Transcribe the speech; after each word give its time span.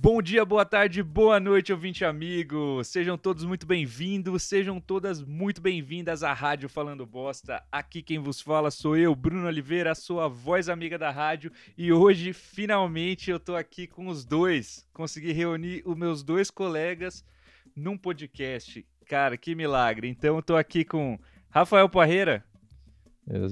Bom 0.00 0.22
dia, 0.22 0.44
boa 0.44 0.64
tarde, 0.64 1.02
boa 1.02 1.40
noite, 1.40 1.72
ouvinte 1.72 2.04
amigo. 2.04 2.84
Sejam 2.84 3.18
todos 3.18 3.44
muito 3.44 3.66
bem-vindos, 3.66 4.44
sejam 4.44 4.80
todas 4.80 5.20
muito 5.20 5.60
bem-vindas 5.60 6.22
à 6.22 6.32
Rádio 6.32 6.68
Falando 6.68 7.04
Bosta. 7.04 7.64
Aqui 7.70 8.00
quem 8.00 8.20
vos 8.20 8.40
fala 8.40 8.70
sou 8.70 8.96
eu, 8.96 9.12
Bruno 9.16 9.48
Oliveira, 9.48 9.96
sua 9.96 10.28
voz 10.28 10.68
amiga 10.68 10.96
da 10.96 11.10
rádio, 11.10 11.50
e 11.76 11.92
hoje 11.92 12.32
finalmente 12.32 13.28
eu 13.28 13.40
tô 13.40 13.56
aqui 13.56 13.88
com 13.88 14.06
os 14.06 14.24
dois. 14.24 14.86
Consegui 14.92 15.32
reunir 15.32 15.82
os 15.84 15.96
meus 15.96 16.22
dois 16.22 16.48
colegas 16.48 17.24
num 17.74 17.98
podcast. 17.98 18.86
Cara, 19.04 19.36
que 19.36 19.52
milagre. 19.52 20.08
Então 20.08 20.36
eu 20.36 20.42
tô 20.42 20.54
aqui 20.54 20.84
com 20.84 21.18
Rafael 21.50 21.88
Parreira. 21.88 22.44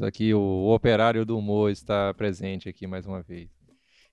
Aqui 0.07 0.33
o 0.33 0.73
operário 0.73 1.27
do 1.27 1.37
humor 1.37 1.73
está 1.73 2.15
presente 2.15 2.69
aqui 2.69 2.87
mais 2.87 3.05
uma 3.05 3.21
vez 3.21 3.56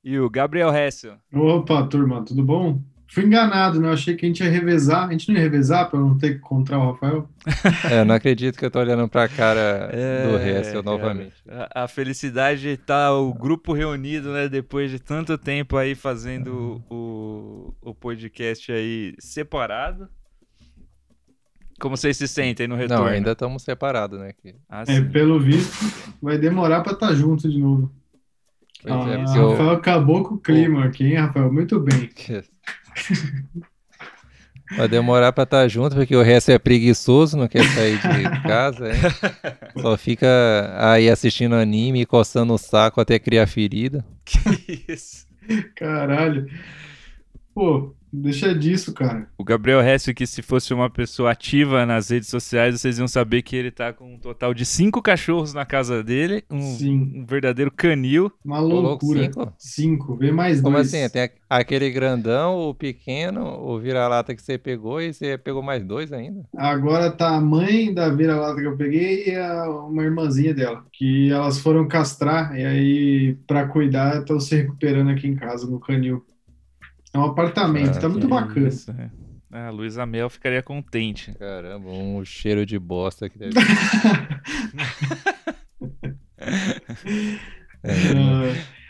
e 0.04 0.20
o 0.20 0.30
Gabriel 0.30 0.76
Hessel. 0.76 1.16
Opa, 1.34 1.88
turma, 1.88 2.24
tudo 2.24 2.44
bom? 2.44 2.82
Fui 3.14 3.24
enganado, 3.24 3.80
né? 3.80 3.90
Eu 3.90 3.94
achei 3.94 4.16
que 4.16 4.26
a 4.26 4.28
gente 4.28 4.44
ia 4.44 4.50
revezar. 4.50 5.08
A 5.08 5.12
gente 5.12 5.30
não 5.30 5.36
ia 5.36 5.44
revezar 5.44 5.88
para 5.88 6.00
não 6.00 6.18
ter 6.18 6.32
que 6.32 6.38
encontrar 6.38 6.80
o 6.80 6.92
Rafael? 6.92 7.30
É, 7.92 8.04
não 8.04 8.16
acredito 8.16 8.58
que 8.58 8.66
eu 8.66 8.72
tô 8.72 8.80
olhando 8.80 9.08
para 9.08 9.26
a 9.26 9.30
cara 9.30 9.90
é, 9.94 10.28
do 10.28 10.38
Hessel 10.40 10.82
novamente. 10.82 11.36
A, 11.48 11.84
a, 11.84 11.88
felicidade 11.88 12.76
tá 12.78 13.14
o 13.14 13.32
grupo 13.32 13.72
reunido, 13.72 14.34
né? 14.34 14.50
Depois 14.50 14.90
de 14.90 15.00
tanto 15.00 15.38
tempo 15.38 15.78
aí 15.78 15.94
fazendo 15.94 16.84
o, 16.90 17.74
o 17.82 17.94
podcast 17.94 18.72
aí 18.72 19.14
separado. 19.20 20.10
Como 21.80 21.96
vocês 21.96 22.18
se 22.18 22.28
sentem 22.28 22.68
no 22.68 22.76
retorno? 22.76 23.06
Não, 23.06 23.12
ainda 23.12 23.34
estamos 23.34 23.62
separados, 23.62 24.20
né? 24.20 24.32
Ah, 24.68 24.86
é, 24.88 25.02
pelo 25.02 25.40
visto, 25.40 25.72
vai 26.22 26.38
demorar 26.38 26.82
para 26.82 26.94
estar 26.94 27.10
tá 27.10 27.14
junto 27.14 27.48
de 27.48 27.60
novo. 27.60 27.92
Pois 28.84 28.94
ah, 28.94 29.10
é, 29.10 29.18
Rafael 29.18 29.60
eu... 29.60 29.72
acabou 29.72 30.24
com 30.24 30.36
o 30.36 30.40
clima 30.40 30.86
aqui, 30.86 31.06
hein, 31.06 31.16
Rafael? 31.16 31.52
Muito 31.52 31.80
bem. 31.80 32.10
Vai 34.76 34.88
demorar 34.88 35.32
para 35.32 35.44
estar 35.44 35.62
tá 35.62 35.68
junto, 35.68 35.96
porque 35.96 36.16
o 36.16 36.22
resto 36.22 36.52
é 36.52 36.58
preguiçoso, 36.58 37.38
não 37.38 37.48
quer 37.48 37.64
sair 37.64 37.98
de 37.98 38.42
casa. 38.44 38.90
Hein? 38.90 39.02
Só 39.80 39.98
fica 39.98 40.28
aí 40.78 41.10
assistindo 41.10 41.56
anime, 41.56 42.06
coçando 42.06 42.54
o 42.54 42.58
saco 42.58 43.00
até 43.00 43.20
criar 43.20 43.48
ferida. 43.48 44.04
Que 44.26 44.84
isso? 44.88 45.28
Caralho. 45.76 46.48
Pô, 47.54 47.94
Deixa 48.14 48.54
disso, 48.54 48.94
cara. 48.94 49.28
O 49.38 49.44
Gabriel 49.44 49.82
Hessio, 49.82 50.14
que 50.14 50.28
se 50.28 50.42
fosse 50.44 50.72
uma 50.74 50.90
pessoa 50.90 51.32
ativa 51.32 51.84
nas 51.86 52.10
redes 52.10 52.30
sociais, 52.30 52.80
vocês 52.80 53.00
iam 53.00 53.08
saber 53.08 53.42
que 53.42 53.56
ele 53.56 53.72
tá 53.72 53.92
com 53.92 54.14
um 54.14 54.20
total 54.20 54.54
de 54.54 54.66
cinco 54.66 55.02
cachorros 55.02 55.54
na 55.54 55.66
casa 55.66 56.04
dele. 56.04 56.44
Um, 56.50 56.62
Sim. 56.62 57.12
um 57.16 57.26
verdadeiro 57.26 57.72
canil. 57.72 58.32
Uma 58.46 58.60
loucura. 58.60 59.24
Cinco? 59.24 59.54
cinco. 59.58 60.16
Vê 60.16 60.32
mais 60.32 60.62
Como 60.62 60.76
dois. 60.76 60.94
assim? 60.94 61.10
Tem 61.10 61.30
aquele 61.50 61.90
grandão, 61.90 62.70
o 62.70 62.76
pequeno, 62.76 63.44
o 63.46 63.80
vira-lata 63.80 64.36
que 64.36 64.42
você 64.42 64.58
pegou 64.58 65.02
e 65.02 65.12
você 65.14 65.38
pegou 65.38 65.64
mais 65.64 65.84
dois 65.84 66.14
ainda? 66.14 66.44
Agora 66.56 67.10
tá 67.12 67.36
a 67.36 67.42
mãe 67.42 67.94
da 67.94 68.10
vira-lata 68.10 68.62
que 68.62 68.68
eu 68.68 68.78
peguei 68.78 69.28
e 69.30 69.36
a, 69.36 69.68
uma 69.70 70.04
irmãzinha 70.04 70.54
dela. 70.54 70.86
Que 70.94 71.32
elas 71.32 71.58
foram 71.60 71.88
castrar 71.88 72.56
e 72.58 72.64
aí, 72.64 73.38
pra 73.48 73.68
cuidar, 73.68 74.20
estão 74.20 74.40
se 74.40 74.56
recuperando 74.56 75.10
aqui 75.10 75.28
em 75.28 75.36
casa, 75.36 75.66
no 75.66 75.80
canil. 75.80 76.24
É 77.14 77.18
um 77.18 77.26
apartamento, 77.26 77.98
ah, 77.98 78.02
tá 78.02 78.10
muito 78.10 78.28
bacana. 78.28 78.68
Isso, 78.68 78.90
é. 78.92 79.10
Ah, 79.52 79.68
a 79.68 79.70
Luísa 79.70 80.04
Mel 80.04 80.30
ficaria 80.32 80.64
contente. 80.64 81.32
Caramba, 81.36 81.88
um 81.90 82.26
cheiro 82.26 82.66
de 82.66 82.80
bosta 82.80 83.30
que 83.30 83.38
deve 83.38 83.54
é, 87.84 87.92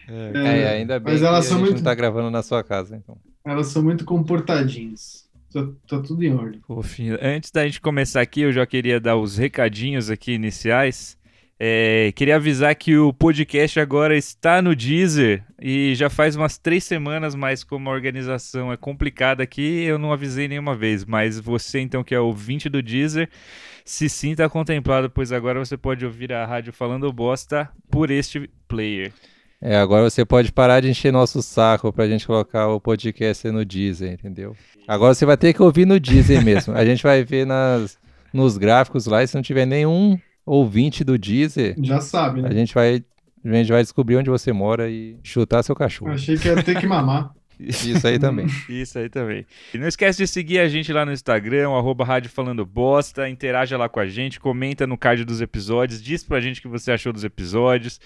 é, 0.08 0.62
é, 0.62 0.70
ainda 0.70 1.00
bem 1.00 1.14
mas 1.14 1.22
elas 1.22 1.44
que 1.44 1.50
são 1.50 1.58
a 1.58 1.60
gente 1.60 1.70
muito... 1.72 1.84
não 1.84 1.84
tá 1.84 1.94
gravando 1.94 2.32
na 2.32 2.42
sua 2.42 2.64
casa, 2.64 2.96
então. 2.96 3.18
Elas 3.46 3.68
são 3.68 3.84
muito 3.84 4.06
comportadinhas. 4.06 5.30
Tá, 5.52 5.68
tá 5.88 6.00
tudo 6.02 6.24
em 6.24 6.34
ordem. 6.34 6.62
Fofinho. 6.66 7.18
Antes 7.22 7.52
da 7.52 7.66
gente 7.66 7.82
começar 7.82 8.22
aqui, 8.22 8.40
eu 8.42 8.54
já 8.54 8.66
queria 8.66 9.02
dar 9.02 9.18
os 9.18 9.38
recadinhos 9.38 10.10
aqui 10.10 10.32
iniciais. 10.32 11.18
É, 11.66 12.12
queria 12.12 12.36
avisar 12.36 12.76
que 12.76 12.98
o 12.98 13.14
podcast 13.14 13.80
agora 13.80 14.18
está 14.18 14.62
no 14.62 14.76
Deezer 14.76 15.46
e 15.62 15.96
já 15.96 16.10
faz 16.10 16.36
umas 16.36 16.58
três 16.58 16.84
semanas, 16.84 17.36
mas 17.36 17.64
como 17.64 17.90
a 17.90 17.94
organização 17.94 18.70
é 18.70 18.76
complicada 18.76 19.44
aqui, 19.44 19.82
eu 19.86 19.98
não 19.98 20.12
avisei 20.12 20.50
nenhuma 20.50 20.76
vez. 20.76 21.06
Mas 21.06 21.40
você, 21.40 21.80
então, 21.80 22.04
que 22.04 22.14
é 22.14 22.20
ouvinte 22.20 22.68
do 22.68 22.84
Deezer, 22.84 23.30
se 23.86 24.10
sinta 24.10 24.50
contemplado, 24.50 25.10
pois 25.10 25.32
agora 25.32 25.58
você 25.58 25.78
pode 25.78 26.06
ouvir 26.06 26.34
a 26.34 26.46
rádio 26.46 26.74
falando 26.74 27.14
bosta 27.14 27.70
por 27.90 28.12
este 28.12 28.50
player. 28.68 29.14
É, 29.62 29.78
agora 29.78 30.10
você 30.10 30.26
pode 30.26 30.52
parar 30.52 30.82
de 30.82 30.90
encher 30.90 31.14
nosso 31.14 31.42
saco 31.42 31.94
pra 31.94 32.10
gente 32.10 32.28
colocar 32.28 32.68
o 32.68 32.82
podcast 32.82 33.50
no 33.50 33.64
Deezer, 33.64 34.12
entendeu? 34.12 34.54
Agora 34.86 35.14
você 35.14 35.26
vai 35.26 35.38
ter 35.38 35.54
que 35.54 35.64
ouvir 35.64 35.86
no 35.86 35.98
Deezer 35.98 36.44
mesmo. 36.44 36.76
A 36.76 36.84
gente 36.84 37.02
vai 37.02 37.24
ver 37.24 37.46
nas, 37.46 37.98
nos 38.34 38.58
gráficos 38.58 39.06
lá, 39.06 39.24
e 39.24 39.28
se 39.28 39.36
não 39.36 39.42
tiver 39.42 39.66
nenhum 39.66 40.20
ouvinte 40.46 41.04
do 41.04 41.18
Deezer, 41.18 41.76
já 41.82 42.02
sabe, 42.02 42.42
né? 42.42 42.50
A 42.50 42.54
gente 42.54 42.74
vai, 42.74 43.04
a 43.44 43.54
gente 43.54 43.72
vai 43.72 43.82
descobrir 43.82 44.18
onde 44.18 44.30
você 44.30 44.52
mora 44.52 44.90
e 44.90 45.18
chutar 45.24 45.64
seu 45.64 45.76
cachorro. 45.76 46.12
achei 46.12 46.38
que 46.38 46.48
ia 46.48 46.62
ter 46.62 46.80
que 46.80 46.88
mamar. 46.88 47.34
Isso 47.60 48.08
aí 48.08 48.20
também. 48.20 48.48
Isso 48.68 48.98
aí 48.98 49.10
também. 49.10 49.46
E 49.74 49.78
não 49.78 49.88
esquece 49.88 50.18
de 50.18 50.28
seguir 50.28 50.60
a 50.60 50.68
gente 50.68 50.92
lá 50.92 51.06
no 51.06 51.12
Instagram, 51.12 51.70
arroba 51.70 52.04
Rádio 52.04 52.30
Falando 52.30 52.66
Bosta, 52.66 53.30
interaja 53.30 53.78
lá 53.78 53.88
com 53.88 54.00
a 54.00 54.08
gente, 54.08 54.40
comenta 54.40 54.86
no 54.88 54.98
card 54.98 55.24
dos 55.24 55.42
episódios, 55.42 56.02
diz 56.02 56.24
pra 56.24 56.42
gente 56.42 56.60
o 56.60 56.62
que 56.64 56.68
você 56.68 56.92
achou 56.92 57.14
dos 57.14 57.24
episódios. 57.24 58.00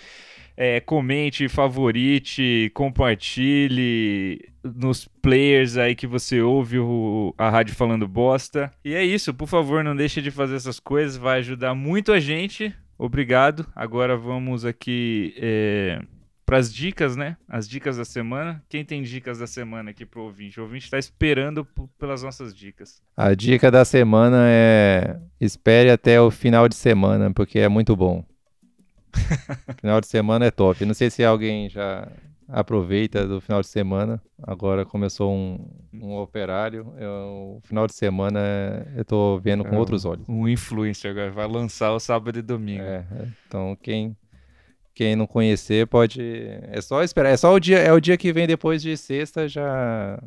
É, 0.60 0.80
comente, 0.80 1.48
favorite, 1.48 2.72
compartilhe 2.74 4.44
nos 4.64 5.08
players 5.22 5.78
aí 5.78 5.94
que 5.94 6.08
você 6.08 6.42
ouve 6.42 6.80
o, 6.80 7.34
a 7.38 7.48
rádio 7.48 7.76
falando 7.76 8.08
bosta. 8.08 8.72
E 8.84 8.96
é 8.96 9.04
isso, 9.04 9.34
por 9.36 9.48
favor, 9.48 9.84
não 9.84 9.96
deixe 9.96 10.20
de 10.20 10.32
fazer 10.32 10.56
essas 10.56 10.80
coisas, 10.80 11.16
vai 11.16 11.40
ajudar 11.40 11.76
muito 11.76 12.12
a 12.12 12.20
gente. 12.20 12.74
Obrigado. 12.98 13.68
Agora 13.76 14.18
vamos 14.18 14.66
aqui 14.66 15.36
é, 15.38 16.02
para 16.44 16.58
as 16.58 16.74
dicas, 16.74 17.16
né? 17.16 17.38
As 17.48 17.70
dicas 17.70 17.98
da 17.98 18.06
semana. 18.06 18.64
Quem 18.68 18.84
tem 18.84 19.04
dicas 19.04 19.38
da 19.38 19.46
semana 19.46 19.92
aqui 19.92 20.06
pro 20.06 20.24
ouvinte? 20.24 20.60
O 20.60 20.64
ouvinte 20.64 20.86
está 20.86 20.98
esperando 20.98 21.68
pelas 22.00 22.24
nossas 22.24 22.56
dicas. 22.56 23.02
A 23.16 23.36
dica 23.36 23.70
da 23.70 23.86
semana 23.86 24.46
é 24.50 25.20
espere 25.40 25.92
até 25.92 26.20
o 26.20 26.32
final 26.32 26.68
de 26.68 26.76
semana, 26.76 27.32
porque 27.32 27.60
é 27.60 27.68
muito 27.68 27.96
bom. 27.96 28.26
Final 29.80 30.02
de 30.02 30.08
semana 30.08 30.46
é 30.46 30.52
top. 30.52 30.86
Não 30.86 30.94
sei 30.94 31.10
se 31.10 31.24
alguém 31.24 31.70
já 31.70 32.08
aproveita 32.48 33.28
do 33.28 33.42
final 33.42 33.62
de 33.62 33.68
semana. 33.68 34.22
Agora 34.42 34.86
começou 34.86 35.34
um, 35.34 35.70
um 35.94 36.16
operário. 36.18 36.94
Eu, 36.98 37.58
o 37.58 37.62
final 37.64 37.88
de 37.88 37.94
semana 37.94 38.40
eu 38.96 39.04
tô 39.04 39.40
vendo 39.40 39.64
com 39.64 39.76
é, 39.76 39.80
outros 39.80 40.06
olhos. 40.06 40.28
Um 40.30 40.48
influencer 40.48 41.12
agora 41.12 41.32
vai 41.32 41.48
lançar 41.48 41.92
o 41.92 42.00
sábado 42.00 42.40
e 42.40 42.42
domingo. 42.42 42.84
É, 42.84 43.06
então 43.48 43.78
quem 43.82 44.16
quem 44.94 45.16
não 45.16 45.28
conhecer 45.28 45.86
pode 45.88 46.22
é 46.72 46.82
só 46.82 47.04
esperar. 47.04 47.30
É 47.30 47.38
só 47.38 47.54
o 47.54 47.60
dia 47.60 47.80
é 47.80 47.92
o 47.92 48.00
dia 48.00 48.18
que 48.18 48.32
vem 48.32 48.48
depois 48.48 48.82
de 48.82 48.96
sexta 48.96 49.48
já 49.48 50.20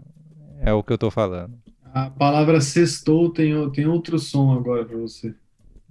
é 0.61 0.73
o 0.73 0.83
que 0.83 0.93
eu 0.93 0.99
tô 0.99 1.11
falando. 1.11 1.55
A 1.93 2.09
palavra 2.09 2.61
sextou 2.61 3.31
tem, 3.31 3.69
tem 3.71 3.87
outro 3.87 4.19
som 4.19 4.53
agora 4.53 4.85
para 4.85 4.97
você. 4.97 5.35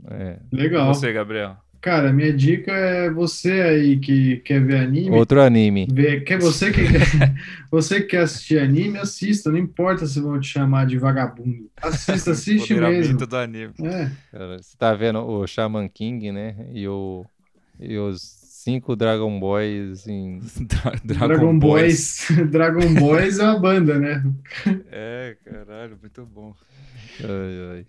É. 0.09 0.39
Legal. 0.51 0.93
Você, 0.93 1.11
Gabriel. 1.11 1.57
Cara, 1.81 2.11
minha 2.11 2.33
dica 2.33 2.71
é 2.71 3.09
você 3.09 3.51
aí 3.61 3.99
que 3.99 4.37
quer 4.37 4.63
ver 4.63 4.81
anime. 4.81 5.11
Outro 5.11 5.41
anime. 5.41 5.87
Ver, 5.89 6.23
quer, 6.25 6.37
você, 6.37 6.71
que, 6.71 6.81
você 7.71 8.01
que 8.01 8.07
quer 8.07 8.23
assistir 8.23 8.59
anime, 8.59 8.97
assista. 8.97 9.49
Não 9.49 9.57
importa 9.57 10.05
se 10.05 10.19
vão 10.19 10.39
te 10.39 10.47
chamar 10.47 10.85
de 10.85 10.97
vagabundo. 10.97 11.69
Assista, 11.81 12.31
assiste 12.31 12.73
mesmo. 12.73 13.17
do 13.17 13.37
anime. 13.37 13.73
É. 13.81 14.11
Você 14.57 14.75
tá 14.77 14.93
vendo 14.93 15.19
o 15.19 15.47
Shaman 15.47 15.87
King, 15.87 16.31
né? 16.31 16.55
E, 16.73 16.87
o, 16.87 17.25
e 17.79 17.97
os 17.97 18.38
cinco 18.63 18.95
Dragon 18.95 19.39
Boys 19.39 20.05
em. 20.07 20.39
Dragon, 20.67 21.27
Dragon 21.27 21.59
Boys. 21.59 22.25
Boys. 22.29 22.47
Dragon 22.51 22.93
Boys 22.95 23.39
é 23.39 23.43
uma 23.43 23.59
banda, 23.59 23.97
né? 23.97 24.23
É, 24.91 25.37
caralho, 25.45 25.97
muito 26.01 26.25
bom. 26.25 26.53
Ai, 27.21 27.71
ai. 27.71 27.85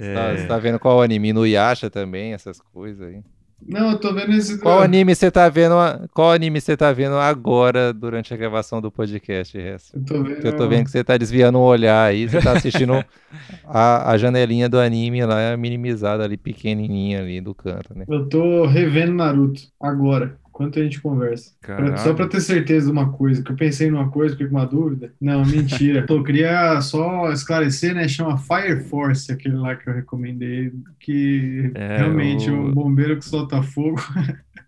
é... 0.00 0.14
tá, 0.14 0.36
você 0.36 0.46
tá 0.46 0.58
vendo 0.58 0.78
qual 0.78 1.00
anime? 1.02 1.32
No 1.32 1.46
Yasha 1.46 1.88
também, 1.88 2.32
essas 2.32 2.60
coisas 2.60 3.06
aí. 3.06 3.22
Não, 3.66 3.90
eu 3.90 3.98
tô 3.98 4.14
vendo 4.14 4.32
esse. 4.32 4.58
Qual 4.58 4.80
anime 4.80 5.14
você 5.14 5.30
tá 5.30 5.48
vendo? 5.48 5.74
Qual 6.14 6.30
anime 6.30 6.60
você 6.60 6.76
tá 6.76 6.92
vendo 6.92 7.16
agora 7.16 7.92
durante 7.92 8.32
a 8.32 8.36
gravação 8.36 8.80
do 8.80 8.90
podcast, 8.90 9.58
Ressa? 9.58 9.96
Eu 9.96 10.04
tô 10.04 10.22
vendo. 10.22 10.46
Eu 10.46 10.56
tô 10.56 10.68
vendo 10.68 10.84
que 10.84 10.90
você 10.90 11.02
tá 11.02 11.16
desviando 11.16 11.58
o 11.58 11.62
olhar 11.62 12.04
aí, 12.04 12.28
você 12.28 12.40
tá 12.40 12.52
assistindo 12.52 12.92
a, 13.66 14.12
a 14.12 14.16
janelinha 14.16 14.68
do 14.68 14.78
anime 14.78 15.24
lá 15.24 15.56
minimizada 15.56 16.24
ali, 16.24 16.36
pequenininha 16.36 17.20
ali 17.20 17.40
do 17.40 17.54
canto, 17.54 17.96
né? 17.96 18.04
Eu 18.08 18.28
tô 18.28 18.64
revendo 18.66 19.12
Naruto 19.12 19.62
agora 19.80 20.38
enquanto 20.58 20.80
a 20.80 20.82
gente 20.82 21.00
conversa. 21.00 21.52
Pra, 21.60 21.96
só 21.98 22.12
para 22.12 22.26
ter 22.26 22.40
certeza 22.40 22.86
de 22.86 22.92
uma 22.92 23.12
coisa, 23.12 23.42
que 23.44 23.52
eu 23.52 23.56
pensei 23.56 23.88
numa 23.88 24.10
coisa, 24.10 24.34
fiquei 24.34 24.48
com 24.48 24.56
uma 24.56 24.66
dúvida. 24.66 25.14
Não, 25.20 25.46
mentira. 25.46 26.04
eu 26.10 26.24
queria 26.24 26.80
só 26.80 27.30
esclarecer, 27.30 27.94
né? 27.94 28.08
Chama 28.08 28.36
Fire 28.36 28.80
Force, 28.84 29.30
aquele 29.30 29.54
lá 29.54 29.76
que 29.76 29.88
eu 29.88 29.94
recomendei, 29.94 30.72
que 30.98 31.70
é, 31.76 31.98
realmente 31.98 32.50
o... 32.50 32.54
um 32.54 32.72
bombeiro 32.72 33.16
que 33.16 33.24
solta 33.24 33.62
fogo. 33.62 34.00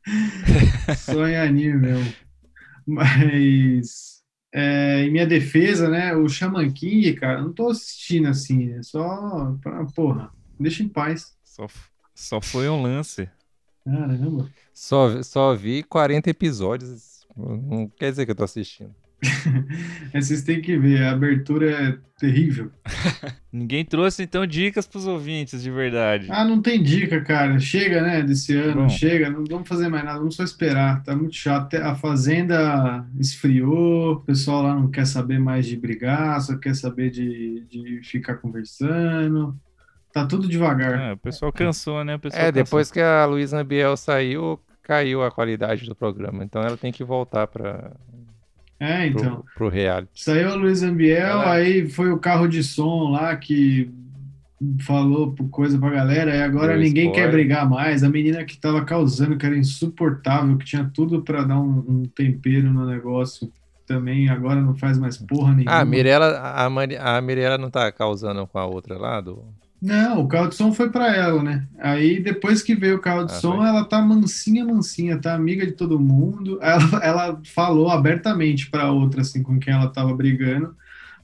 só 0.97 1.27
em 1.27 1.37
anime 1.37 1.75
mesmo. 1.75 2.13
Mas 2.87 4.23
é, 4.55 5.03
em 5.03 5.11
minha 5.11 5.27
defesa, 5.27 5.89
né? 5.89 6.15
O 6.15 6.29
Shaman 6.29 6.71
King, 6.71 7.15
cara, 7.15 7.43
não 7.43 7.53
tô 7.53 7.69
assistindo 7.69 8.29
assim, 8.29 8.73
é 8.75 8.83
só 8.85 9.57
pra, 9.61 9.85
porra, 9.87 10.31
deixa 10.59 10.85
em 10.85 10.89
paz. 10.89 11.37
Só, 11.43 11.67
só 12.15 12.41
foi 12.41 12.69
um 12.69 12.81
lance. 12.81 13.29
Caramba. 13.85 14.49
Só, 14.83 15.23
só 15.23 15.55
vi 15.55 15.83
40 15.83 16.31
episódios. 16.31 17.27
Não 17.37 17.87
quer 17.87 18.11
dizer 18.11 18.25
que 18.25 18.31
eu 18.31 18.35
tô 18.35 18.45
assistindo. 18.45 18.95
Vocês 20.15 20.43
têm 20.43 20.63
que 20.63 20.79
ver, 20.79 21.03
a 21.03 21.11
abertura 21.11 21.71
é 21.71 21.99
terrível. 22.19 22.71
Ninguém 23.53 23.85
trouxe 23.85 24.23
então 24.23 24.47
dicas 24.47 24.87
pros 24.87 25.07
ouvintes 25.07 25.63
de 25.63 25.71
verdade. 25.71 26.29
Ah, 26.31 26.47
não 26.47 26.63
tem 26.63 26.83
dica, 26.83 27.21
cara. 27.21 27.59
Chega, 27.61 28.01
né, 28.01 28.23
desse 28.23 28.57
ano, 28.57 28.85
Bom. 28.85 28.89
chega, 28.89 29.29
não 29.29 29.45
vamos 29.45 29.69
fazer 29.69 29.91
mais 29.91 30.03
nada, 30.03 30.19
vamos 30.19 30.35
só 30.35 30.43
esperar. 30.45 31.03
Tá 31.03 31.15
muito 31.15 31.35
chato. 31.37 31.75
A 31.77 31.95
fazenda 31.95 33.07
esfriou, 33.19 34.13
o 34.15 34.21
pessoal 34.21 34.63
lá 34.63 34.75
não 34.75 34.91
quer 34.91 35.07
saber 35.07 35.39
mais 35.39 35.67
de 35.67 35.77
brigar, 35.77 36.41
só 36.41 36.57
quer 36.57 36.75
saber 36.75 37.11
de, 37.11 37.67
de 37.69 38.01
ficar 38.03 38.37
conversando. 38.37 39.55
Tá 40.11 40.25
tudo 40.27 40.49
devagar. 40.49 40.99
Ah, 40.99 41.13
o 41.13 41.19
pessoal 41.19 41.53
cansou, 41.53 42.03
né? 42.03 42.15
O 42.15 42.19
pessoal 42.19 42.43
É, 42.45 42.47
cansou. 42.47 42.65
depois 42.65 42.91
que 42.91 42.99
a 43.01 43.27
Luísa 43.27 43.63
Biel 43.63 43.95
saiu, 43.99 44.59
caiu 44.91 45.23
a 45.23 45.31
qualidade 45.31 45.87
do 45.87 45.95
programa. 45.95 46.43
Então 46.43 46.61
ela 46.63 46.77
tem 46.77 46.91
que 46.91 47.05
voltar 47.05 47.47
para 47.47 47.93
É, 48.81 49.07
então. 49.07 49.37
pro, 49.37 49.45
pro 49.55 49.69
reality. 49.69 50.11
Saiu 50.25 50.51
a 50.51 50.55
Luiz 50.57 50.83
Ambiel, 50.83 51.17
Ela- 51.41 51.53
aí 51.53 51.89
foi 51.89 52.11
o 52.11 52.19
carro 52.19 52.49
de 52.49 52.65
som 52.65 53.11
lá 53.11 53.37
que 53.37 53.89
falou 54.81 55.33
coisa 55.51 55.79
pra 55.79 55.91
galera, 55.91 56.35
e 56.37 56.43
agora 56.43 56.73
Deu 56.73 56.83
ninguém 56.83 57.07
quer 57.13 57.21
spoiler. 57.21 57.33
brigar 57.33 57.71
mais. 57.71 58.03
A 58.03 58.09
menina 58.11 58.45
que 58.45 58.59
tava 58.59 58.85
causando, 58.85 59.37
que 59.39 59.47
era 59.47 59.57
insuportável, 59.57 60.57
que 60.59 60.65
tinha 60.65 60.91
tudo 60.93 61.23
pra 61.23 61.45
dar 61.45 61.61
um, 61.61 61.85
um 61.89 62.03
tempero 62.05 62.71
no 62.73 62.85
negócio, 62.85 63.51
também 63.87 64.29
agora 64.29 64.61
não 64.61 64.75
faz 64.75 64.99
mais 64.99 65.17
porra 65.17 65.53
nenhuma. 65.55 65.71
Ah, 65.73 65.81
a 65.81 65.85
Mirella, 65.85 66.39
a, 66.41 66.69
Mari- 66.69 66.97
a 66.97 67.21
Mirella 67.21 67.57
não 67.59 67.71
tá 67.71 67.91
causando 67.93 68.47
com 68.47 68.59
a 68.59 68.67
outra 68.67 68.99
lá? 68.99 69.21
Do... 69.21 69.45
Não, 69.81 70.21
o 70.21 70.29
carro 70.29 70.49
de 70.49 70.57
som 70.57 70.73
foi 70.73 70.91
pra 70.91 71.15
ela, 71.17 71.43
né? 71.43 71.67
Aí 71.79 72.21
depois 72.23 72.63
que 72.63 72.75
veio 72.75 72.97
o 72.97 73.01
carro 73.01 73.25
de 73.25 73.33
Ah, 73.33 73.37
som, 73.37 73.57
foi. 73.57 73.67
ela 73.67 73.85
tá 73.85 74.01
mansinha, 74.03 74.65
mansinha, 74.65 75.19
tá 75.19 75.35
amiga 75.35 75.65
de 75.67 75.73
todo 75.73 75.99
mundo. 75.99 76.59
Ela, 76.61 77.01
ela 77.03 77.41
falou 77.55 77.89
abertamente 77.91 78.71
pra 78.71 78.91
outra, 78.93 79.23
assim, 79.23 79.43
com 79.43 79.59
quem 79.59 79.73
ela 79.73 79.89
tava 79.89 80.15
brigando. 80.15 80.75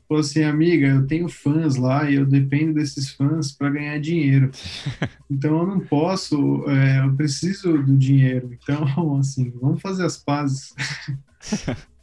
Falou 0.08 0.20
assim, 0.20 0.44
amiga, 0.44 0.86
eu 0.86 1.06
tenho 1.06 1.28
fãs 1.28 1.74
lá 1.76 2.08
e 2.08 2.14
eu 2.14 2.24
dependo 2.24 2.74
desses 2.74 3.10
fãs 3.10 3.50
pra 3.52 3.68
ganhar 3.70 3.98
dinheiro. 4.00 4.50
Então 5.28 5.58
eu 5.58 5.66
não 5.66 5.80
posso, 5.80 6.64
é, 6.68 7.00
eu 7.04 7.12
preciso 7.14 7.76
do 7.82 7.96
dinheiro. 7.96 8.56
Então, 8.62 9.16
assim, 9.18 9.52
vamos 9.60 9.82
fazer 9.82 10.04
as 10.04 10.16
pazes. 10.16 10.72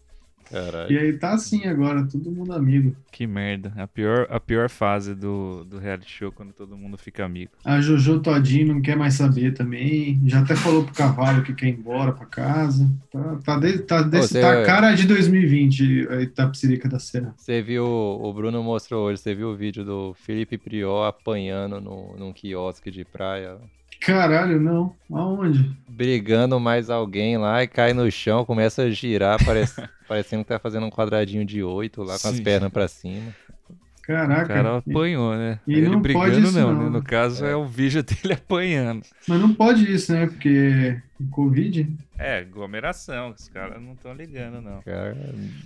Caralho. 0.54 0.92
E 0.92 0.98
aí 1.00 1.14
tá 1.14 1.32
assim 1.34 1.66
agora, 1.66 2.06
todo 2.06 2.30
mundo 2.30 2.54
amigo. 2.54 2.96
Que 3.12 3.26
merda. 3.26 3.74
A 3.76 3.88
pior, 3.88 4.28
a 4.30 4.40
pior 4.40 4.70
fase 4.70 5.16
do, 5.16 5.64
do 5.66 5.80
reality 5.80 6.12
show 6.12 6.32
quando 6.32 6.54
todo 6.54 6.78
mundo 6.78 6.96
fica 6.96 7.26
amigo. 7.26 7.52
A 7.66 7.82
Jojo 7.82 8.20
Todinho 8.20 8.76
não 8.76 8.80
quer 8.82 8.96
mais 8.96 9.16
saber 9.16 9.56
também. 9.56 10.22
Já 10.28 10.42
até 10.42 10.56
falou 10.56 10.84
pro 10.84 10.94
cavalo 10.94 11.42
que 11.42 11.56
quer 11.56 11.70
ir 11.70 11.80
embora 11.80 12.12
pra 12.12 12.28
casa. 12.28 12.88
Tá, 13.12 13.40
tá, 13.44 13.60
de, 13.60 13.80
tá, 13.80 14.02
desse, 14.04 14.28
Você- 14.28 14.42
tá 14.42 14.62
a 14.62 14.64
cara 14.64 14.94
de 14.94 15.08
2020, 15.08 16.08
a 16.10 16.22
Itapsirica 16.22 16.88
da 16.88 17.00
Serra. 17.00 17.34
Você 17.36 17.60
viu, 17.64 17.86
o 17.86 18.32
Bruno 18.32 18.62
mostrou 18.62 19.08
hoje, 19.08 19.22
você 19.22 19.34
viu 19.34 19.50
o 19.50 19.56
vídeo 19.56 19.84
do 19.84 20.14
Felipe 20.14 20.58
Prior 20.60 21.06
apanhando 21.08 21.82
no, 21.82 22.16
num 22.16 22.32
quiosque 22.32 22.92
de 22.92 23.04
praia, 23.04 23.58
Caralho, 24.06 24.60
não. 24.60 24.96
Aonde? 25.12 25.76
brigando 25.94 26.60
mais 26.60 26.90
alguém 26.90 27.38
lá 27.38 27.64
e 27.64 27.68
cai 27.68 27.94
no 27.94 28.10
chão, 28.12 28.44
começa 28.44 28.84
a 28.84 28.90
girar, 28.90 29.44
parece, 29.46 29.82
parecendo 30.08 30.44
que 30.44 30.50
tá 30.50 30.60
fazendo 30.60 30.86
um 30.86 30.90
quadradinho 30.90 31.46
de 31.46 31.64
oito 31.64 32.02
lá 32.02 32.18
com 32.20 32.28
as 32.28 32.36
Sim. 32.36 32.44
pernas 32.44 32.72
pra 32.72 32.88
cima. 32.88 33.34
O 33.70 34.06
Caraca. 34.06 34.54
cara 34.54 34.78
apanhou, 34.80 35.34
né? 35.34 35.60
e 35.66 35.76
Ele 35.76 35.88
não 35.88 36.02
brigando 36.02 36.26
pode 36.26 36.42
isso 36.42 36.60
não, 36.60 36.74
não, 36.74 36.84
né? 36.84 36.90
No 36.90 37.00
né? 37.00 37.04
caso 37.06 37.46
é. 37.46 37.56
o 37.56 37.66
vídeo 37.66 38.04
dele 38.04 38.34
apanhando. 38.36 39.06
Mas 39.26 39.40
não 39.40 39.54
pode 39.54 39.90
isso, 39.90 40.12
né? 40.12 40.26
Porque 40.26 41.00
o 41.18 41.26
Covid. 41.30 41.90
É, 42.18 42.40
aglomeração, 42.40 43.30
os 43.30 43.48
caras 43.48 43.82
não 43.82 43.94
estão 43.94 44.14
ligando, 44.14 44.62
não. 44.62 44.80
O 44.80 44.84
cara 44.84 45.16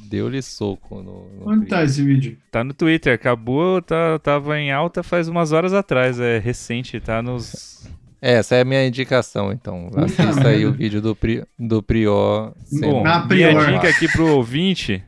deu-lhe 0.07 0.42
soco 0.44 1.01
no, 1.01 1.30
no 1.31 1.50
Onde 1.50 1.66
tá 1.66 1.78
Prior. 1.78 1.86
esse 1.86 2.04
vídeo? 2.04 2.38
Tá 2.51 2.63
no 2.63 2.75
Twitter, 2.75 3.13
acabou, 3.16 3.81
tá, 3.81 4.19
tava 4.19 4.60
em 4.60 4.72
alta 4.72 5.01
faz 5.01 5.28
umas 5.28 5.51
horas 5.51 5.74
atrás, 5.74 6.19
é 6.19 6.38
recente, 6.38 7.00
tá 7.00 7.24
nos... 7.24 7.90
Essa 8.22 8.56
é 8.56 8.62
a 8.62 8.66
minha 8.66 8.86
indicação, 8.86 9.52
então. 9.52 9.90
Assista 9.96 10.50
aí 10.50 10.66
o 10.66 10.74
vídeo 10.74 11.02
do, 11.02 11.16
Pri, 11.16 11.44
do 11.58 11.84
Prior. 11.84 12.54
Bom, 12.72 13.04
Na 13.04 13.25
minha 13.25 13.50
prior. 13.50 13.74
dica 13.74 13.90
aqui 13.90 14.08
pro 14.12 14.36
ouvinte, 14.36 15.04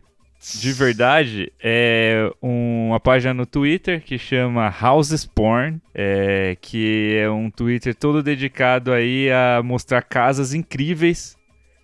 de 0.60 0.72
verdade, 0.72 1.52
é 1.62 2.32
uma 2.42 3.00
página 3.00 3.34
no 3.34 3.46
Twitter 3.46 4.02
que 4.02 4.18
chama 4.18 4.74
Houses 4.82 5.26
Porn, 5.26 5.82
é, 5.94 6.56
que 6.62 7.16
é 7.18 7.30
um 7.30 7.50
Twitter 7.50 7.96
todo 7.96 8.24
dedicado 8.24 8.94
aí 8.94 9.30
a 9.32 9.62
mostrar 9.64 10.02
casas 10.02 10.54
incríveis 10.54 11.38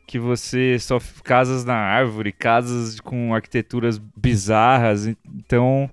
que 0.07 0.19
você 0.19 0.77
só 0.79 0.99
casas 1.23 1.65
na 1.65 1.75
árvore, 1.75 2.31
casas 2.31 2.99
com 2.99 3.33
arquiteturas 3.33 3.97
bizarras, 4.15 5.07
então 5.07 5.89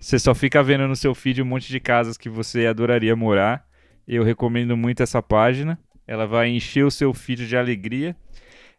você 0.00 0.18
só 0.18 0.34
fica 0.34 0.62
vendo 0.62 0.86
no 0.86 0.94
seu 0.94 1.14
feed 1.14 1.42
um 1.42 1.46
monte 1.46 1.68
de 1.68 1.80
casas 1.80 2.16
que 2.16 2.28
você 2.28 2.66
adoraria 2.66 3.16
morar. 3.16 3.64
Eu 4.08 4.24
recomendo 4.24 4.76
muito 4.76 5.02
essa 5.02 5.22
página. 5.22 5.78
Ela 6.06 6.26
vai 6.26 6.48
encher 6.48 6.84
o 6.84 6.90
seu 6.90 7.12
feed 7.12 7.46
de 7.46 7.56
alegria. 7.56 8.16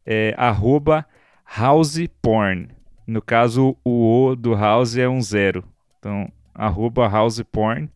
É 0.06 0.34
arroba 0.38 1.06
houseporn. 1.58 2.68
No 3.06 3.22
caso, 3.22 3.78
o 3.84 4.30
O 4.32 4.36
do 4.36 4.54
house 4.56 4.98
é 4.98 5.08
um 5.08 5.22
zero. 5.22 5.64
Então, 6.00 6.32
arroba 6.54 7.08
houseporn. 7.08 7.90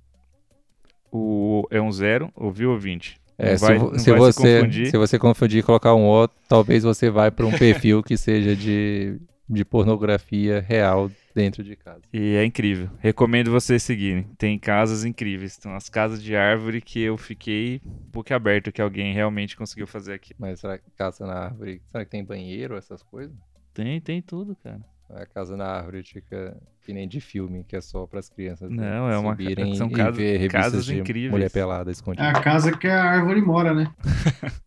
O 1.11 1.61
O 1.63 1.67
é 1.71 1.81
um 1.81 1.91
zero. 1.91 2.31
Ouviu, 2.35 2.71
ouvinte? 2.71 3.17
É, 3.37 3.57
se, 3.57 3.65
vai- 3.65 3.79
se 3.97 3.99
se 3.99 4.11
você, 4.13 4.57
confundir. 4.59 4.87
se 4.91 4.97
você 4.97 5.19
confundir 5.19 5.59
e 5.59 5.63
colocar 5.63 5.95
um 5.95 6.07
O, 6.07 6.27
talvez 6.47 6.83
você 6.83 7.09
vai 7.09 7.31
para 7.31 7.45
um 7.47 7.51
perfil 7.51 8.03
que 8.03 8.15
seja 8.15 8.55
de, 8.55 9.19
de 9.49 9.65
pornografia 9.65 10.61
real 10.61 11.09
dentro 11.33 11.63
de 11.63 11.75
casa. 11.75 12.01
E 12.13 12.35
é 12.35 12.45
incrível. 12.45 12.89
Recomendo 12.99 13.49
vocês 13.51 13.81
seguirem. 13.83 14.23
Tem 14.37 14.57
casas 14.59 15.03
incríveis. 15.05 15.57
Então, 15.59 15.75
as 15.75 15.89
casas 15.89 16.21
de 16.21 16.35
árvore 16.35 16.79
que 16.81 16.99
eu 17.01 17.17
fiquei 17.17 17.81
boca 18.11 18.35
aberto 18.35 18.71
que 18.71 18.81
alguém 18.81 19.13
realmente 19.13 19.55
conseguiu 19.57 19.87
fazer 19.87 20.13
aqui. 20.13 20.33
Mas 20.37 20.59
será 20.59 20.77
que 20.77 20.89
casa 20.91 21.25
na 21.25 21.33
árvore, 21.33 21.81
será 21.87 22.05
que 22.05 22.11
tem 22.11 22.23
banheiro, 22.23 22.75
essas 22.77 23.01
coisas? 23.03 23.35
Tem, 23.73 23.99
tem 23.99 24.21
tudo, 24.21 24.55
cara. 24.63 24.79
A 25.09 25.25
casa 25.25 25.55
na 25.57 25.65
árvore 25.65 26.03
fica 26.03 26.55
que 26.81 26.91
nem 26.93 27.07
de 27.07 27.19
filme, 27.21 27.63
que 27.63 27.75
é 27.75 27.81
só 27.81 28.05
para 28.07 28.19
as 28.19 28.29
crianças 28.29 28.69
né, 28.71 28.77
Não, 28.77 29.09
é 29.09 29.17
uma- 29.17 29.31
subirem 29.31 29.75
são 29.75 29.87
e 29.87 29.91
casas- 29.93 30.17
ver 30.17 30.49
casas 30.49 30.85
de 30.85 30.97
incríveis. 30.99 31.31
mulher 31.31 31.51
pelada 31.51 31.89
É 31.89 31.93
escondida. 31.93 32.29
a 32.29 32.41
casa 32.41 32.75
que 32.75 32.87
a 32.87 33.03
árvore 33.03 33.41
mora, 33.41 33.73
né? 33.73 33.93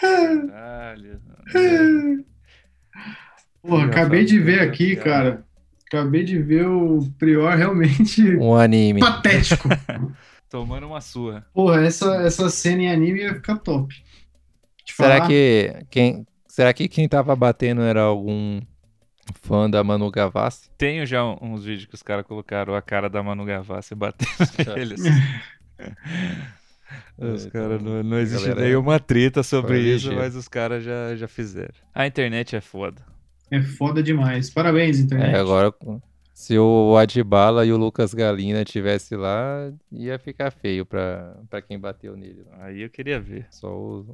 Caralho. 0.00 1.20
Porra, 3.62 3.86
acabei 3.86 4.24
de 4.24 4.38
ver 4.38 4.58
né? 4.58 4.62
aqui, 4.62 4.96
cara. 4.96 5.44
Acabei 5.88 6.22
de 6.24 6.40
ver 6.40 6.66
o 6.66 7.00
Prior 7.18 7.56
realmente 7.56 8.22
Um 8.36 8.54
anime. 8.54 9.00
patético. 9.00 9.68
Tomando 10.48 10.86
uma 10.86 11.00
surra. 11.00 11.46
Porra, 11.52 11.82
essa, 11.84 12.16
essa 12.22 12.48
cena 12.48 12.82
em 12.82 12.90
anime 12.90 13.20
ia 13.20 13.34
ficar 13.34 13.58
top. 13.58 13.94
Te 14.84 14.94
Será 14.94 15.20
falar, 15.20 15.26
que 15.28 15.86
quem, 15.90 16.26
será 16.48 16.72
que 16.72 16.88
quem 16.88 17.08
tava 17.08 17.34
batendo 17.36 17.82
era 17.82 18.02
algum 18.02 18.60
fã 19.42 19.68
da 19.68 19.84
Manu 19.84 20.10
Gavassi? 20.10 20.70
Tenho 20.78 21.04
já 21.06 21.24
uns 21.24 21.64
vídeos 21.64 21.86
que 21.86 21.94
os 21.94 22.02
caras 22.02 22.26
colocaram 22.26 22.74
a 22.74 22.82
cara 22.82 23.08
da 23.10 23.22
Manu 23.22 23.44
Gavassi 23.44 23.94
batendo 23.94 24.30
neles. 24.76 25.02
Os 27.18 27.46
É, 27.46 27.50
caras 27.50 27.80
então, 27.80 27.94
não, 27.94 28.02
não 28.02 28.18
existe 28.18 28.48
galera 28.48 28.60
nenhuma 28.68 28.98
treta 29.00 29.42
sobre 29.42 29.80
isso, 29.80 30.12
mas 30.12 30.34
os 30.34 30.48
caras 30.48 30.82
já, 30.84 31.14
já 31.16 31.28
fizeram. 31.28 31.74
A 31.94 32.06
internet 32.06 32.56
é 32.56 32.60
foda. 32.60 33.02
É 33.50 33.62
foda 33.62 34.02
demais. 34.02 34.50
Parabéns, 34.50 34.98
internet. 35.00 35.34
É, 35.34 35.38
agora 35.38 35.72
se 36.34 36.56
o 36.58 36.96
Adbala 36.96 37.66
e 37.66 37.72
o 37.72 37.76
Lucas 37.76 38.14
Galina 38.14 38.64
tivesse 38.64 39.16
lá, 39.16 39.72
ia 39.90 40.18
ficar 40.18 40.50
feio 40.52 40.86
pra, 40.86 41.36
pra 41.50 41.60
quem 41.60 41.78
bateu 41.78 42.16
nele. 42.16 42.44
Aí 42.60 42.82
eu 42.82 42.90
queria 42.90 43.18
ver. 43.20 43.46
Só 43.50 43.76
os, 43.76 44.06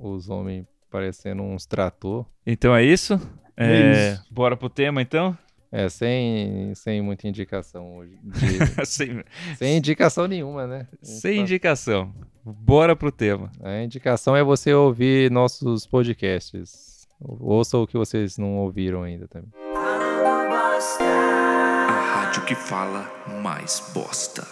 os 0.00 0.28
homens 0.30 0.64
parecendo 0.90 1.42
uns 1.42 1.66
trator. 1.66 2.24
Então 2.46 2.74
é 2.74 2.84
isso? 2.84 3.14
É 3.56 3.72
É, 3.80 4.12
isso. 4.12 4.24
Bora 4.30 4.56
pro 4.56 4.68
tema 4.68 5.02
então? 5.02 5.36
É, 5.72 5.88
sem, 5.88 6.72
sem 6.76 7.02
muita 7.02 7.26
indicação 7.26 7.96
hoje. 7.96 8.16
De- 8.22 8.86
sem, 8.86 9.24
sem 9.56 9.76
indicação 9.76 10.28
nenhuma, 10.28 10.66
né? 10.66 10.86
sem 11.02 11.40
indicação. 11.40 12.14
Bora 12.44 12.94
pro 12.94 13.10
tema. 13.10 13.50
A 13.60 13.82
indicação 13.82 14.36
é 14.36 14.44
você 14.44 14.72
ouvir 14.72 15.30
nossos 15.32 15.84
podcasts. 15.84 16.95
Ouça 17.20 17.78
o 17.78 17.86
que 17.86 17.96
vocês 17.96 18.36
não 18.36 18.56
ouviram 18.58 19.02
ainda 19.02 19.26
também. 19.26 19.50
A 21.88 22.14
rádio 22.14 22.44
que 22.44 22.54
fala 22.54 23.10
mais 23.42 23.90
bosta. 23.94 24.46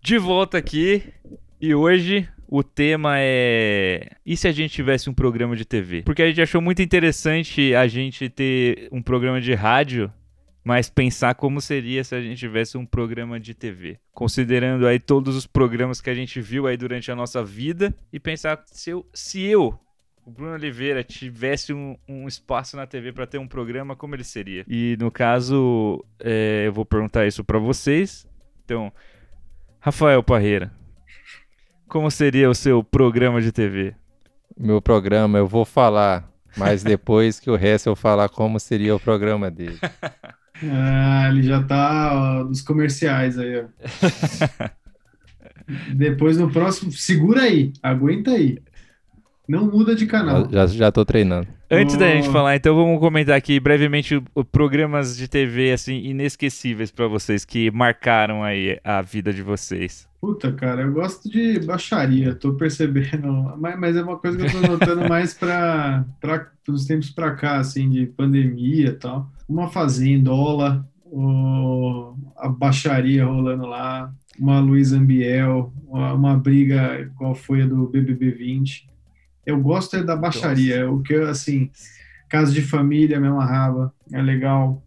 De 0.00 0.18
volta 0.18 0.56
aqui 0.56 1.02
e 1.60 1.74
hoje 1.74 2.28
o 2.46 2.62
tema 2.62 3.14
é. 3.18 4.12
E 4.24 4.36
se 4.36 4.46
a 4.46 4.52
gente 4.52 4.72
tivesse 4.72 5.10
um 5.10 5.14
programa 5.14 5.56
de 5.56 5.64
TV? 5.64 6.02
Porque 6.02 6.22
a 6.22 6.28
gente 6.28 6.40
achou 6.40 6.60
muito 6.60 6.80
interessante 6.80 7.74
a 7.74 7.88
gente 7.88 8.28
ter 8.28 8.88
um 8.92 9.02
programa 9.02 9.40
de 9.40 9.54
rádio 9.54 10.12
mas 10.64 10.90
pensar 10.90 11.34
como 11.34 11.62
seria 11.62 12.04
se 12.04 12.14
a 12.14 12.20
gente 12.20 12.38
tivesse 12.38 12.76
um 12.76 12.84
programa 12.84 13.40
de 13.40 13.54
TV, 13.54 13.98
considerando 14.12 14.86
aí 14.86 14.98
todos 14.98 15.34
os 15.34 15.46
programas 15.46 15.98
que 15.98 16.10
a 16.10 16.14
gente 16.14 16.42
viu 16.42 16.66
aí 16.66 16.76
durante 16.76 17.10
a 17.10 17.16
nossa 17.16 17.42
vida 17.42 17.94
e 18.12 18.20
pensar 18.20 18.62
se 18.66 18.90
eu, 18.90 19.06
se 19.14 19.42
eu 19.42 19.80
o 20.28 20.30
Bruno 20.30 20.52
Oliveira 20.52 21.02
tivesse 21.02 21.72
um, 21.72 21.96
um 22.06 22.28
espaço 22.28 22.76
na 22.76 22.86
TV 22.86 23.12
para 23.14 23.26
ter 23.26 23.38
um 23.38 23.48
programa, 23.48 23.96
como 23.96 24.14
ele 24.14 24.24
seria? 24.24 24.62
E 24.68 24.94
no 25.00 25.10
caso, 25.10 26.04
é, 26.20 26.64
eu 26.66 26.72
vou 26.72 26.84
perguntar 26.84 27.26
isso 27.26 27.42
para 27.42 27.58
vocês. 27.58 28.28
Então, 28.62 28.92
Rafael 29.80 30.22
Parreira, 30.22 30.70
como 31.88 32.10
seria 32.10 32.50
o 32.50 32.54
seu 32.54 32.84
programa 32.84 33.40
de 33.40 33.50
TV? 33.50 33.94
Meu 34.54 34.82
programa, 34.82 35.38
eu 35.38 35.46
vou 35.46 35.64
falar, 35.64 36.30
mas 36.54 36.82
depois 36.84 37.40
que 37.40 37.50
o 37.50 37.56
resto 37.56 37.88
eu 37.88 37.96
falar 37.96 38.28
como 38.28 38.60
seria 38.60 38.94
o 38.94 39.00
programa 39.00 39.50
dele. 39.50 39.78
Ah, 40.60 41.28
ele 41.28 41.44
já 41.44 41.62
tá 41.62 42.10
ó, 42.12 42.42
nos 42.42 42.62
comerciais 42.62 43.38
aí, 43.38 43.60
ó. 43.60 43.66
Depois 45.94 46.36
no 46.36 46.50
próximo, 46.50 46.90
segura 46.90 47.42
aí, 47.42 47.72
aguenta 47.80 48.32
aí. 48.32 48.58
Não 49.48 49.66
muda 49.66 49.94
de 49.94 50.06
canal. 50.06 50.46
Já, 50.50 50.66
já 50.66 50.92
tô 50.92 51.04
treinando. 51.04 51.48
Antes 51.70 51.96
oh. 51.96 51.98
da 51.98 52.10
gente 52.10 52.28
falar, 52.28 52.56
então 52.56 52.74
vamos 52.74 53.00
comentar 53.00 53.36
aqui 53.36 53.58
brevemente 53.58 54.22
programas 54.52 55.16
de 55.16 55.26
TV 55.26 55.72
assim 55.72 55.98
inesquecíveis 56.04 56.90
para 56.90 57.06
vocês 57.06 57.44
que 57.44 57.70
marcaram 57.70 58.44
aí 58.44 58.78
a 58.84 59.00
vida 59.00 59.32
de 59.32 59.42
vocês. 59.42 60.06
Puta, 60.20 60.52
cara, 60.52 60.82
eu 60.82 60.92
gosto 60.92 61.30
de 61.30 61.60
baixaria, 61.60 62.34
tô 62.34 62.54
percebendo, 62.54 63.54
mas, 63.56 63.78
mas 63.78 63.96
é 63.96 64.02
uma 64.02 64.18
coisa 64.18 64.36
que 64.36 64.44
eu 64.44 64.60
tô 64.60 64.66
notando 64.72 65.06
mais 65.08 65.32
para 65.32 66.04
os 66.68 66.84
tempos 66.84 67.10
para 67.10 67.34
cá, 67.34 67.56
assim, 67.58 67.88
de 67.88 68.06
pandemia 68.06 68.88
e 68.88 68.92
tal 68.92 69.30
uma 69.48 69.68
fazendola, 69.68 70.86
o, 71.04 72.14
a 72.36 72.48
baixaria 72.48 73.24
rolando 73.24 73.64
lá, 73.66 74.12
uma 74.38 74.60
Luiz 74.60 74.92
Ambiel, 74.92 75.72
uma, 75.86 76.12
uma, 76.12 76.36
briga 76.36 77.10
qual 77.16 77.34
foi 77.34 77.62
a 77.62 77.66
do 77.66 77.88
BBB 77.88 78.32
20. 78.32 78.86
Eu 79.48 79.58
gosto 79.58 79.96
é 79.96 80.02
da 80.02 80.14
baixaria, 80.14 80.84
Nossa. 80.84 80.92
o 80.92 81.02
que 81.02 81.14
assim, 81.14 81.70
casa 82.28 82.52
de 82.52 82.60
família 82.60 83.18
me 83.18 83.28
amarrava, 83.28 83.90
é 84.12 84.20
legal. 84.20 84.82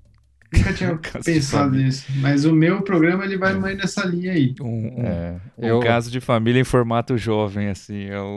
Nunca 0.53 0.71
tinha 0.71 0.95
pensado 1.25 1.75
nisso, 1.75 2.05
mas 2.17 2.45
o 2.45 2.53
meu 2.53 2.83
programa 2.83 3.25
ele 3.25 3.39
vai 3.39 3.53
é. 3.53 3.55
mais 3.55 3.75
nessa 3.75 4.05
linha 4.05 4.33
aí. 4.33 4.53
Um, 4.61 4.67
um, 4.67 5.03
é, 5.03 5.41
um 5.57 5.65
eu... 5.65 5.79
caso 5.79 6.11
de 6.11 6.21
família 6.21 6.61
em 6.61 6.63
formato 6.63 7.17
jovem, 7.17 7.69
assim, 7.69 8.03
é 8.03 8.19
o, 8.19 8.27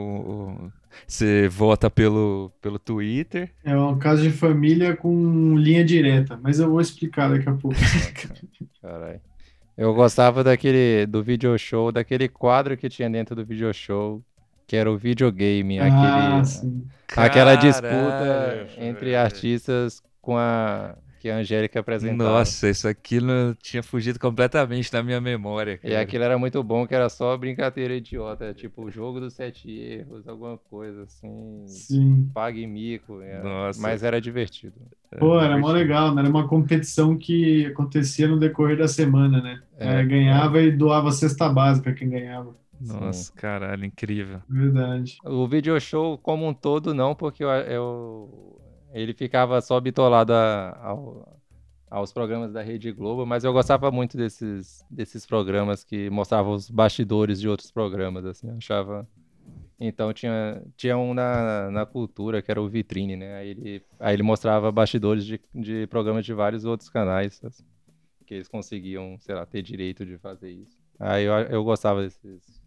o 0.65 0.71
você 1.05 1.47
vota 1.47 1.91
pelo, 1.91 2.51
pelo 2.59 2.79
Twitter. 2.79 3.51
É 3.63 3.77
um 3.77 3.99
caso 3.99 4.23
de 4.23 4.31
família 4.31 4.95
com 4.95 5.55
linha 5.55 5.85
direta, 5.85 6.39
mas 6.41 6.59
eu 6.59 6.71
vou 6.71 6.81
explicar 6.81 7.29
daqui 7.29 7.47
a 7.47 7.53
pouco. 7.53 7.77
Caralho. 8.81 9.21
Eu 9.77 9.93
gostava 9.93 10.43
daquele 10.43 11.05
do 11.05 11.21
video 11.21 11.55
show, 11.59 11.91
daquele 11.91 12.27
quadro 12.27 12.75
que 12.75 12.89
tinha 12.89 13.09
dentro 13.09 13.35
do 13.35 13.45
video 13.45 13.71
show, 13.71 14.23
que 14.67 14.75
era 14.75 14.91
o 14.91 14.97
videogame, 14.97 15.79
ah, 15.79 16.39
aquele, 16.39 16.85
aquela 17.15 17.55
disputa 17.55 18.67
entre 18.77 19.15
artistas 19.15 20.01
com 20.21 20.37
a 20.37 20.95
que 21.25 21.29
a 21.31 21.37
Angélica 21.37 21.79
apresentava. 21.79 22.29
Nossa, 22.29 22.69
isso 22.69 22.87
aquilo 22.87 23.55
tinha 23.55 23.81
fugido 23.81 24.19
completamente 24.19 24.91
da 24.91 25.01
minha 25.01 25.19
memória. 25.19 25.79
Cara. 25.79 25.91
E 25.91 25.97
aquilo 25.97 26.23
era 26.23 26.37
muito 26.37 26.61
bom, 26.61 26.85
que 26.85 26.93
era 26.93 27.09
só 27.09 27.35
brincadeira 27.35 27.95
idiota, 27.95 28.53
tipo 28.53 28.83
o 28.83 28.91
jogo 28.91 29.19
dos 29.19 29.33
sete 29.33 29.71
erros, 29.71 30.27
alguma 30.27 30.55
coisa 30.69 31.01
assim. 31.01 31.63
Sim. 31.65 32.29
Pague 32.31 32.67
mico. 32.67 33.21
Era... 33.21 33.43
Nossa. 33.43 33.81
Mas 33.81 34.03
era 34.03 34.21
divertido. 34.21 34.75
Pô, 35.17 35.41
era 35.41 35.57
mó 35.57 35.71
legal, 35.71 36.13
né? 36.13 36.21
Era 36.21 36.29
uma 36.29 36.47
competição 36.47 37.17
que 37.17 37.65
acontecia 37.65 38.27
no 38.27 38.37
decorrer 38.37 38.77
da 38.77 38.87
semana, 38.87 39.41
né? 39.41 39.59
É, 39.79 40.01
é, 40.01 40.05
ganhava 40.05 40.59
é. 40.59 40.65
e 40.65 40.71
doava 40.71 41.11
cesta 41.11 41.49
básica 41.49 41.91
quem 41.91 42.07
ganhava. 42.07 42.55
Nossa, 42.79 43.31
Sim. 43.31 43.33
caralho, 43.35 43.85
incrível. 43.85 44.41
Verdade. 44.49 45.17
O 45.23 45.47
video 45.47 45.79
show 45.79 46.17
como 46.17 46.47
um 46.47 46.53
todo 46.53 46.93
não, 46.93 47.15
porque 47.15 47.43
eu, 47.43 47.49
eu 47.49 48.61
ele 48.93 49.13
ficava 49.13 49.59
só 49.61 49.79
bitolado 49.79 50.33
a, 50.33 50.77
ao, 50.81 51.41
aos 51.89 52.13
programas 52.13 52.53
da 52.53 52.61
Rede 52.61 52.91
Globo, 52.91 53.25
mas 53.25 53.43
eu 53.43 53.53
gostava 53.53 53.91
muito 53.91 54.15
desses, 54.17 54.85
desses 54.89 55.25
programas 55.25 55.83
que 55.83 56.09
mostravam 56.09 56.53
os 56.53 56.69
bastidores 56.69 57.39
de 57.39 57.49
outros 57.49 57.71
programas, 57.71 58.25
assim, 58.25 58.49
eu 58.49 58.55
achava... 58.55 59.07
Então 59.77 60.13
tinha, 60.13 60.63
tinha 60.77 60.97
um 60.97 61.13
na, 61.13 61.69
na 61.69 61.85
cultura, 61.85 62.41
que 62.41 62.49
era 62.49 62.61
o 62.61 62.69
Vitrine, 62.69 63.17
né? 63.17 63.35
Aí 63.35 63.49
ele, 63.49 63.83
aí 63.99 64.13
ele 64.13 64.23
mostrava 64.23 64.71
bastidores 64.71 65.25
de, 65.25 65.41
de 65.53 65.85
programas 65.87 66.25
de 66.25 66.33
vários 66.33 66.63
outros 66.63 66.89
canais, 66.89 67.41
assim, 67.43 67.65
que 68.25 68.35
eles 68.35 68.47
conseguiam, 68.47 69.17
sei 69.19 69.35
lá, 69.35 69.45
ter 69.45 69.61
direito 69.61 70.05
de 70.05 70.17
fazer 70.17 70.51
isso. 70.51 70.77
Aí 70.97 71.25
eu, 71.25 71.33
eu 71.33 71.63
gostava 71.65 72.01
desses 72.01 72.63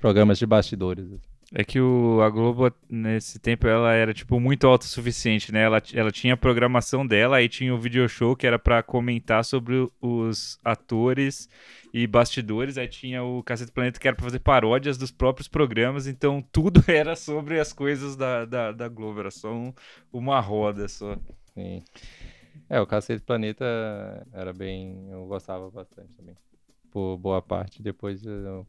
programas 0.00 0.38
de 0.38 0.46
bastidores. 0.46 1.06
É 1.54 1.62
que 1.62 1.78
o, 1.78 2.22
a 2.22 2.30
Globo, 2.30 2.72
nesse 2.88 3.38
tempo, 3.38 3.66
ela 3.66 3.92
era, 3.92 4.14
tipo, 4.14 4.40
muito 4.40 4.66
autossuficiente, 4.66 5.52
né? 5.52 5.64
Ela, 5.64 5.82
ela 5.92 6.10
tinha 6.10 6.32
a 6.32 6.36
programação 6.36 7.06
dela, 7.06 7.36
aí 7.36 7.48
tinha 7.48 7.74
o 7.74 7.78
video 7.78 8.08
show, 8.08 8.34
que 8.34 8.46
era 8.46 8.58
para 8.58 8.82
comentar 8.82 9.44
sobre 9.44 9.86
os 10.00 10.58
atores 10.64 11.50
e 11.92 12.06
bastidores, 12.06 12.78
aí 12.78 12.88
tinha 12.88 13.22
o 13.22 13.42
Cacete 13.42 13.70
Planeta, 13.70 14.00
que 14.00 14.08
era 14.08 14.16
pra 14.16 14.24
fazer 14.24 14.38
paródias 14.38 14.96
dos 14.96 15.10
próprios 15.10 15.46
programas, 15.46 16.06
então 16.06 16.42
tudo 16.50 16.82
era 16.88 17.14
sobre 17.14 17.60
as 17.60 17.70
coisas 17.70 18.16
da, 18.16 18.46
da, 18.46 18.72
da 18.72 18.88
Globo, 18.88 19.20
era 19.20 19.30
só 19.30 19.52
um, 19.52 19.74
uma 20.10 20.40
roda 20.40 20.88
só. 20.88 21.18
Sim. 21.52 21.82
É, 22.66 22.80
o 22.80 22.86
Cacete 22.86 23.22
Planeta 23.22 24.26
era 24.32 24.54
bem... 24.54 25.10
eu 25.10 25.26
gostava 25.26 25.70
bastante 25.70 26.14
também, 26.14 26.34
por 26.90 27.18
boa 27.18 27.42
parte. 27.42 27.82
Depois 27.82 28.24
eu 28.24 28.66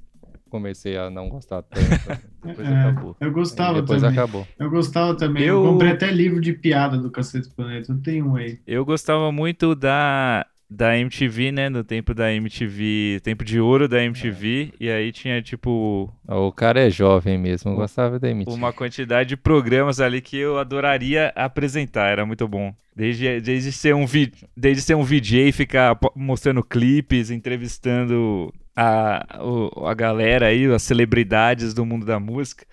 comecei 0.50 0.98
a 0.98 1.10
não 1.10 1.30
gostar 1.30 1.63
tanto. 1.63 1.89
Depois 2.46 2.68
é, 2.68 2.75
acabou. 2.75 3.18
Eu 3.20 3.32
gostava 3.32 3.82
depois 3.82 4.01
também. 4.01 4.20
acabou. 4.20 4.48
Eu 4.60 4.70
gostava 4.70 5.15
também. 5.15 5.44
Eu... 5.44 5.63
eu 5.63 5.72
comprei 5.72 5.92
até 5.92 6.12
livro 6.12 6.42
de 6.42 6.53
piada 6.53 6.98
do 6.98 7.10
Cacete 7.10 7.50
Planeta. 7.50 7.92
Eu 7.92 8.01
tenho 8.01 8.27
um 8.27 8.36
aí. 8.36 8.60
Eu 8.68 8.86
gostava 8.86 9.32
muito 9.32 9.74
da 9.74 10.46
da 10.70 10.98
MTV, 10.98 11.51
né? 11.51 11.70
No 11.70 11.84
tempo 11.84 12.13
da 12.13 12.34
MTV, 12.34 13.22
tempo 13.24 13.44
de 13.44 13.60
ouro 13.60 13.88
da 13.88 14.03
MTV, 14.03 14.74
é. 14.74 14.84
e 14.84 14.89
aí 14.89 15.12
tinha 15.12 15.42
tipo. 15.42 16.12
O 16.27 16.51
cara 16.51 16.82
é 16.82 16.89
jovem 16.89 17.38
mesmo, 17.38 17.72
eu 17.72 17.75
gostava 17.75 18.20
da 18.20 18.30
MTV. 18.30 18.56
Uma 18.56 18.74
quantidade 18.74 19.30
de 19.30 19.38
programas 19.38 20.00
ali 20.00 20.22
que 20.22 20.38
eu 20.38 20.58
adoraria 20.58 21.32
apresentar, 21.36 22.10
era 22.10 22.25
muito 22.25 22.48
bom. 22.48 22.74
Desde, 22.96 23.42
desde, 23.42 23.72
ser, 23.72 23.96
um 23.96 24.06
vi, 24.06 24.32
desde 24.56 24.84
ser 24.84 24.96
um 24.96 25.03
VJ, 25.03 25.51
ficar 25.51 25.98
mostrando 26.15 26.62
clipes, 26.62 27.32
entrevistando 27.32 28.53
a, 28.75 29.38
a 29.86 29.94
galera 29.94 30.48
aí, 30.48 30.65
as 30.72 30.84
celebridades 30.84 31.74
do 31.74 31.86
mundo 31.86 32.06
da 32.06 32.20
música. 32.20 32.65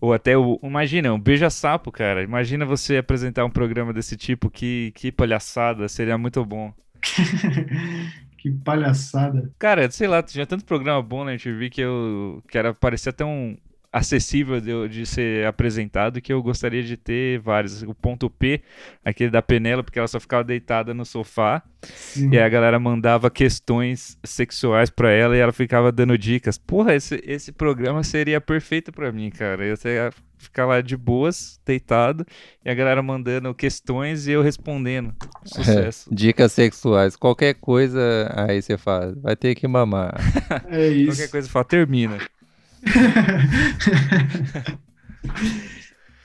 Ou 0.00 0.12
até 0.12 0.36
o. 0.36 0.58
Imagina, 0.62 1.12
um 1.14 1.18
beija-sapo, 1.18 1.90
cara. 1.90 2.22
Imagina 2.22 2.66
você 2.66 2.98
apresentar 2.98 3.44
um 3.44 3.50
programa 3.50 3.92
desse 3.92 4.16
tipo, 4.16 4.50
que, 4.50 4.92
que 4.94 5.10
palhaçada, 5.10 5.88
seria 5.88 6.18
muito 6.18 6.44
bom. 6.44 6.72
que 8.38 8.50
palhaçada. 8.50 9.50
Cara, 9.58 9.90
sei 9.90 10.06
lá, 10.06 10.22
tinha 10.22 10.46
tanto 10.46 10.64
programa 10.64 11.02
bom 11.02 11.24
na 11.24 11.32
MTV 11.32 11.70
que 11.70 11.80
eu. 11.80 12.42
que 12.48 12.58
era, 12.58 12.74
parecia 12.74 13.10
até 13.10 13.24
um 13.24 13.56
acessível 13.94 14.60
de, 14.60 14.88
de, 14.88 15.06
ser 15.06 15.46
apresentado 15.46 16.20
que 16.20 16.32
eu 16.32 16.42
gostaria 16.42 16.82
de 16.82 16.96
ter 16.96 17.38
vários. 17.38 17.84
O 17.84 17.94
ponto 17.94 18.28
P, 18.28 18.60
aquele 19.04 19.30
da 19.30 19.40
Penela, 19.40 19.84
porque 19.84 20.00
ela 20.00 20.08
só 20.08 20.18
ficava 20.18 20.42
deitada 20.42 20.92
no 20.92 21.04
sofá. 21.04 21.62
Sim. 21.82 22.30
E 22.32 22.38
aí 22.38 22.42
a 22.42 22.48
galera 22.48 22.80
mandava 22.80 23.30
questões 23.30 24.18
sexuais 24.24 24.90
para 24.90 25.12
ela 25.12 25.36
e 25.36 25.38
ela 25.38 25.52
ficava 25.52 25.92
dando 25.92 26.18
dicas. 26.18 26.58
Porra, 26.58 26.96
esse, 26.96 27.22
esse 27.24 27.52
programa 27.52 28.02
seria 28.02 28.40
perfeito 28.40 28.90
para 28.90 29.12
mim, 29.12 29.30
cara. 29.30 29.64
Eu 29.64 29.76
ia 29.84 30.10
ficar 30.38 30.66
lá 30.66 30.80
de 30.80 30.96
boas, 30.96 31.60
deitado, 31.64 32.26
e 32.64 32.70
a 32.70 32.74
galera 32.74 33.00
mandando 33.00 33.54
questões 33.54 34.26
e 34.26 34.32
eu 34.32 34.42
respondendo. 34.42 35.14
Sucesso. 35.46 36.10
É, 36.10 36.14
dicas 36.14 36.50
sexuais. 36.50 37.14
Qualquer 37.14 37.54
coisa, 37.54 38.28
aí 38.34 38.60
você 38.60 38.76
fala, 38.76 39.14
vai 39.22 39.36
ter 39.36 39.54
que 39.54 39.68
mamar. 39.68 40.14
É 40.68 40.88
isso. 40.88 41.12
Qualquer 41.12 41.30
coisa, 41.30 41.48
fala, 41.48 41.64
termina. 41.64 42.18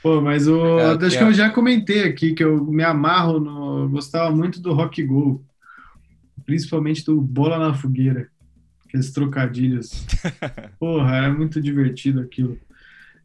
Pô, 0.01 0.21
mas 0.21 0.47
o. 0.47 0.79
É, 0.79 1.05
acho 1.05 1.17
que 1.17 1.23
eu 1.23 1.33
já 1.33 1.49
comentei 1.49 2.03
aqui 2.03 2.33
que 2.33 2.43
eu 2.43 2.65
me 2.65 2.83
amarro 2.83 3.39
no. 3.39 3.89
Gostava 3.89 4.33
muito 4.33 4.61
do 4.61 4.73
rock 4.73 5.03
go. 5.03 5.43
Principalmente 6.45 7.05
do 7.05 7.19
Bola 7.21 7.59
na 7.59 7.73
Fogueira. 7.73 8.29
Aqueles 8.87 9.11
trocadilhos. 9.11 10.05
Porra, 10.79 11.17
era 11.17 11.33
muito 11.33 11.61
divertido 11.61 12.21
aquilo. 12.21 12.57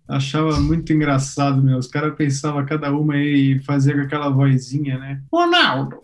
Achava 0.07 0.61
muito 0.61 0.93
engraçado, 0.93 1.63
meu. 1.63 1.79
Os 1.79 1.87
caras 1.87 2.15
pensavam 2.15 2.65
cada 2.67 2.93
uma 2.93 3.17
e 3.17 3.59
fazia 3.61 3.95
aquela 4.03 4.29
vozinha, 4.29 4.99
né? 4.99 5.23
Ronaldo! 5.33 6.03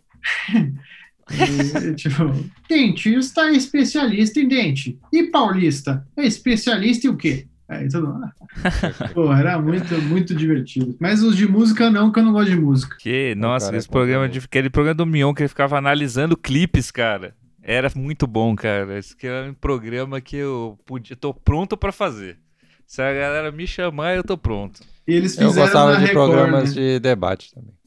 E, 1.31 1.95
tipo, 1.95 2.33
dentista 2.69 3.43
é 3.43 3.53
especialista 3.53 4.41
em 4.41 4.49
dente. 4.49 4.99
E 5.13 5.25
paulista 5.25 6.07
é 6.17 6.27
especialista 6.27 7.07
em 7.07 7.11
o 7.11 7.17
quê? 7.17 7.47
Aí 7.69 7.89
todo 7.89 8.09
mundo. 8.09 8.29
Pô, 9.15 9.33
era 9.33 9.57
muito, 9.61 9.95
muito 10.03 10.35
divertido. 10.35 10.97
Mas 10.99 11.23
os 11.23 11.37
de 11.37 11.47
música 11.47 11.89
não, 11.89 12.11
que 12.11 12.19
eu 12.19 12.25
não 12.25 12.33
gosto 12.33 12.51
de 12.51 12.57
música. 12.57 12.97
Que, 12.99 13.35
nossa, 13.37 13.67
cara, 13.67 13.79
esse 13.79 13.89
é 13.89 13.93
programa, 13.93 14.29
de, 14.29 14.41
aquele 14.41 14.69
programa 14.69 14.95
do 14.97 15.07
Mion 15.07 15.33
que 15.33 15.43
ele 15.43 15.49
ficava 15.49 15.79
analisando 15.79 16.37
clipes, 16.37 16.91
cara. 16.91 17.35
Era 17.63 17.89
muito 17.95 18.27
bom, 18.27 18.57
cara. 18.57 18.99
Esse 18.99 19.17
que 19.17 19.27
era 19.27 19.49
um 19.49 19.55
programa 19.55 20.21
que 20.21 20.37
eu 20.37 20.77
podia, 20.85 21.15
tô 21.15 21.33
pronto 21.33 21.77
pra 21.77 21.93
fazer. 21.93 22.39
Se 22.85 23.01
a 23.01 23.13
galera 23.13 23.53
me 23.53 23.69
chamar, 23.69 24.17
eu 24.17 24.25
tô 24.25 24.37
pronto. 24.37 24.81
E 25.07 25.15
eles 25.15 25.39
Eu 25.39 25.49
fizeram 25.49 25.67
gostava 25.67 25.93
na 25.93 25.99
de 26.01 26.07
Record, 26.07 26.31
programas 26.31 26.75
né? 26.75 26.83
de 26.83 26.99
debate 26.99 27.55
também. 27.55 27.80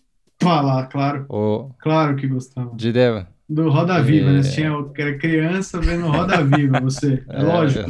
Falar, 0.43 0.87
claro. 0.87 1.25
Ou 1.29 1.73
Claro 1.79 2.15
que 2.15 2.27
gostava. 2.27 2.71
de 2.75 2.91
deba- 2.91 3.27
Do 3.49 3.69
Roda 3.69 4.01
Viva, 4.01 4.31
né? 4.31 4.39
É. 4.39 4.43
Você 4.43 4.51
tinha 4.55 4.77
o 4.77 4.91
era 4.97 5.17
criança 5.17 5.79
vendo 5.79 6.07
Roda 6.07 6.43
Viva, 6.43 6.79
você. 6.79 7.23
É, 7.29 7.39
É, 7.39 7.43
lógico. 7.43 7.89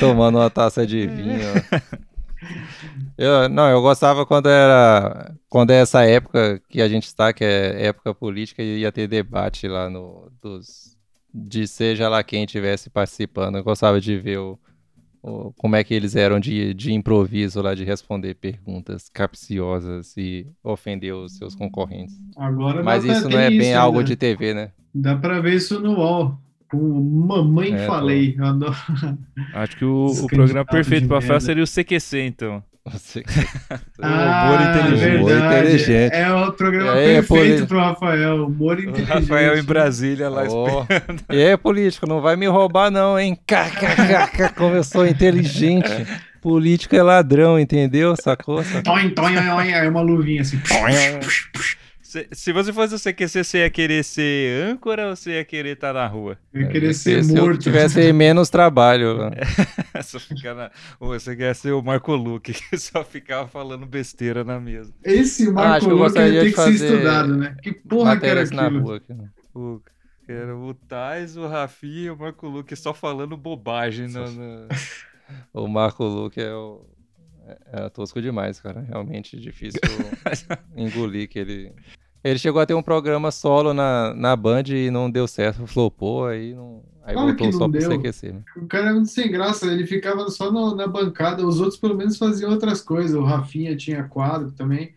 tomando 0.00 0.38
uma 0.38 0.50
taça 0.50 0.86
de 0.86 1.06
vinho. 1.06 1.40
Eu, 3.18 3.48
não, 3.48 3.68
eu 3.70 3.80
gostava 3.80 4.26
quando 4.26 4.48
era 4.48 5.32
quando 5.48 5.70
é 5.70 5.76
essa 5.80 6.04
época 6.04 6.60
que 6.68 6.82
a 6.82 6.88
gente 6.88 7.04
está, 7.06 7.32
que 7.32 7.44
é 7.44 7.86
época 7.86 8.14
política, 8.14 8.62
e 8.62 8.80
ia 8.80 8.92
ter 8.92 9.06
debate 9.08 9.66
lá 9.66 9.88
no 9.88 10.30
dos 10.42 10.94
de 11.32 11.66
seja 11.66 12.08
lá 12.08 12.22
quem 12.22 12.44
estivesse 12.44 12.88
participando. 12.90 13.56
Eu 13.56 13.64
gostava 13.64 14.00
de 14.00 14.18
ver 14.18 14.38
o, 14.38 14.52
o- 14.52 14.58
como 15.56 15.76
é 15.76 15.82
que 15.84 15.92
eles 15.94 16.14
eram 16.16 16.38
de, 16.40 16.72
de 16.74 16.92
improviso 16.92 17.60
lá, 17.62 17.74
de 17.74 17.84
responder 17.84 18.34
perguntas 18.34 19.08
capciosas 19.08 20.16
e 20.16 20.46
ofender 20.62 21.14
os 21.14 21.36
seus 21.36 21.54
concorrentes. 21.54 22.14
Agora 22.36 22.82
Mas 22.82 23.04
isso 23.04 23.28
não 23.28 23.38
é 23.38 23.48
bem 23.50 23.70
isso 23.70 23.78
algo 23.78 23.98
ainda. 23.98 24.08
de 24.08 24.16
TV, 24.16 24.54
né? 24.54 24.72
Dá 24.94 25.16
pra 25.16 25.40
ver 25.40 25.54
isso 25.54 25.80
no 25.80 25.94
UOL. 25.98 26.38
Com 26.68 26.78
Mamãe 27.28 27.72
É, 27.74 27.86
Falei. 27.86 28.36
Adoro. 28.40 28.74
Acho 29.52 29.76
que 29.76 29.84
o, 29.84 30.06
o 30.06 30.26
programa 30.26 30.64
perfeito 30.64 31.02
de 31.02 31.08
pra 31.08 31.20
falar 31.20 31.40
merda. 31.40 31.40
seria 31.40 31.62
o 31.62 31.66
CQC, 31.66 32.20
então. 32.26 32.62
Você- 32.92 33.24
Ah, 34.00 34.74
inteligente. 34.78 35.16
Humor 35.16 35.28
verdade. 35.30 35.56
inteligente. 35.58 36.12
É 36.14 36.32
o 36.32 36.52
programa 36.52 36.92
aí, 36.92 36.98
é 36.98 37.04
perfeito 37.22 37.26
poli- 37.28 37.66
pro 37.66 37.78
Rafael. 37.80 38.46
Humor 38.46 38.76
O 38.76 38.80
inteligente. 38.80 39.08
Rafael 39.08 39.58
em 39.58 39.62
Brasília 39.64 40.28
lá 40.28 40.44
Ó, 40.48 40.86
E 41.32 41.42
aí, 41.44 41.56
político, 41.56 42.06
não 42.06 42.20
vai 42.20 42.36
me 42.36 42.46
roubar 42.46 42.90
não, 42.90 43.18
hein? 43.18 43.36
KKKK, 43.46 44.54
como 44.56 44.76
eu 44.76 44.84
sou 44.84 45.06
inteligente. 45.06 45.90
Político 46.40 46.94
é 46.94 47.02
ladrão, 47.02 47.58
entendeu? 47.58 48.14
Sacou? 48.14 48.62
Sacou? 48.62 48.82
Toin, 48.82 49.10
toin, 49.10 49.34
toin, 49.34 49.68
é 49.70 49.88
uma 49.88 50.00
luvinha 50.02 50.42
assim. 50.42 50.60
Se, 52.06 52.28
se 52.32 52.52
você 52.52 52.72
fosse 52.72 52.94
o 52.94 52.98
CQC, 52.98 53.42
você 53.44 53.58
ia 53.58 53.70
querer 53.70 54.04
ser 54.04 54.62
âncora 54.70 55.08
ou 55.10 55.16
você 55.16 55.32
ia 55.32 55.44
querer 55.44 55.70
estar 55.74 55.92
na 55.92 56.06
rua? 56.06 56.38
Eu 56.52 56.62
ia 56.62 56.68
querer 56.68 56.94
Se 56.94 57.22
ser 57.22 57.36
eu 57.36 57.42
morto. 57.42 57.58
tivesse 57.60 58.12
menos 58.12 58.48
trabalho. 58.48 59.28
né? 59.30 59.36
só 60.04 60.18
ficar 60.20 60.54
na... 60.54 60.70
Ou 61.00 61.08
você 61.08 61.34
quer 61.34 61.54
ser 61.54 61.72
o 61.72 61.82
Marco 61.82 62.14
Luque, 62.14 62.52
que 62.54 62.76
só 62.78 63.04
ficava 63.04 63.48
falando 63.48 63.84
besteira 63.86 64.44
na 64.44 64.60
mesa. 64.60 64.92
Esse 65.04 65.48
Ah, 65.48 65.52
Marco 65.52 65.76
acho 65.76 65.86
que 65.86 65.92
eu 65.92 65.96
Luque 65.98 66.12
tem 66.14 66.32
de 66.32 66.52
que 66.52 66.56
ser 66.56 66.70
estudado, 66.74 67.36
né? 67.36 67.56
Que 67.62 67.72
porra 67.72 68.16
que 68.16 68.26
era 68.26 68.44
Matérias 68.44 68.50
na 68.52 68.66
aquilo? 68.66 68.82
rua. 68.82 68.96
aqui, 68.98 69.12
né? 69.14 69.28
O, 69.54 69.80
era 70.28 70.56
o 70.56 70.74
Tais, 70.74 71.36
o 71.36 71.46
Rafinha 71.46 72.02
e 72.06 72.10
o 72.10 72.16
Marco 72.16 72.46
Luque 72.48 72.76
só 72.76 72.94
falando 72.94 73.36
bobagem. 73.36 74.06
No, 74.08 74.30
no- 74.30 74.68
O 75.52 75.66
Marco 75.66 76.04
Luque 76.04 76.40
é 76.40 76.54
o... 76.54 76.86
é- 77.46 77.58
Era 77.72 77.90
tosco 77.90 78.20
demais, 78.20 78.60
cara. 78.60 78.80
Realmente 78.80 79.38
difícil 79.38 79.80
engolir 80.76 81.28
que 81.28 81.38
ele... 81.38 81.72
Ele 82.24 82.38
chegou 82.40 82.60
a 82.60 82.66
ter 82.66 82.74
um 82.74 82.82
programa 82.82 83.30
solo 83.30 83.72
na, 83.72 84.12
na 84.14 84.34
Band 84.34 84.64
e 84.68 84.90
não 84.90 85.08
deu 85.08 85.28
certo, 85.28 85.64
flopou, 85.66 86.26
aí, 86.26 86.54
não... 86.54 86.82
aí 87.04 87.14
Claro 87.14 87.28
voltou 87.28 87.46
que 87.46 87.52
só 87.52 87.68
pro 87.68 87.78
deu. 87.78 87.88
CQC. 88.00 88.32
né? 88.32 88.42
O 88.56 88.66
cara 88.66 88.90
é 88.90 88.92
muito 88.92 89.08
sem 89.10 89.30
graça, 89.30 89.66
ele 89.66 89.86
ficava 89.86 90.28
só 90.28 90.50
no- 90.50 90.74
na 90.74 90.88
bancada, 90.88 91.46
os 91.46 91.60
outros 91.60 91.78
pelo 91.78 91.96
menos 91.96 92.18
faziam 92.18 92.50
outras 92.50 92.80
coisas. 92.80 93.14
O 93.14 93.22
Rafinha 93.22 93.76
tinha 93.76 94.02
quadro 94.04 94.50
também. 94.50 94.92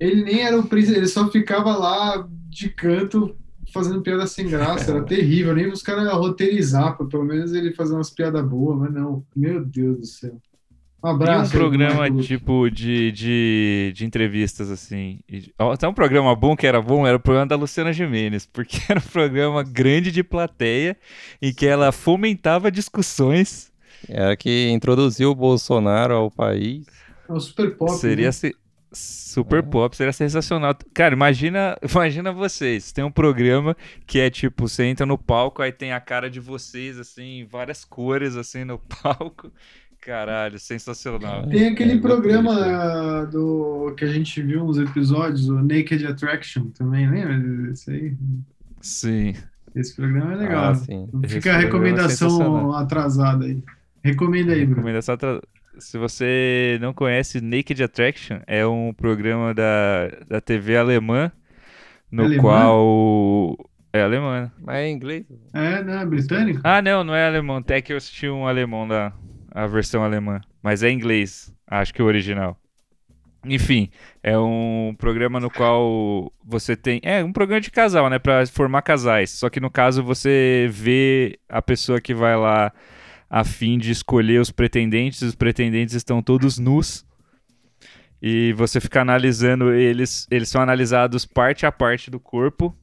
Ele 0.00 0.24
nem 0.24 0.40
era 0.42 0.58
o 0.58 0.66
príncipe, 0.66 0.96
ele 0.96 1.06
só 1.06 1.28
ficava 1.30 1.76
lá 1.76 2.26
de 2.48 2.70
canto 2.70 3.36
fazendo 3.72 4.00
piada 4.00 4.26
sem 4.26 4.48
graça, 4.48 4.90
era 4.90 5.02
terrível. 5.04 5.54
Nem 5.54 5.66
os 5.70 5.82
caras 5.82 6.10
roteirizar, 6.14 6.96
pelo 6.96 7.24
menos 7.24 7.52
ele 7.52 7.72
fazer 7.74 7.92
umas 7.94 8.08
piadas 8.10 8.42
boas, 8.46 8.78
mas 8.78 8.92
não. 8.92 9.22
Meu 9.36 9.62
Deus 9.62 9.98
do 9.98 10.06
céu. 10.06 10.40
Um 11.04 11.10
E 11.40 11.46
um 11.46 11.46
abraço. 11.46 11.54
aí 11.54 11.62
pro 11.68 11.70
programa 11.70 12.06
Luque. 12.08 12.16
tipo 12.16 12.70
de, 12.70 13.12
de, 13.12 13.92
de 13.94 14.04
entrevistas, 14.06 14.70
assim. 14.70 15.20
E, 15.28 15.52
até 15.58 15.86
um 15.88 15.94
programa 15.94 16.34
bom 16.34 16.56
que 16.56 16.66
era 16.66 16.80
bom 16.82 17.06
era 17.06 17.16
o 17.16 17.20
programa 17.20 17.46
da 17.48 17.56
Luciana 17.56 17.92
Gimenez, 17.92 18.46
porque 18.46 18.78
era 18.88 18.98
um 19.00 19.02
programa 19.02 19.62
grande 19.62 20.10
de 20.10 20.24
plateia 20.24 20.96
em 21.42 21.52
que 21.54 21.66
ela 21.66 21.92
fomentava 21.92 22.70
discussões. 22.70 23.72
Era 24.08 24.36
que 24.36 24.70
introduziu 24.70 25.30
o 25.30 25.34
Bolsonaro 25.34 26.14
ao 26.14 26.30
país. 26.30 26.86
É 27.28 27.32
o 27.32 27.40
Super 27.40 27.76
Pop. 27.76 27.92
seria 27.92 28.26
né? 28.26 28.32
se- 28.32 28.56
super 28.92 29.62
pop, 29.62 29.96
seria 29.96 30.12
sensacional. 30.12 30.74
Cara, 30.94 31.14
imagina, 31.14 31.76
imagina 31.82 32.32
vocês, 32.32 32.92
tem 32.92 33.02
um 33.02 33.10
programa 33.10 33.76
que 34.06 34.20
é 34.20 34.30
tipo, 34.30 34.68
você 34.68 34.84
entra 34.84 35.04
no 35.04 35.18
palco, 35.18 35.62
aí 35.62 35.72
tem 35.72 35.92
a 35.92 35.98
cara 36.00 36.30
de 36.30 36.38
vocês, 36.38 36.96
assim, 36.98 37.44
várias 37.50 37.84
cores, 37.84 38.36
assim, 38.36 38.62
no 38.64 38.78
palco. 39.02 39.50
Caralho, 40.04 40.58
sensacional. 40.58 41.46
Tem 41.48 41.68
aquele 41.68 41.94
É, 41.94 41.98
programa 41.98 43.24
do 43.26 43.94
que 43.96 44.04
a 44.04 44.08
gente 44.08 44.42
viu 44.42 44.62
uns 44.64 44.76
episódios, 44.78 45.48
o 45.48 45.62
Naked 45.62 46.06
Attraction 46.06 46.66
também, 46.70 47.08
lembra 47.10 47.38
desse 47.38 47.90
aí? 47.90 48.14
Sim. 48.82 49.34
Esse 49.74 49.96
programa 49.96 50.34
é 50.34 50.36
legal. 50.36 50.64
Ah, 50.72 50.74
sim. 50.74 51.08
Esse 51.22 51.34
Fica 51.36 51.52
a 51.52 51.54
é 51.54 51.64
recomendação 51.64 52.28
sensacional. 52.30 52.74
atrasada 52.74 53.46
aí. 53.46 53.62
Recomenda 54.02 54.52
aí, 54.52 54.60
Bruno. 54.60 54.76
Recomendação 54.76 55.14
atra- 55.14 55.40
Se 55.78 55.96
você 55.98 56.78
não 56.82 56.92
conhece 56.92 57.40
Naked 57.40 57.82
Attraction, 57.82 58.38
é 58.46 58.64
um 58.66 58.92
programa 58.92 59.54
da, 59.54 60.08
da 60.28 60.40
TV 60.40 60.76
alemã, 60.76 61.32
no 62.12 62.24
Alemã? 62.24 62.42
qual. 62.42 63.56
É 63.92 64.02
alemã. 64.02 64.52
Mas 64.60 64.76
é 64.76 64.86
em 64.88 64.94
inglês. 64.94 65.24
É, 65.52 65.82
né? 65.82 66.04
Britânico? 66.04 66.60
Ah, 66.62 66.82
não, 66.82 67.02
não 67.04 67.14
é 67.14 67.26
alemão. 67.26 67.56
Até 67.56 67.80
que 67.80 67.92
eu 67.92 67.96
assisti 67.96 68.28
um 68.28 68.46
alemão 68.46 68.86
da 68.86 69.12
a 69.54 69.66
versão 69.68 70.02
alemã. 70.02 70.40
Mas 70.60 70.82
é 70.82 70.90
inglês. 70.90 71.54
Acho 71.66 71.94
que 71.94 72.02
é 72.02 72.04
o 72.04 72.08
original. 72.08 72.58
Enfim, 73.46 73.90
é 74.22 74.38
um 74.38 74.94
programa 74.98 75.38
no 75.38 75.50
qual 75.50 76.32
você 76.44 76.74
tem. 76.74 77.00
É 77.02 77.22
um 77.22 77.32
programa 77.32 77.60
de 77.60 77.70
casal, 77.70 78.10
né? 78.10 78.18
Pra 78.18 78.44
formar 78.46 78.82
casais. 78.82 79.30
Só 79.30 79.48
que 79.48 79.60
no 79.60 79.70
caso 79.70 80.02
você 80.02 80.66
vê 80.70 81.38
a 81.48 81.62
pessoa 81.62 82.00
que 82.00 82.14
vai 82.14 82.36
lá 82.36 82.72
a 83.28 83.44
fim 83.44 83.78
de 83.78 83.90
escolher 83.90 84.40
os 84.40 84.50
pretendentes. 84.50 85.22
Os 85.22 85.34
pretendentes 85.34 85.94
estão 85.94 86.22
todos 86.22 86.58
nus. 86.58 87.04
E 88.20 88.54
você 88.54 88.80
fica 88.80 89.02
analisando 89.02 89.72
eles. 89.72 90.26
Eles 90.30 90.48
são 90.48 90.62
analisados 90.62 91.26
parte 91.26 91.66
a 91.66 91.72
parte 91.72 92.10
do 92.10 92.18
corpo. 92.18 92.74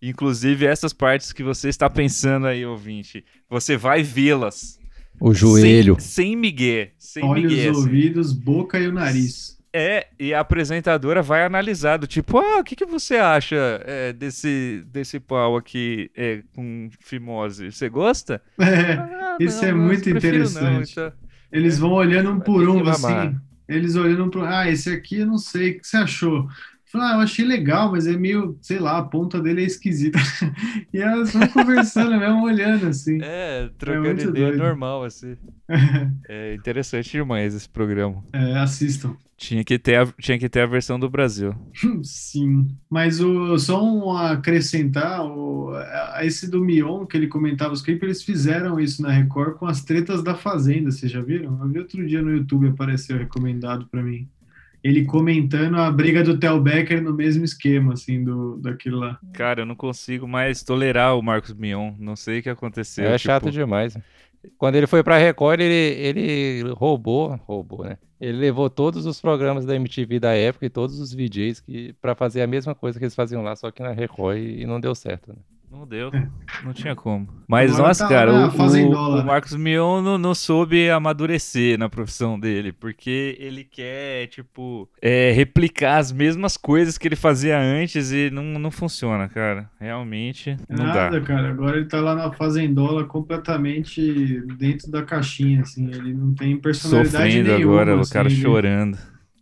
Inclusive 0.00 0.64
essas 0.64 0.92
partes 0.92 1.32
que 1.32 1.42
você 1.42 1.68
está 1.68 1.90
pensando 1.90 2.46
aí, 2.46 2.64
ouvinte. 2.64 3.24
Você 3.48 3.76
vai 3.76 4.02
vê-las. 4.02 4.81
O 5.20 5.32
joelho. 5.34 5.96
Sem, 6.00 6.26
sem 6.26 6.36
migué. 6.36 6.92
Sem 6.98 7.24
Olhos, 7.24 7.50
migué. 7.52 7.68
assim. 7.68 7.78
ouvidos, 7.80 8.32
boca 8.32 8.78
e 8.78 8.88
o 8.88 8.92
nariz. 8.92 9.52
É, 9.74 10.08
e 10.20 10.34
a 10.34 10.40
apresentadora 10.40 11.22
vai 11.22 11.44
analisar, 11.44 11.96
do 11.96 12.06
tipo, 12.06 12.36
ah, 12.38 12.58
o 12.60 12.64
que, 12.64 12.76
que 12.76 12.84
você 12.84 13.16
acha 13.16 13.56
é, 13.86 14.12
desse, 14.12 14.84
desse 14.86 15.18
pau 15.18 15.56
aqui 15.56 16.10
é, 16.14 16.42
com 16.54 16.90
fimose? 17.00 17.72
Você 17.72 17.88
gosta? 17.88 18.42
É, 18.60 18.92
"Ah, 18.94 19.36
Isso 19.40 19.62
não, 19.62 19.68
é 19.68 19.72
não, 19.72 19.78
muito 19.86 20.02
prefiro 20.02 20.38
não", 20.38 20.42
interessante. 20.44 20.92
então- 20.92 21.12
eles 21.50 21.78
vão 21.78 21.92
olhando 21.92 22.30
um 22.32 22.40
por 22.40 22.68
um, 22.68 22.86
assim. 22.88 23.34
Eles 23.68 23.94
olhando 23.96 24.24
um 24.24 24.30
por 24.30 24.44
Ah, 24.44 24.68
esse 24.70 24.90
aqui 24.90 25.20
eu 25.20 25.26
não 25.26 25.38
sei. 25.38 25.70
O 25.72 25.80
que 25.80 25.86
você 25.86 25.96
achou? 25.98 26.46
Falei, 26.92 27.08
ah, 27.08 27.12
eu 27.14 27.20
achei 27.20 27.44
legal, 27.44 27.90
mas 27.90 28.06
é 28.06 28.14
meio, 28.14 28.58
sei 28.60 28.78
lá, 28.78 28.98
a 28.98 29.02
ponta 29.02 29.40
dele 29.40 29.62
é 29.62 29.64
esquisita. 29.66 30.18
e 30.92 30.98
elas 30.98 31.32
vão 31.32 31.48
conversando 31.48 32.18
mesmo, 32.18 32.42
olhando 32.44 32.86
assim. 32.86 33.18
É, 33.22 33.70
trocando 33.78 34.04
muito 34.04 34.28
ideia 34.28 34.48
doido. 34.48 34.58
normal, 34.62 35.04
assim. 35.04 35.36
É 36.28 36.54
interessante 36.54 37.10
demais 37.10 37.54
esse 37.54 37.68
programa. 37.68 38.22
É, 38.32 38.58
assistam. 38.58 39.16
Tinha 39.38 39.64
que, 39.64 39.78
ter 39.78 39.96
a, 39.96 40.06
tinha 40.20 40.38
que 40.38 40.48
ter 40.48 40.60
a 40.60 40.66
versão 40.66 41.00
do 41.00 41.08
Brasil. 41.08 41.54
Sim, 42.04 42.68
mas 42.90 43.20
o, 43.20 43.58
só 43.58 43.82
um 43.82 44.14
acrescentar, 44.14 45.24
o, 45.26 45.70
a- 45.74 46.20
esse 46.24 46.48
do 46.48 46.62
Mion, 46.62 47.06
que 47.06 47.16
ele 47.16 47.26
comentava 47.26 47.72
os 47.72 47.80
clipes, 47.82 48.02
eles 48.02 48.22
fizeram 48.22 48.78
isso 48.78 49.00
na 49.02 49.10
Record 49.10 49.54
com 49.56 49.66
as 49.66 49.82
tretas 49.82 50.22
da 50.22 50.34
Fazenda, 50.34 50.90
vocês 50.90 51.10
já 51.10 51.22
viram? 51.22 51.58
Eu 51.60 51.68
vi 51.68 51.78
outro 51.78 52.06
dia 52.06 52.20
no 52.22 52.30
YouTube, 52.30 52.68
apareceu 52.68 53.16
recomendado 53.16 53.86
pra 53.90 54.02
mim. 54.02 54.28
Ele 54.82 55.04
comentando 55.04 55.76
a 55.76 55.90
briga 55.90 56.24
do 56.24 56.38
Tel 56.38 56.60
Becker 56.60 57.02
no 57.02 57.12
mesmo 57.12 57.44
esquema, 57.44 57.92
assim, 57.92 58.24
do, 58.24 58.56
daquilo 58.56 58.98
lá. 58.98 59.18
Cara, 59.32 59.62
eu 59.62 59.66
não 59.66 59.76
consigo 59.76 60.26
mais 60.26 60.62
tolerar 60.62 61.16
o 61.16 61.22
Marcos 61.22 61.54
Mion. 61.54 61.94
Não 61.98 62.16
sei 62.16 62.40
o 62.40 62.42
que 62.42 62.48
aconteceu. 62.48 63.04
É 63.04 63.16
tipo, 63.16 63.26
chato 63.26 63.50
demais. 63.50 63.96
Quando 64.58 64.74
ele 64.74 64.88
foi 64.88 65.02
pra 65.02 65.18
Record, 65.18 65.60
ele, 65.60 65.72
ele 65.72 66.70
roubou, 66.72 67.36
roubou, 67.46 67.84
né? 67.84 67.96
Ele 68.20 68.38
levou 68.38 68.68
todos 68.68 69.06
os 69.06 69.20
programas 69.20 69.64
da 69.64 69.74
MTV 69.74 70.18
da 70.18 70.32
época 70.32 70.66
e 70.66 70.70
todos 70.70 70.98
os 70.98 71.12
VJs 71.12 71.60
que, 71.60 71.92
pra 72.00 72.14
fazer 72.14 72.42
a 72.42 72.46
mesma 72.46 72.74
coisa 72.74 72.98
que 72.98 73.04
eles 73.04 73.14
faziam 73.14 73.42
lá, 73.42 73.54
só 73.54 73.70
que 73.70 73.82
na 73.82 73.92
Record 73.92 74.38
e, 74.38 74.62
e 74.62 74.66
não 74.66 74.80
deu 74.80 74.94
certo, 74.94 75.30
né? 75.30 75.36
Não 75.72 75.86
deu. 75.86 76.10
Não 76.62 76.72
tinha 76.74 76.94
como. 76.94 77.26
Mas, 77.48 77.72
Agora 77.72 77.88
nossa, 77.88 78.04
tá 78.04 78.10
cara, 78.10 78.30
o, 78.32 78.46
o, 78.46 79.20
o 79.20 79.24
Marcos 79.24 79.56
Mion 79.56 80.02
não, 80.02 80.18
não 80.18 80.34
soube 80.34 80.90
amadurecer 80.90 81.78
na 81.78 81.88
profissão 81.88 82.38
dele, 82.38 82.72
porque 82.72 83.36
ele 83.40 83.64
quer, 83.64 84.26
tipo, 84.26 84.86
é, 85.00 85.32
replicar 85.32 85.96
as 85.96 86.12
mesmas 86.12 86.56
coisas 86.58 86.98
que 86.98 87.08
ele 87.08 87.16
fazia 87.16 87.58
antes 87.58 88.12
e 88.12 88.30
não, 88.30 88.44
não 88.44 88.70
funciona, 88.70 89.28
cara. 89.28 89.68
Realmente 89.80 90.56
não 90.68 90.84
Nada, 90.86 91.18
dá. 91.18 91.26
cara. 91.26 91.48
Agora 91.50 91.76
ele 91.78 91.86
tá 91.86 92.00
lá 92.02 92.14
na 92.14 92.30
fazendola 92.30 93.04
completamente 93.04 94.40
dentro 94.58 94.90
da 94.90 95.02
caixinha, 95.02 95.62
assim. 95.62 95.88
Ele 95.90 96.12
não 96.12 96.34
tem 96.34 96.56
personalidade 96.58 97.32
Sofrendo 97.32 97.48
nenhuma. 97.56 97.72
agora, 97.74 97.96
o 97.96 98.00
assim, 98.00 98.12
cara 98.12 98.28
ele- 98.28 98.36
chorando. 98.40 98.98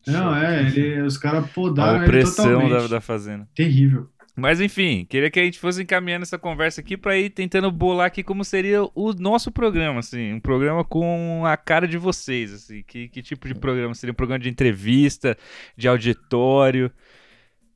Não, 0.07 0.35
é, 0.35 0.63
ele, 0.67 1.03
os 1.03 1.19
caras 1.19 1.45
A 1.45 1.49
podaram 1.49 1.97
ele 1.99 2.05
opressão 2.07 2.45
totalmente. 2.47 2.71
da, 2.83 2.87
da 2.89 3.01
fazenda. 3.01 3.47
Terrível. 3.55 4.09
Mas 4.37 4.61
enfim, 4.61 5.05
queria 5.09 5.31
que 5.31 5.41
a 5.41 5.45
gente 5.45 5.59
fosse 5.59 5.83
encaminhando 5.83 6.23
essa 6.23 6.39
conversa 6.39 6.81
aqui 6.81 6.97
pra 6.97 7.17
ir 7.19 7.31
tentando 7.31 7.71
bolar 7.71 8.07
aqui 8.07 8.23
como 8.23 8.45
seria 8.45 8.83
o 8.95 9.13
nosso 9.13 9.51
programa, 9.51 10.01
assim, 10.01 10.33
um 10.33 10.41
programa 10.41 10.85
com 10.85 11.45
a 11.45 11.57
cara 11.57 11.87
de 11.87 11.99
vocês, 11.99 12.53
assim, 12.53 12.83
que, 12.87 13.09
que 13.09 13.23
tipo 13.23 13.49
de 13.49 13.55
programa? 13.55 13.95
Seria 13.95 14.13
um 14.13 14.17
programa 14.17 14.39
de 14.39 14.49
entrevista, 14.49 15.37
de 15.77 15.89
auditório, 15.89 16.91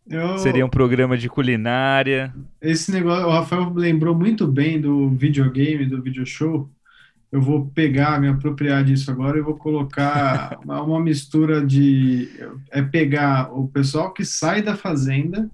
Eu, 0.08 0.38
seria 0.38 0.64
um 0.64 0.70
programa 0.70 1.18
de 1.18 1.28
culinária. 1.28 2.32
Esse 2.60 2.92
negócio, 2.92 3.26
o 3.26 3.30
Rafael 3.30 3.72
lembrou 3.74 4.14
muito 4.14 4.46
bem 4.46 4.80
do 4.80 5.10
videogame, 5.10 5.86
do 5.86 6.00
video 6.00 6.24
show. 6.24 6.70
Eu 7.32 7.40
vou 7.42 7.66
pegar, 7.66 8.20
me 8.20 8.28
apropriar 8.28 8.84
disso 8.84 9.10
agora 9.10 9.36
e 9.36 9.42
vou 9.42 9.56
colocar 9.56 10.56
uma 10.64 11.00
mistura 11.00 11.66
de. 11.66 12.28
É 12.70 12.80
pegar 12.80 13.52
o 13.52 13.66
pessoal 13.66 14.12
que 14.12 14.24
sai 14.24 14.62
da 14.62 14.76
fazenda 14.76 15.50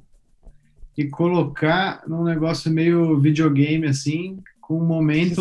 e 1.01 1.09
colocar 1.09 2.03
num 2.07 2.25
negócio 2.25 2.71
meio 2.71 3.19
videogame, 3.19 3.87
assim, 3.87 4.39
com 4.61 4.79
momentos 4.85 5.37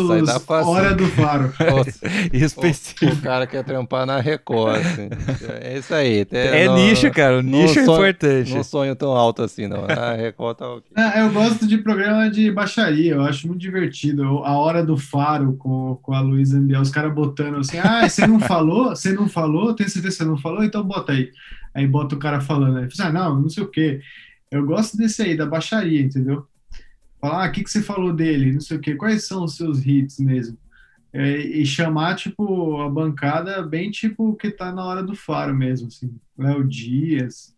hora 0.48 0.92
do 0.94 1.06
faro. 1.06 1.52
Nossa, 1.60 2.00
Específico. 2.32 3.06
o, 3.06 3.14
o 3.14 3.16
cara 3.22 3.46
quer 3.46 3.62
trampar 3.62 4.04
na 4.04 4.20
Record, 4.20 4.80
assim. 4.80 5.08
É 5.60 5.78
isso 5.78 5.94
aí. 5.94 6.26
É, 6.32 6.66
não- 6.66 6.74
nicho, 6.76 7.08
cara, 7.12 7.38
o 7.38 7.42
nicho 7.42 7.78
é 7.78 7.84
sonho- 7.84 8.08
importante. 8.08 8.54
Não 8.54 8.64
sonho 8.64 8.96
tão 8.96 9.12
alto 9.12 9.42
assim, 9.42 9.68
não. 9.68 9.84
A 9.84 10.14
Record 10.14 10.56
tá 10.56 10.68
ok. 10.68 10.82
Ah, 10.96 11.20
eu 11.20 11.30
gosto 11.30 11.64
de 11.66 11.78
programa 11.78 12.28
de 12.28 12.50
baixaria, 12.50 13.14
eu 13.14 13.22
acho 13.22 13.46
muito 13.46 13.60
divertido. 13.60 14.24
A 14.38 14.58
hora 14.58 14.82
do 14.84 14.96
faro 14.96 15.52
com, 15.52 15.96
com 16.02 16.12
a 16.12 16.20
Luísa 16.20 16.58
Ambiel, 16.58 16.80
os 16.80 16.90
caras 16.90 17.14
botando 17.14 17.58
assim, 17.58 17.78
ah, 17.78 18.08
você 18.08 18.26
não 18.26 18.40
falou? 18.40 18.88
Você 18.90 19.12
não 19.12 19.28
falou? 19.28 19.74
Tem 19.74 19.86
certeza 19.88 20.16
que 20.16 20.24
você 20.24 20.28
não 20.28 20.38
falou? 20.38 20.64
Então 20.64 20.82
bota 20.82 21.12
aí. 21.12 21.30
Aí 21.72 21.86
bota 21.86 22.16
o 22.16 22.18
cara 22.18 22.40
falando, 22.40 22.78
aí 22.78 22.88
fala, 22.90 23.10
ah, 23.10 23.12
não, 23.12 23.42
não 23.42 23.48
sei 23.48 23.62
o 23.62 23.68
quê. 23.68 24.00
Eu 24.50 24.66
gosto 24.66 24.96
desse 24.96 25.22
aí, 25.22 25.36
da 25.36 25.46
baixaria, 25.46 26.00
entendeu? 26.00 26.46
Falar, 27.20 27.46
ah, 27.46 27.48
o 27.48 27.52
que, 27.52 27.62
que 27.62 27.70
você 27.70 27.82
falou 27.82 28.12
dele? 28.12 28.52
Não 28.52 28.60
sei 28.60 28.76
o 28.78 28.80
quê, 28.80 28.94
quais 28.94 29.26
são 29.26 29.44
os 29.44 29.56
seus 29.56 29.84
hits 29.86 30.18
mesmo? 30.18 30.58
É, 31.12 31.38
e 31.38 31.66
chamar, 31.66 32.14
tipo, 32.16 32.80
a 32.80 32.88
bancada 32.88 33.62
bem 33.62 33.90
tipo 33.90 34.34
que 34.36 34.50
tá 34.50 34.72
na 34.72 34.84
hora 34.84 35.02
do 35.02 35.14
faro 35.14 35.54
mesmo, 35.54 35.88
assim. 35.88 36.16
Léo 36.38 36.66
Dias, 36.66 37.54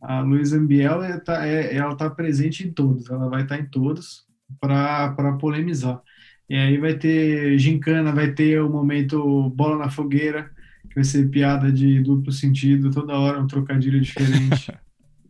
a 0.00 0.20
Luísa 0.20 0.56
Ambiel 0.56 1.02
é, 1.02 1.18
tá, 1.20 1.46
é- 1.46 1.74
ela 1.74 1.94
tá 1.96 2.08
presente 2.08 2.66
em 2.66 2.72
todos, 2.72 3.10
ela 3.10 3.28
vai 3.28 3.42
estar 3.42 3.58
em 3.58 3.66
todos 3.66 4.24
para 4.60 5.36
polemizar. 5.40 6.00
E 6.48 6.54
aí 6.56 6.78
vai 6.78 6.94
ter 6.94 7.58
gincana, 7.58 8.12
vai 8.12 8.32
ter 8.32 8.60
o 8.60 8.70
momento 8.70 9.50
bola 9.50 9.76
na 9.76 9.90
fogueira, 9.90 10.50
que 10.88 10.94
vai 10.94 11.04
ser 11.04 11.28
piada 11.28 11.72
de 11.72 12.00
duplo 12.00 12.32
sentido, 12.32 12.90
toda 12.90 13.18
hora 13.18 13.40
um 13.40 13.46
trocadilho 13.46 14.00
diferente. 14.00 14.72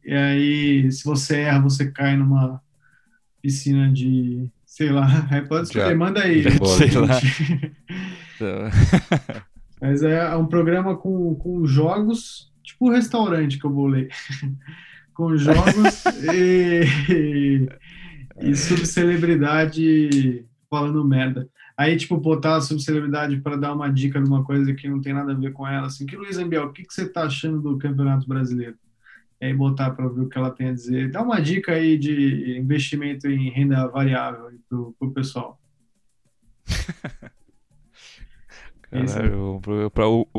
e 0.07 0.15
aí, 0.15 0.93
se 0.93 1.05
você 1.05 1.41
erra, 1.41 1.61
você 1.61 1.91
cai 1.91 2.17
numa 2.17 2.63
piscina 3.43 3.93
de, 3.93 4.49
sei 4.65 4.91
lá, 4.91 5.07
aí 5.31 5.43
pode 5.43 5.67
escolher, 5.67 5.97
manda 5.97 6.23
aí. 6.23 6.45
Sei 6.79 6.91
lá. 6.93 7.19
Então, 8.37 8.69
Mas 9.81 10.03
é 10.03 10.37
um 10.37 10.45
programa 10.45 10.95
com, 10.95 11.35
com 11.37 11.67
jogos, 11.67 12.53
tipo 12.63 12.87
o 12.87 12.93
restaurante 12.93 13.59
que 13.59 13.65
eu 13.65 13.73
vou 13.73 13.87
ler. 13.87 14.11
com 15.15 15.35
jogos 15.39 16.05
e, 16.35 17.67
e 18.39 18.55
subcelebridade 18.55 20.45
falando 20.69 21.03
merda. 21.03 21.49
Aí, 21.75 21.97
tipo, 21.97 22.19
botar 22.19 22.57
a 22.57 22.61
subcelebridade 22.61 23.39
para 23.41 23.57
dar 23.57 23.73
uma 23.73 23.89
dica 23.89 24.21
de 24.21 24.29
uma 24.29 24.45
coisa 24.45 24.75
que 24.75 24.87
não 24.87 25.01
tem 25.01 25.15
nada 25.15 25.33
a 25.33 25.35
ver 25.35 25.55
com 25.55 25.67
ela. 25.67 25.87
Assim, 25.87 26.05
que 26.05 26.17
Luiz 26.17 26.37
Ambiel, 26.37 26.67
o 26.67 26.73
que, 26.75 26.83
que 26.83 26.93
você 26.93 27.09
tá 27.09 27.25
achando 27.25 27.63
do 27.63 27.79
Campeonato 27.79 28.29
Brasileiro? 28.29 28.77
E 29.47 29.51
aí 29.51 29.55
botar 29.55 29.91
para 29.91 30.09
ver 30.09 30.23
o 30.23 30.29
que 30.29 30.37
ela 30.37 30.51
tem 30.51 30.71
a 30.71 30.73
dizer. 30.73 31.11
Dá 31.11 31.23
uma 31.23 31.41
dica 31.41 31.73
aí 31.73 31.97
de 31.97 32.59
investimento 32.59 33.29
em 33.29 33.49
renda 33.49 33.87
variável 33.87 34.51
pro, 34.69 34.93
pro 34.99 35.13
pessoal. 35.13 35.61
Caralho, 38.91 39.61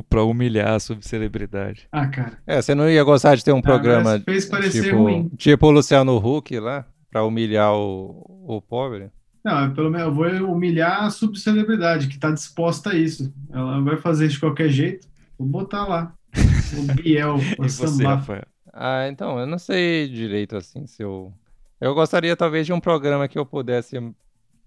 pra 0.10 0.24
humilhar 0.24 0.74
a 0.74 0.80
subcelebridade. 0.80 1.88
Ah, 1.91 2.08
cara. 2.08 2.38
É, 2.46 2.62
você 2.62 2.76
não 2.76 2.89
ia 2.89 3.04
gostar 3.04 3.36
de 3.36 3.43
ter 3.43 3.54
um 3.54 3.62
programa 3.62 4.12
mas 4.13 4.24
fez 4.24 4.46
parecer 4.46 4.84
tipo, 4.84 4.98
ruim. 4.98 5.30
tipo 5.38 5.67
o 5.67 5.72
Luciano 5.72 6.17
Huck 6.17 6.58
lá, 6.60 6.86
pra 7.10 7.24
humilhar 7.24 7.74
o, 7.74 8.46
o 8.48 8.62
pobre? 8.62 9.10
Não, 9.43 9.74
pelo 9.74 9.89
menos 9.89 10.08
eu 10.08 10.13
vou 10.13 10.52
humilhar 10.52 11.04
a 11.04 11.10
subcelebridade 11.10 12.08
que 12.08 12.15
está 12.15 12.32
disposta 12.32 12.89
a 12.91 12.96
isso. 12.96 13.34
Ela 13.52 13.80
vai 13.82 13.96
fazer 13.98 14.28
de 14.28 14.39
qualquer 14.39 14.70
jeito. 14.70 15.08
Vou 15.38 15.48
botar 15.48 15.86
lá. 15.88 16.13
O 16.78 16.84
Biel, 16.96 17.36
o 17.36 17.63
você, 17.63 17.88
sambar. 17.88 18.17
Rafael? 18.17 18.43
Ah, 18.80 19.08
então, 19.08 19.40
eu 19.40 19.48
não 19.48 19.58
sei 19.58 20.08
direito 20.08 20.56
assim 20.56 20.86
se 20.86 21.02
eu. 21.04 21.34
Eu 21.82 21.94
gostaria 21.96 22.36
talvez 22.36 22.66
de 22.66 22.74
um 22.74 22.80
programa 22.80 23.28
que 23.28 23.38
eu 23.38 23.46
pudesse 23.46 23.96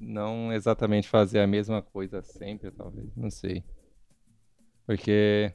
não 0.01 0.53
exatamente 0.53 1.09
fazer 1.09 1.41
a 1.41 1.47
mesma 1.47 1.83
coisa 1.83 2.23
sempre, 2.23 2.71
talvez. 2.73 3.15
Não 3.17 3.31
sei. 3.31 3.65
Porque. 4.87 5.55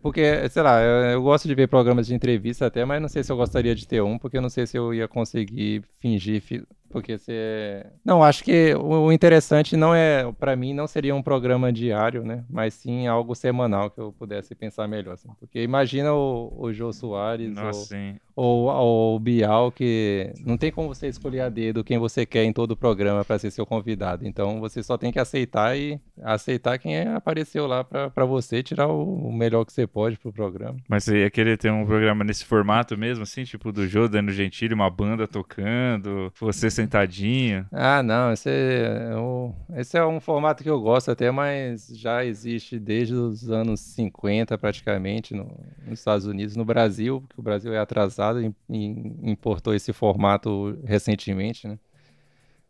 Porque, 0.00 0.48
sei 0.50 0.62
lá, 0.62 0.80
eu, 0.80 1.10
eu 1.14 1.22
gosto 1.22 1.48
de 1.48 1.54
ver 1.54 1.66
programas 1.68 2.06
de 2.06 2.14
entrevista 2.14 2.66
até, 2.66 2.84
mas 2.84 3.02
não 3.02 3.08
sei 3.08 3.24
se 3.24 3.32
eu 3.32 3.36
gostaria 3.36 3.74
de 3.74 3.88
ter 3.88 4.00
um, 4.02 4.16
porque 4.18 4.36
eu 4.36 4.42
não 4.42 4.48
sei 4.48 4.66
se 4.68 4.76
eu 4.78 4.94
ia 4.94 5.08
conseguir 5.08 5.82
fingir. 6.00 6.40
fi- 6.40 6.64
Porque 6.94 7.18
você. 7.18 7.84
Não, 8.04 8.22
acho 8.22 8.44
que 8.44 8.72
o 8.76 9.10
interessante 9.10 9.76
não 9.76 9.92
é, 9.92 10.30
Pra 10.38 10.54
mim, 10.54 10.72
não 10.72 10.86
seria 10.86 11.14
um 11.14 11.22
programa 11.22 11.72
diário, 11.72 12.22
né? 12.24 12.44
Mas 12.48 12.74
sim 12.74 13.08
algo 13.08 13.34
semanal 13.34 13.90
que 13.90 14.00
eu 14.00 14.12
pudesse 14.12 14.54
pensar 14.54 14.86
melhor. 14.86 15.14
assim. 15.14 15.28
Porque 15.40 15.60
imagina 15.62 16.12
o, 16.14 16.54
o 16.56 16.72
Jô 16.72 16.92
Soares 16.92 17.56
ou, 17.56 17.64
Nossa, 17.64 17.86
sim. 17.86 18.14
ou, 18.36 18.66
ou 18.66 19.16
o 19.16 19.18
Bial, 19.18 19.72
que 19.72 20.32
não 20.46 20.56
tem 20.56 20.70
como 20.70 20.86
você 20.88 21.08
escolher 21.08 21.40
a 21.40 21.48
dedo 21.48 21.82
quem 21.82 21.98
você 21.98 22.24
quer 22.24 22.44
em 22.44 22.52
todo 22.52 22.70
o 22.70 22.76
programa 22.76 23.24
para 23.24 23.38
ser 23.40 23.50
seu 23.50 23.66
convidado. 23.66 24.24
Então 24.24 24.60
você 24.60 24.82
só 24.82 24.96
tem 24.96 25.10
que 25.10 25.18
aceitar 25.18 25.76
e 25.76 25.98
aceitar 26.22 26.78
quem 26.78 26.96
é- 26.96 27.08
apareceu 27.14 27.66
lá 27.66 27.82
para 27.82 28.24
você, 28.24 28.62
tirar 28.62 28.86
o, 28.86 29.26
o 29.28 29.32
melhor 29.32 29.64
que 29.64 29.72
você 29.72 29.86
pode 29.86 30.16
pro 30.18 30.32
programa. 30.32 30.76
Mas 30.88 31.04
você 31.04 31.22
ia 31.22 31.30
querer 31.30 31.58
ter 31.58 31.72
um 31.72 31.84
programa 31.84 32.22
nesse 32.22 32.44
formato 32.44 32.96
mesmo, 32.96 33.24
assim, 33.24 33.42
tipo 33.44 33.72
do 33.72 33.86
Jô, 33.88 34.06
dando 34.08 34.30
Gentili, 34.30 34.74
uma 34.74 34.88
banda 34.90 35.26
tocando, 35.26 36.32
você 36.38 36.70
sentadinho. 36.84 37.66
Ah, 37.72 38.02
não, 38.02 38.32
esse 38.32 38.48
é, 38.50 39.14
o- 39.16 39.52
esse 39.76 39.96
é 39.98 40.04
um 40.06 40.20
formato 40.20 40.62
que 40.62 40.70
eu 40.70 40.80
gosto 40.80 41.10
até, 41.10 41.30
mas 41.30 41.88
já 41.94 42.24
existe 42.24 42.78
desde 42.78 43.14
os 43.14 43.50
anos 43.50 43.80
50 43.80 44.56
praticamente 44.58 45.34
no- 45.34 45.50
nos 45.86 45.98
Estados 45.98 46.26
Unidos. 46.26 46.56
No 46.56 46.64
Brasil, 46.64 47.22
porque 47.26 47.40
o 47.40 47.44
Brasil 47.44 47.72
é 47.74 47.78
atrasado 47.78 48.40
e 48.42 48.52
e 48.68 49.30
importou 49.30 49.74
esse 49.74 49.92
formato 49.92 50.78
recentemente, 50.84 51.66
né? 51.68 51.78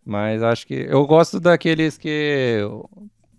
Mas 0.05 0.43
acho 0.43 0.67
que 0.67 0.75
eu 0.75 1.07
gosto 1.07 1.41
daqueles 1.41 1.97
que 1.97 2.59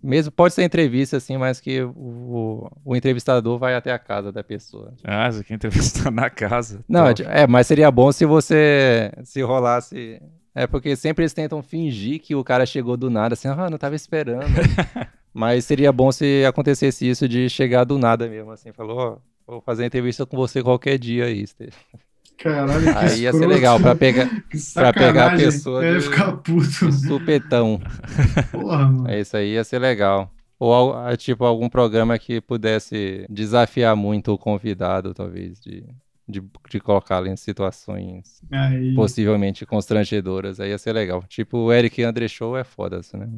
mesmo 0.01 0.31
pode 0.31 0.53
ser 0.53 0.63
entrevista 0.63 1.17
assim, 1.17 1.37
mas 1.37 1.59
que 1.59 1.81
o, 1.81 2.69
o 2.83 2.95
entrevistador 2.95 3.57
vai 3.57 3.75
até 3.75 3.91
a 3.91 3.99
casa 3.99 4.31
da 4.31 4.43
pessoa. 4.43 4.93
Ah, 5.03 5.31
você 5.31 5.43
quer 5.43 5.55
entrevistar 5.55 6.09
na 6.11 6.29
casa. 6.29 6.83
Não, 6.87 7.07
Top. 7.13 7.23
é, 7.29 7.45
mas 7.47 7.67
seria 7.67 7.89
bom 7.91 8.11
se 8.11 8.25
você 8.25 9.11
se 9.23 9.41
rolasse. 9.41 10.21
É 10.55 10.65
porque 10.65 10.95
sempre 10.95 11.23
eles 11.23 11.33
tentam 11.33 11.61
fingir 11.61 12.19
que 12.21 12.33
o 12.33 12.43
cara 12.43 12.65
chegou 12.65 12.95
do 12.95 13.09
nada, 13.09 13.33
assim, 13.33 13.47
ah, 13.49 13.69
não 13.69 13.77
tava 13.77 13.95
esperando. 13.95 14.47
mas 15.33 15.65
seria 15.65 15.91
bom 15.91 16.11
se 16.11 16.45
acontecesse 16.47 17.07
isso 17.07 17.27
de 17.27 17.49
chegar 17.49 17.83
do 17.83 17.99
nada 17.99 18.27
mesmo, 18.27 18.51
assim, 18.51 18.71
falou, 18.71 18.97
ó, 18.97 19.17
vou 19.51 19.61
fazer 19.61 19.85
entrevista 19.85 20.25
com 20.25 20.37
você 20.37 20.63
qualquer 20.63 20.97
dia 20.97 21.25
aí, 21.25 21.41
Estê. 21.43 21.69
Caralho, 22.37 22.83
que 22.83 22.89
Aí 22.89 23.03
ia 23.21 23.31
ser 23.31 23.37
escroto. 23.37 23.47
legal 23.47 23.79
pra 23.79 23.95
pegar 23.95 24.29
pra 24.73 24.91
pegar 24.93 25.33
a 25.33 25.37
pessoa 25.37 25.83
Eu 25.85 25.93
ia 25.93 25.99
de- 25.99 26.05
ficar 26.05 26.31
puto. 26.37 26.91
supetão. 26.91 27.79
Porra, 28.51 28.77
mano. 28.89 29.09
É 29.09 29.19
isso 29.21 29.35
aí, 29.37 29.53
ia 29.53 29.63
ser 29.63 29.79
legal. 29.79 30.29
Ou 30.59 30.93
ah, 30.93 31.15
tipo 31.17 31.43
algum 31.45 31.69
programa 31.69 32.17
que 32.19 32.39
pudesse 32.41 33.25
desafiar 33.29 33.95
muito 33.95 34.33
o 34.33 34.37
convidado, 34.37 35.13
talvez, 35.13 35.59
de, 35.59 35.83
de, 36.27 36.43
de 36.69 36.79
colocá-lo 36.79 37.27
em 37.27 37.35
situações 37.35 38.41
Aí, 38.51 38.95
possivelmente 38.95 39.65
constrangedoras, 39.65 40.59
aí 40.59 40.69
ia 40.69 40.77
ser 40.77 40.93
legal. 40.93 41.23
Tipo, 41.23 41.57
o 41.57 41.73
Eric 41.73 42.03
Andre 42.03 42.27
Show 42.27 42.57
é 42.57 42.63
foda, 42.63 42.99
assim, 42.99 43.17
né? 43.17 43.29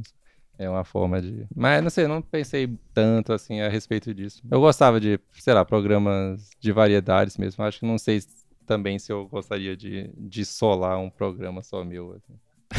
É 0.59 0.67
uma 0.69 0.83
forma 0.83 1.21
de. 1.21 1.45
Mas 1.55 1.83
não 1.83 1.89
sei, 1.89 2.07
não 2.07 2.21
pensei 2.21 2.67
tanto 2.93 3.31
assim 3.31 3.61
a 3.61 3.69
respeito 3.69 4.11
disso. 4.13 4.41
Eu 4.49 4.59
gostava 4.59 4.99
de, 4.99 5.19
sei 5.33 5.53
lá, 5.53 5.63
programas 5.63 6.49
de 6.59 6.71
variedades 6.71 7.37
mesmo. 7.37 7.63
Acho 7.63 7.79
que 7.79 7.85
não 7.85 7.97
sei 7.99 8.21
também 8.65 8.97
se 8.97 9.11
eu 9.11 9.27
gostaria 9.27 9.77
de, 9.77 10.09
de 10.17 10.43
solar 10.43 10.97
um 10.97 11.11
programa 11.11 11.61
só 11.61 11.83
meu. 11.83 12.13
assim. 12.13 12.33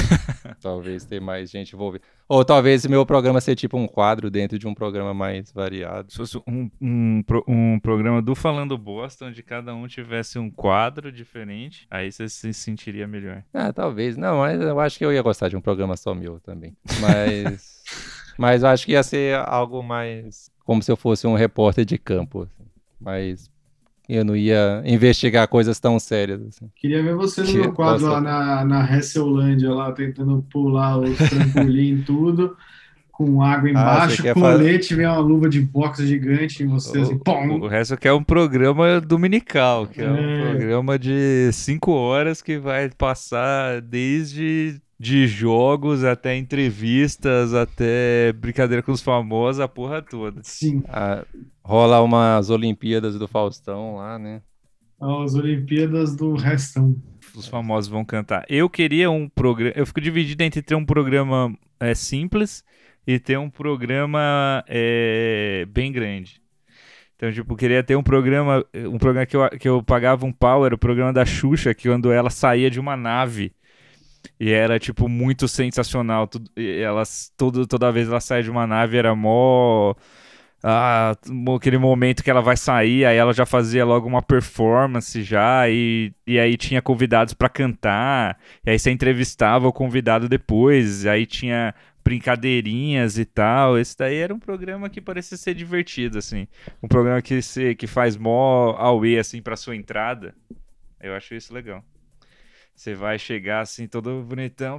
talvez 0.60 1.04
ter 1.04 1.20
mais 1.20 1.50
gente 1.50 1.74
envolvida. 1.74 2.04
Ou 2.28 2.44
talvez 2.44 2.84
meu 2.86 3.06
programa 3.06 3.40
ser 3.40 3.54
tipo 3.54 3.76
um 3.78 3.86
quadro 3.86 4.30
dentro 4.30 4.58
de 4.58 4.66
um 4.66 4.74
programa 4.74 5.14
mais 5.14 5.50
variado. 5.50 6.10
Se 6.10 6.18
fosse 6.18 6.38
um, 6.46 6.70
um, 6.80 7.24
um 7.46 7.80
programa 7.80 8.20
do 8.20 8.34
Falando 8.34 8.76
Bosta, 8.76 9.26
onde 9.26 9.42
cada 9.42 9.74
um 9.74 9.86
tivesse 9.86 10.38
um 10.38 10.50
quadro 10.50 11.10
diferente, 11.10 11.86
aí 11.90 12.12
você 12.12 12.28
se 12.28 12.52
sentiria 12.52 13.06
melhor. 13.06 13.42
Ah, 13.52 13.72
talvez. 13.72 14.16
Não, 14.16 14.38
mas 14.38 14.60
eu 14.60 14.78
acho 14.78 14.98
que 14.98 15.04
eu 15.04 15.12
ia 15.12 15.22
gostar 15.22 15.48
de 15.48 15.56
um 15.56 15.60
programa 15.60 15.96
só 15.96 16.14
meu 16.14 16.38
também. 16.40 16.76
Mas. 17.00 17.82
mas 18.38 18.62
eu 18.62 18.68
acho 18.68 18.86
que 18.86 18.92
ia 18.92 19.02
ser 19.02 19.36
algo 19.46 19.82
mais. 19.82 20.50
Como 20.64 20.82
se 20.82 20.92
eu 20.92 20.96
fosse 20.96 21.26
um 21.26 21.34
repórter 21.34 21.84
de 21.84 21.96
campo. 21.96 22.42
Assim. 22.42 22.68
Mas 23.00 23.50
eu 24.08 24.24
não 24.24 24.34
ia 24.34 24.82
investigar 24.86 25.46
coisas 25.48 25.78
tão 25.78 25.98
sérias. 25.98 26.40
Assim. 26.40 26.70
Queria 26.76 27.02
ver 27.02 27.14
você 27.14 27.42
no 27.42 27.52
meu 27.52 27.72
quadro 27.72 28.06
lá 28.06 28.20
na, 28.20 28.64
na 28.64 28.96
Hesselândia, 28.96 29.70
lá 29.70 29.92
tentando 29.92 30.44
pular 30.50 30.98
os 30.98 31.16
trampolim 31.18 32.02
tudo, 32.06 32.56
com 33.12 33.42
água 33.42 33.68
ah, 33.68 33.70
embaixo, 33.70 34.28
ah, 34.28 34.32
colete, 34.32 34.94
vem 34.94 35.04
uma 35.04 35.18
luva 35.18 35.48
de 35.48 35.60
boxe 35.60 36.06
gigante 36.06 36.62
em 36.62 36.68
você, 36.68 36.98
o, 36.98 37.02
assim, 37.02 37.18
pum! 37.18 37.60
O 37.60 37.66
resto 37.66 37.96
que 37.96 38.08
é 38.08 38.12
um 38.12 38.22
programa 38.22 39.00
dominical, 39.00 39.86
que 39.86 40.00
é, 40.00 40.04
é 40.04 40.10
um 40.10 40.40
programa 40.40 40.98
de 40.98 41.50
cinco 41.52 41.90
horas 41.90 42.40
que 42.40 42.58
vai 42.58 42.88
passar 42.88 43.82
desde 43.82 44.80
de 44.98 45.28
jogos 45.28 46.02
até 46.02 46.36
entrevistas, 46.36 47.54
até 47.54 48.32
brincadeira 48.32 48.82
com 48.82 48.90
os 48.90 49.00
famosos, 49.00 49.60
a 49.60 49.68
porra 49.68 50.02
toda. 50.02 50.40
Sim. 50.42 50.82
Ah, 50.88 51.24
rola 51.62 52.02
umas 52.02 52.50
Olimpíadas 52.50 53.16
do 53.18 53.28
Faustão 53.28 53.96
lá, 53.96 54.18
né? 54.18 54.42
As 55.00 55.34
Olimpíadas 55.34 56.16
do 56.16 56.34
Restão. 56.34 56.96
Os 57.36 57.46
famosos 57.46 57.88
vão 57.88 58.04
cantar. 58.04 58.44
Eu 58.48 58.68
queria 58.68 59.08
um 59.08 59.28
programa. 59.28 59.72
Eu 59.76 59.86
fico 59.86 60.00
dividido 60.00 60.42
entre 60.42 60.60
ter 60.60 60.74
um 60.74 60.84
programa 60.84 61.56
é, 61.78 61.94
simples 61.94 62.64
e 63.06 63.20
ter 63.20 63.38
um 63.38 63.48
programa 63.48 64.64
é, 64.66 65.64
bem 65.70 65.92
grande. 65.92 66.42
Então, 67.14 67.32
tipo, 67.32 67.54
queria 67.54 67.82
ter 67.82 67.96
um 67.96 68.02
programa, 68.02 68.64
um 68.74 68.98
programa 68.98 69.26
que 69.26 69.36
eu, 69.36 69.48
que 69.50 69.68
eu 69.68 69.82
pagava 69.82 70.26
um 70.26 70.32
pau, 70.32 70.64
era 70.64 70.74
o 70.74 70.78
programa 70.78 71.12
da 71.12 71.24
Xuxa, 71.24 71.74
que 71.74 71.88
quando 71.88 72.10
ela 72.12 72.30
saía 72.30 72.70
de 72.70 72.78
uma 72.78 72.96
nave 72.96 73.52
e 74.38 74.50
era, 74.50 74.78
tipo, 74.78 75.08
muito 75.08 75.48
sensacional. 75.48 76.26
Tudo, 76.26 76.50
elas, 76.56 77.32
todo, 77.36 77.66
toda 77.66 77.92
vez 77.92 78.08
ela 78.08 78.20
sai 78.20 78.42
de 78.42 78.50
uma 78.50 78.66
nave 78.66 78.96
era 78.96 79.14
mó. 79.14 79.94
Ah, 80.62 81.14
aquele 81.56 81.78
momento 81.78 82.22
que 82.22 82.30
ela 82.30 82.40
vai 82.42 82.56
sair, 82.56 83.04
aí 83.04 83.16
ela 83.16 83.32
já 83.32 83.46
fazia 83.46 83.84
logo 83.84 84.08
uma 84.08 84.20
performance 84.20 85.22
já, 85.22 85.70
e, 85.70 86.12
e 86.26 86.36
aí 86.36 86.56
tinha 86.56 86.82
convidados 86.82 87.32
para 87.32 87.48
cantar, 87.48 88.36
e 88.66 88.70
aí 88.70 88.78
você 88.78 88.90
entrevistava 88.90 89.68
o 89.68 89.72
convidado 89.72 90.28
depois, 90.28 91.06
aí 91.06 91.26
tinha 91.26 91.72
brincadeirinhas 92.08 93.18
e 93.18 93.24
tal. 93.26 93.78
Esse 93.78 93.96
daí 93.96 94.16
era 94.16 94.34
um 94.34 94.38
programa 94.38 94.88
que 94.88 95.00
parecia 95.00 95.36
ser 95.36 95.54
divertido, 95.54 96.16
assim. 96.18 96.48
Um 96.82 96.88
programa 96.88 97.20
que, 97.20 97.42
se, 97.42 97.74
que 97.74 97.86
faz 97.86 98.16
mó 98.16 98.74
away, 98.78 99.18
assim, 99.18 99.42
pra 99.42 99.56
sua 99.56 99.76
entrada. 99.76 100.34
Eu 101.00 101.14
acho 101.14 101.34
isso 101.34 101.52
legal. 101.52 101.84
Você 102.78 102.94
vai 102.94 103.18
chegar 103.18 103.62
assim, 103.62 103.88
todo 103.88 104.22
bonitão. 104.22 104.78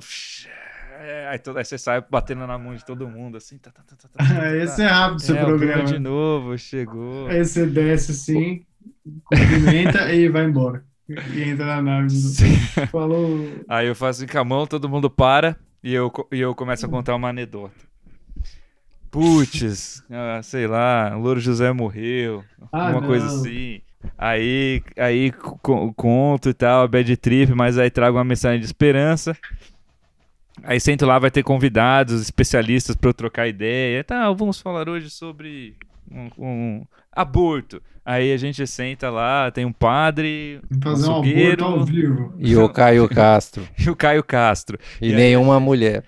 É, 1.01 1.27
aí, 1.27 1.37
todo, 1.37 1.57
aí 1.57 1.65
você 1.65 1.77
sai 1.77 2.01
batendo 2.09 2.47
na 2.47 2.57
mão 2.57 2.73
de 2.73 2.85
todo 2.85 3.05
mundo, 3.05 3.35
assim. 3.35 3.57
Tá, 3.57 3.71
tá, 3.71 3.83
tá, 3.83 3.97
tá, 3.97 4.07
tá, 4.07 4.25
tá 4.25 4.55
Esse 4.55 4.83
é 4.83 4.85
rápido, 4.85 5.21
seu 5.21 5.35
é, 5.35 5.43
programa. 5.43 5.83
De 5.83 5.99
novo, 5.99 6.57
chegou. 6.57 7.27
Aí 7.27 7.43
você 7.43 7.65
desce 7.65 8.13
assim, 8.13 8.65
cumprimenta 9.25 10.13
e 10.13 10.29
vai 10.29 10.45
embora. 10.45 10.81
E 11.09 11.43
entra 11.43 11.65
na 11.65 11.81
nave. 11.81 12.15
Falou. 12.89 13.65
Aí 13.67 13.87
eu 13.87 13.95
faço 13.95 14.23
assim 14.23 14.31
com 14.31 14.39
a 14.39 14.45
mão, 14.45 14.65
todo 14.65 14.87
mundo 14.87 15.09
para 15.09 15.57
e 15.83 15.93
eu, 15.93 16.09
e 16.31 16.39
eu 16.39 16.55
começo 16.55 16.85
a 16.85 16.89
contar 16.89 17.15
uma 17.15 17.27
anedota. 17.27 17.75
Putz, 19.11 20.05
ah, 20.09 20.41
sei 20.41 20.67
lá, 20.67 21.17
o 21.17 21.19
Louro 21.19 21.41
José 21.41 21.73
morreu, 21.73 22.45
ah, 22.71 22.87
alguma 22.87 23.05
coisa 23.05 23.25
assim. 23.25 23.81
Aí, 24.17 24.81
aí 24.97 25.31
conto 25.95 26.49
e 26.49 26.53
tal, 26.53 26.87
bad 26.87 27.17
trip, 27.17 27.53
mas 27.53 27.77
aí 27.77 27.89
trago 27.89 28.17
uma 28.17 28.23
mensagem 28.23 28.59
de 28.59 28.65
esperança. 28.65 29.37
Aí 30.63 30.79
sento 30.79 31.05
lá, 31.05 31.17
vai 31.19 31.31
ter 31.31 31.43
convidados, 31.43 32.21
especialistas 32.21 32.95
para 32.95 33.09
eu 33.09 33.13
trocar 33.13 33.47
ideia. 33.47 34.03
Tá, 34.03 34.31
vamos 34.31 34.59
falar 34.59 34.89
hoje 34.89 35.09
sobre 35.09 35.75
um, 36.11 36.29
um, 36.37 36.85
aborto. 37.11 37.81
Aí 38.05 38.33
a 38.33 38.37
gente 38.37 38.65
senta 38.65 39.09
lá, 39.09 39.51
tem 39.51 39.65
um 39.65 39.71
padre, 39.71 40.61
fazer 40.81 41.07
um, 41.07 41.11
um 41.11 41.15
aborto 41.17 41.63
ao 41.63 41.85
vivo. 41.85 42.33
E 42.39 42.55
o 42.55 42.67
Caio 42.67 43.07
Castro. 43.07 43.67
e 43.77 43.89
o 43.89 43.95
Caio 43.95 44.23
Castro. 44.23 44.79
E, 44.99 45.09
e 45.09 45.13
nenhuma 45.13 45.57
aí... 45.57 45.63
mulher. 45.63 46.03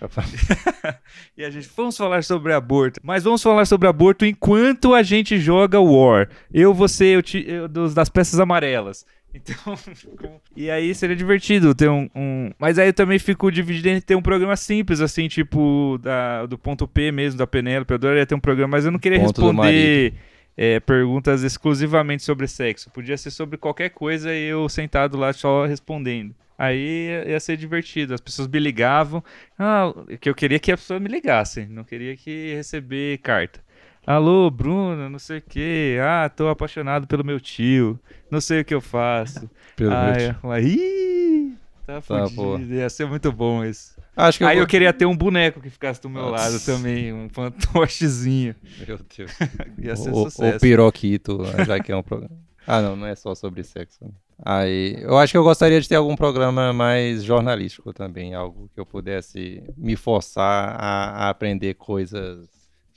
e 1.37 1.43
a 1.43 1.49
gente, 1.51 1.69
vamos 1.75 1.95
falar 1.95 2.23
sobre 2.23 2.53
aborto. 2.53 2.99
Mas 3.03 3.23
vamos 3.23 3.43
falar 3.43 3.65
sobre 3.65 3.87
aborto 3.87 4.25
enquanto 4.25 4.95
a 4.95 5.03
gente 5.03 5.39
joga 5.39 5.79
War. 5.79 6.27
Eu, 6.51 6.73
você, 6.73 7.15
eu, 7.15 7.21
te, 7.21 7.45
eu 7.47 7.67
dos, 7.67 7.93
das 7.93 8.09
peças 8.09 8.39
amarelas. 8.39 9.05
Então, 9.33 9.75
e 10.55 10.69
aí 10.69 10.93
seria 10.93 11.15
divertido 11.15 11.73
ter 11.73 11.89
um, 11.89 12.09
um, 12.15 12.51
Mas 12.59 12.77
aí 12.77 12.89
eu 12.89 12.93
também 12.93 13.17
fico 13.17 13.51
dividido 13.51 13.89
entre 13.89 14.01
ter 14.01 14.15
um 14.15 14.21
programa 14.21 14.55
simples, 14.55 14.99
assim, 14.99 15.27
tipo, 15.27 15.97
da, 16.01 16.45
do 16.45 16.57
ponto 16.57 16.87
P 16.87 17.11
mesmo, 17.11 17.37
da 17.37 17.47
Penélope. 17.47 17.91
Eu 17.91 17.95
adoraria 17.95 18.25
ter 18.25 18.35
um 18.35 18.39
programa, 18.39 18.71
mas 18.71 18.85
eu 18.85 18.91
não 18.91 18.99
queria 18.99 19.19
ponto 19.19 19.41
responder 19.41 20.13
é, 20.57 20.79
perguntas 20.79 21.43
exclusivamente 21.43 22.23
sobre 22.23 22.47
sexo. 22.47 22.91
Podia 22.91 23.17
ser 23.17 23.31
sobre 23.31 23.57
qualquer 23.57 23.89
coisa 23.89 24.33
e 24.33 24.43
eu 24.43 24.67
sentado 24.67 25.17
lá 25.17 25.31
só 25.33 25.65
respondendo. 25.65 26.35
Aí 26.57 27.09
ia 27.27 27.39
ser 27.39 27.57
divertido. 27.57 28.13
As 28.13 28.21
pessoas 28.21 28.47
me 28.47 28.59
ligavam. 28.59 29.23
Ah, 29.57 29.91
que 30.19 30.29
eu 30.29 30.35
queria 30.35 30.59
que 30.59 30.71
a 30.71 30.77
pessoa 30.77 30.99
me 30.99 31.09
ligasse. 31.09 31.65
Não 31.65 31.83
queria 31.83 32.15
que 32.15 32.53
receber 32.53 33.17
carta. 33.17 33.59
Alô, 34.05 34.49
Bruno, 34.49 35.09
não 35.09 35.19
sei 35.19 35.37
o 35.37 35.41
que. 35.41 35.97
Ah, 36.01 36.27
tô 36.27 36.47
apaixonado 36.47 37.05
pelo 37.05 37.23
meu 37.23 37.39
tio. 37.39 37.99
Não 38.31 38.41
sei 38.41 38.61
o 38.61 38.65
que 38.65 38.73
eu 38.73 38.81
faço. 38.81 39.49
pelo 39.75 39.93
ah, 39.93 40.13
meu 40.17 40.33
tio. 40.33 40.69
Ih, 40.69 41.55
tá, 41.85 42.01
tá 42.01 42.27
fudido. 42.27 42.73
Ia 42.73 42.89
ser 42.89 43.05
muito 43.05 43.31
bom 43.31 43.63
isso. 43.63 43.95
Acho 44.15 44.39
que 44.39 44.43
Aí 44.43 44.57
eu, 44.57 44.63
eu 44.63 44.67
queria 44.67 44.91
ter 44.91 45.05
um 45.05 45.15
boneco 45.15 45.61
que 45.61 45.69
ficasse 45.69 46.01
do 46.01 46.09
meu 46.09 46.23
Nossa. 46.23 46.43
lado 46.43 46.65
também, 46.65 47.13
um 47.13 47.29
fantochezinho. 47.29 48.55
Meu 48.87 48.97
Deus. 48.97 49.31
Ia 49.77 49.95
ser 49.95 50.11
o, 50.11 50.23
sucesso. 50.23 50.57
O 50.57 50.59
piroquito, 50.59 51.39
já 51.65 51.79
que 51.79 51.91
é 51.91 51.95
um 51.95 52.03
programa. 52.03 52.35
Ah, 52.65 52.81
não, 52.81 52.95
não 52.95 53.07
é 53.07 53.15
só 53.15 53.35
sobre 53.35 53.63
sexo. 53.63 54.05
Aí, 54.43 54.97
eu 54.99 55.17
acho 55.17 55.31
que 55.31 55.37
eu 55.37 55.43
gostaria 55.43 55.79
de 55.79 55.87
ter 55.87 55.95
algum 55.95 56.15
programa 56.15 56.73
mais 56.73 57.23
jornalístico 57.23 57.93
também, 57.93 58.33
algo 58.33 58.69
que 58.73 58.79
eu 58.79 58.85
pudesse 58.85 59.63
me 59.77 59.95
forçar 59.95 60.75
a, 60.79 61.25
a 61.25 61.29
aprender 61.29 61.75
coisas 61.75 62.49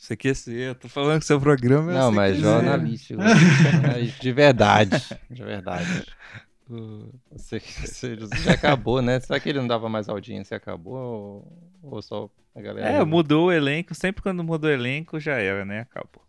você 0.04 0.16
quer 0.18 0.36
ser, 0.36 0.68
eu 0.68 0.74
tô 0.74 0.86
falando 0.86 1.20
que 1.20 1.26
seu 1.26 1.40
programa 1.40 1.90
é 1.90 1.94
Não, 1.94 2.12
mas 2.12 2.36
jornalístico. 2.36 3.22
de 4.20 4.32
verdade. 4.32 5.02
De 5.30 5.42
verdade. 5.42 6.04
Você, 7.32 7.58
você, 7.58 8.14
já 8.42 8.52
acabou, 8.52 9.00
né? 9.00 9.18
Será 9.20 9.40
que 9.40 9.48
ele 9.48 9.60
não 9.60 9.66
dava 9.66 9.88
mais 9.88 10.06
audiência? 10.06 10.58
Acabou? 10.58 10.94
Ou, 11.82 11.92
ou 11.94 12.02
só 12.02 12.28
a 12.54 12.60
galera. 12.60 12.86
É, 12.86 13.02
mudou 13.02 13.46
o 13.46 13.52
elenco. 13.52 13.94
Sempre 13.94 14.22
quando 14.22 14.44
mudou 14.44 14.68
o 14.68 14.72
elenco 14.74 15.18
já 15.18 15.38
era, 15.38 15.64
né? 15.64 15.80
Acabou. 15.80 16.22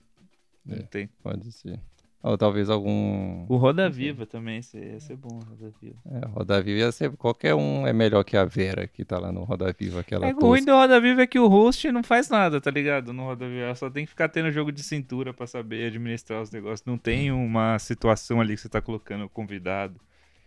Não 0.65 0.77
é, 0.77 0.81
tem. 0.83 1.09
Pode 1.21 1.51
ser. 1.51 1.77
Ou 2.25 2.39
talvez 2.39 2.71
algum. 2.71 3.45
O 3.47 3.55
Roda 3.55 3.87
Viva 3.87 4.25
também 4.25 4.59
ia 4.73 4.99
ser 4.99 5.15
bom, 5.15 5.39
Roda 5.47 5.71
Viva. 5.79 5.95
É, 6.09 6.25
Roda 6.25 6.59
Viva 6.59 6.79
ia 6.79 6.91
ser. 6.91 7.11
Qualquer 7.11 7.53
um 7.53 7.85
é 7.85 7.93
melhor 7.93 8.23
que 8.23 8.35
a 8.35 8.43
Vera 8.43 8.87
que 8.87 9.05
tá 9.05 9.19
lá 9.19 9.31
no 9.31 9.43
Roda 9.43 9.71
Viva. 9.79 9.99
Aquela 9.99 10.25
é, 10.27 10.33
o 10.33 10.39
ruim 10.39 10.65
do 10.65 10.71
Roda 10.71 10.99
Viva 10.99 11.21
é 11.21 11.27
que 11.27 11.37
o 11.37 11.47
host 11.47 11.91
não 11.91 12.01
faz 12.01 12.27
nada, 12.27 12.59
tá 12.59 12.71
ligado? 12.71 13.13
No 13.13 13.25
Roda 13.25 13.47
Viva. 13.47 13.65
Ela 13.65 13.75
só 13.75 13.91
tem 13.91 14.05
que 14.05 14.09
ficar 14.09 14.27
tendo 14.27 14.49
jogo 14.49 14.71
de 14.71 14.81
cintura 14.81 15.35
pra 15.35 15.45
saber 15.45 15.85
administrar 15.85 16.41
os 16.41 16.49
negócios. 16.49 16.83
Não 16.83 16.97
tem 16.97 17.31
uma 17.31 17.77
situação 17.77 18.41
ali 18.41 18.55
que 18.55 18.61
você 18.61 18.69
tá 18.69 18.81
colocando 18.81 19.25
o 19.25 19.29
convidado. 19.29 20.01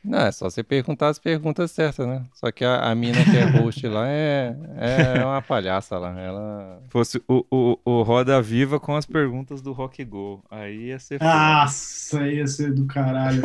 Não, 0.05 0.19
é 0.19 0.33
só 0.33 0.49
você 0.49 0.63
perguntar 0.63 1.09
as 1.09 1.19
perguntas 1.19 1.71
certas, 1.71 2.07
né? 2.07 2.23
Só 2.33 2.51
que 2.51 2.65
a, 2.65 2.91
a 2.91 2.95
mina 2.95 3.23
que 3.25 3.37
é 3.37 3.45
host 3.45 3.87
lá 3.87 4.09
é, 4.09 4.57
é 4.77 5.25
uma 5.25 5.43
palhaça 5.43 5.99
lá. 5.99 6.19
Ela. 6.19 6.83
Fosse 6.89 7.23
o, 7.29 7.45
o, 7.51 7.79
o 7.85 8.03
Roda 8.03 8.41
Viva 8.41 8.79
com 8.79 8.95
as 8.95 9.05
perguntas 9.05 9.61
do 9.61 9.73
Rock 9.73 10.05
Go. 10.05 10.43
Aí 10.51 10.87
ia 10.87 10.99
ser. 10.99 11.21
Nossa, 11.21 12.27
ia 12.27 12.47
ser 12.47 12.73
do 12.73 12.87
caralho. 12.87 13.43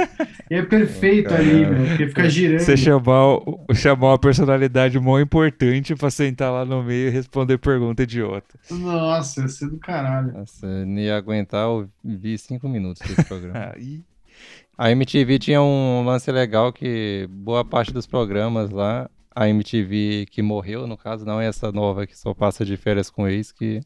E 0.50 0.56
é 0.56 0.62
perfeito 0.62 1.34
ali, 1.34 1.66
meu, 1.66 1.88
porque 1.88 2.08
fica 2.08 2.30
girando. 2.30 2.60
Você 2.60 2.78
chamar, 2.78 3.39
chamar 3.74 4.08
uma 4.10 4.20
personalidade 4.20 5.00
mó 5.00 5.20
importante 5.20 5.96
pra 5.96 6.12
sentar 6.12 6.52
lá 6.52 6.63
no 6.63 6.84
meio 6.84 7.08
e 7.08 7.12
responder 7.12 7.58
pergunta 7.58 8.04
idiota. 8.04 8.60
Nossa, 8.70 9.42
ia 9.42 9.48
ser 9.48 9.70
do 9.70 9.78
caralho. 9.78 10.32
Nossa, 10.34 10.66
eu 10.66 10.86
não 10.86 11.00
ia 11.00 11.18
aguentar 11.18 11.68
ouvir 11.68 12.38
cinco 12.38 12.70
minutos 12.70 13.02
desse 13.02 13.24
programa. 13.26 13.72
Aí. 13.76 14.02
A 14.77 14.91
MTV 14.91 15.39
tinha 15.39 15.62
um 15.62 16.03
lance 16.03 16.31
legal 16.31 16.73
que 16.73 17.27
boa 17.29 17.63
parte 17.63 17.93
dos 17.93 18.07
programas 18.07 18.71
lá, 18.71 19.09
a 19.36 19.47
MTV 19.49 20.27
que 20.31 20.41
morreu, 20.41 20.88
no 20.88 20.97
caso, 20.97 21.25
não 21.25 21.39
é 21.39 21.47
essa 21.47 21.71
nova 21.71 22.07
que 22.07 22.17
só 22.17 22.33
passa 22.33 22.65
de 22.65 22.75
férias 22.77 23.09
com 23.09 23.27
ex, 23.27 23.51
que 23.51 23.81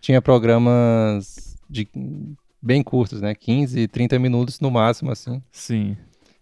tinha 0.00 0.20
programas 0.20 1.56
de 1.68 1.88
bem 2.60 2.82
curtos, 2.82 3.20
né? 3.20 3.34
15, 3.34 3.88
30 3.88 4.18
minutos 4.18 4.60
no 4.60 4.70
máximo, 4.70 5.10
assim. 5.10 5.42
Sim. 5.50 5.96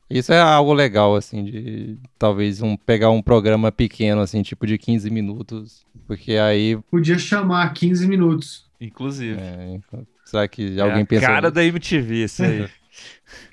Isso 0.09 0.33
é 0.33 0.41
algo 0.41 0.73
legal, 0.73 1.15
assim, 1.15 1.45
de 1.45 1.99
talvez 2.19 2.61
um, 2.61 2.77
pegar 2.77 3.11
um 3.11 3.23
programa 3.23 3.71
pequeno, 3.71 4.21
assim, 4.21 4.43
tipo 4.43 4.67
de 4.67 4.77
15 4.77 5.09
minutos, 5.09 5.87
porque 6.07 6.33
aí... 6.33 6.77
Podia 6.91 7.17
chamar 7.17 7.73
15 7.73 8.09
minutos. 8.09 8.67
Inclusive. 8.81 9.39
É, 9.39 9.79
será 10.25 10.49
que 10.49 10.79
é 10.79 10.83
alguém 10.83 11.03
a 11.03 11.07
pensa... 11.07 11.27
cara 11.27 11.51
da 11.51 11.65
MTV, 11.65 12.25
isso 12.25 12.43
aí. 12.43 12.69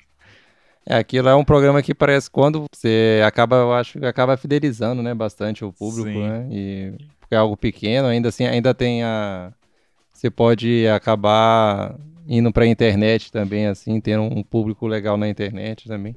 É, 0.90 0.96
aquilo 0.96 1.28
é 1.28 1.34
um 1.34 1.44
programa 1.44 1.82
que 1.82 1.94
parece 1.94 2.30
quando 2.30 2.64
você 2.72 3.20
acaba, 3.22 3.56
eu 3.56 3.74
acho 3.74 3.98
que 3.98 4.06
acaba 4.06 4.38
fidelizando, 4.38 5.02
né, 5.02 5.14
bastante 5.14 5.62
o 5.62 5.70
público, 5.70 6.08
Sim. 6.08 6.26
né? 6.26 6.48
E 6.50 6.92
porque 7.20 7.34
é 7.34 7.38
algo 7.38 7.58
pequeno, 7.58 8.08
ainda 8.08 8.30
assim, 8.30 8.46
ainda 8.46 8.72
tem 8.72 9.02
a 9.02 9.52
você 10.10 10.30
pode 10.30 10.88
acabar 10.88 11.94
indo 12.26 12.50
para 12.50 12.64
a 12.64 12.66
internet 12.66 13.30
também 13.30 13.66
assim, 13.66 14.00
tendo 14.00 14.22
um 14.22 14.42
público 14.42 14.86
legal 14.86 15.18
na 15.18 15.28
internet 15.28 15.86
também. 15.86 16.16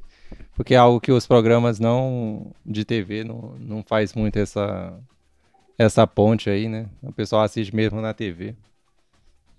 Porque 0.56 0.74
é 0.74 0.78
algo 0.78 1.02
que 1.02 1.12
os 1.12 1.28
programas 1.28 1.78
não 1.78 2.54
de 2.66 2.86
TV 2.86 3.26
não, 3.26 3.56
não 3.60 3.84
faz 3.84 4.16
muito 4.16 4.40
essa 4.40 4.98
essa 5.78 6.08
ponte 6.08 6.50
aí, 6.50 6.70
né? 6.70 6.86
O 7.04 7.12
pessoal 7.12 7.44
assiste 7.44 7.76
mesmo 7.76 8.00
na 8.00 8.14
TV. 8.14 8.56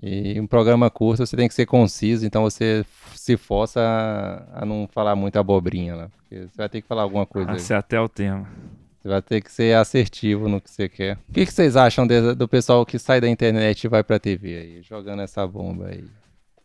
E 0.03 0.41
um 0.41 0.47
programa 0.49 0.91
curto 0.91 1.25
você 1.25 1.37
tem 1.37 1.47
que 1.47 1.55
ser 1.55 1.65
conciso, 1.67 2.27
então 2.27 2.43
você 2.43 2.85
se 3.15 3.37
força 3.37 3.81
a, 3.81 4.63
a 4.63 4.67
não 4.67 4.89
falar 4.93 5.15
muita 5.15 5.39
abobrinha 5.41 5.95
lá. 5.95 6.09
Porque 6.09 6.49
você 6.49 6.57
vai 6.57 6.69
ter 6.69 6.83
que 6.83 6.89
falar 6.89 7.03
alguma 7.03 7.25
coisa 7.25 7.51
aí. 7.53 7.57
Esse 7.57 7.73
é 7.73 7.77
até 7.77 8.01
o 8.01 8.09
tema. 8.09 8.49
Você 9.01 9.09
vai 9.09 9.23
ter 9.23 9.41
que 9.41 9.51
ser 9.51 9.77
assertivo 9.77 10.49
no 10.49 10.61
que 10.61 10.71
você 10.71 10.89
quer. 10.89 11.19
O 11.29 11.33
que, 11.33 11.47
que 11.47 11.53
vocês 11.53 11.77
acham 11.77 12.07
de- 12.07 12.35
do 12.35 12.49
pessoal 12.49 12.85
que 12.87 12.99
sai 12.99 13.21
da 13.21 13.29
internet 13.29 13.85
e 13.85 13.89
vai 13.89 14.03
pra 14.03 14.19
TV 14.19 14.57
aí, 14.59 14.83
jogando 14.83 15.23
essa 15.23 15.47
bomba 15.47 15.87
aí? 15.89 16.05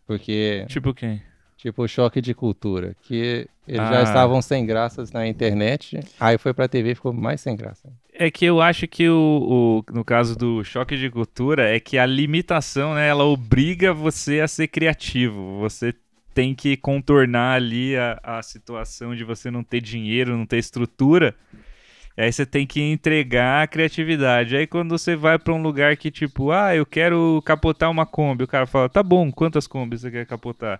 Porque, 0.05 0.65
Tipo 0.67 0.93
quem? 0.93 1.21
Tipo, 1.57 1.87
choque 1.87 2.21
de 2.21 2.33
cultura, 2.33 2.95
que 3.03 3.47
eles 3.67 3.81
Ah. 3.81 3.91
já 3.93 4.03
estavam 4.03 4.41
sem 4.41 4.65
graças 4.65 5.11
na 5.11 5.27
internet, 5.27 5.99
aí 6.19 6.37
foi 6.37 6.53
pra 6.53 6.67
TV 6.67 6.91
e 6.91 6.95
ficou 6.95 7.11
mais 7.11 7.41
sem 7.41 7.55
graça. 7.55 7.89
É 8.13 8.29
que 8.31 8.45
eu 8.45 8.61
acho 8.61 8.87
que 8.87 9.09
o, 9.09 9.83
o- 9.89 9.93
no 9.93 10.03
caso 10.05 10.35
do 10.37 10.63
choque 10.63 10.95
de 10.97 11.09
cultura 11.09 11.69
é 11.69 11.79
que 11.79 11.97
a 11.97 12.05
limitação, 12.05 12.93
né, 12.95 13.07
ela 13.07 13.25
obriga 13.25 13.93
você 13.93 14.39
a 14.39 14.47
ser 14.47 14.67
criativo. 14.67 15.59
Você 15.59 15.93
tem 16.33 16.53
que 16.55 16.77
contornar 16.77 17.55
ali 17.55 17.95
a, 17.97 18.19
a 18.23 18.41
situação 18.43 19.15
de 19.15 19.23
você 19.23 19.49
não 19.51 19.63
ter 19.63 19.81
dinheiro, 19.81 20.37
não 20.37 20.45
ter 20.45 20.57
estrutura. 20.57 21.33
E 22.15 22.21
aí 22.23 22.31
você 22.31 22.45
tem 22.45 22.65
que 22.65 22.81
entregar 22.81 23.63
a 23.63 23.67
criatividade. 23.67 24.55
Aí 24.55 24.65
quando 24.65 24.97
você 24.97 25.15
vai 25.15 25.37
pra 25.37 25.53
um 25.53 25.61
lugar 25.61 25.95
que 25.97 26.09
tipo, 26.09 26.51
ah, 26.51 26.75
eu 26.75 26.85
quero 26.85 27.41
capotar 27.45 27.89
uma 27.91 28.05
Kombi, 28.05 28.43
o 28.43 28.47
cara 28.47 28.65
fala, 28.65 28.89
tá 28.89 29.03
bom, 29.03 29.31
quantas 29.31 29.67
Kombis 29.67 30.01
você 30.01 30.09
quer 30.11 30.25
capotar? 30.25 30.79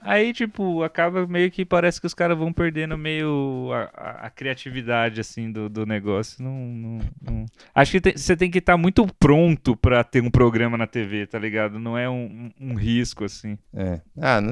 Aí, 0.00 0.32
tipo, 0.32 0.82
acaba 0.82 1.26
meio 1.26 1.50
que 1.50 1.64
parece 1.64 2.00
que 2.00 2.06
os 2.06 2.14
caras 2.14 2.36
vão 2.38 2.52
perdendo 2.52 2.96
meio 2.96 3.70
a, 3.72 3.82
a- 3.94 4.26
a 4.26 4.30
criatividade, 4.30 5.20
assim, 5.20 5.52
do, 5.52 5.68
do 5.68 5.84
negócio. 5.84 6.42
Não, 6.42 6.52
não- 6.52 6.98
não- 7.20 7.46
Acho 7.74 7.92
que 7.92 8.00
tem- 8.00 8.16
você 8.16 8.36
tem 8.36 8.50
que 8.50 8.58
estar 8.58 8.76
muito 8.76 9.06
pronto 9.18 9.76
pra 9.76 10.02
ter 10.02 10.22
um 10.22 10.30
programa 10.30 10.78
na 10.78 10.86
TV, 10.86 11.26
tá 11.26 11.38
ligado? 11.38 11.78
Não 11.78 11.98
é 11.98 12.08
um, 12.08 12.50
um- 12.60 12.74
risco, 12.74 13.24
assim. 13.24 13.58
É. 13.74 14.00
Ah, 14.18 14.40
não 14.40 14.50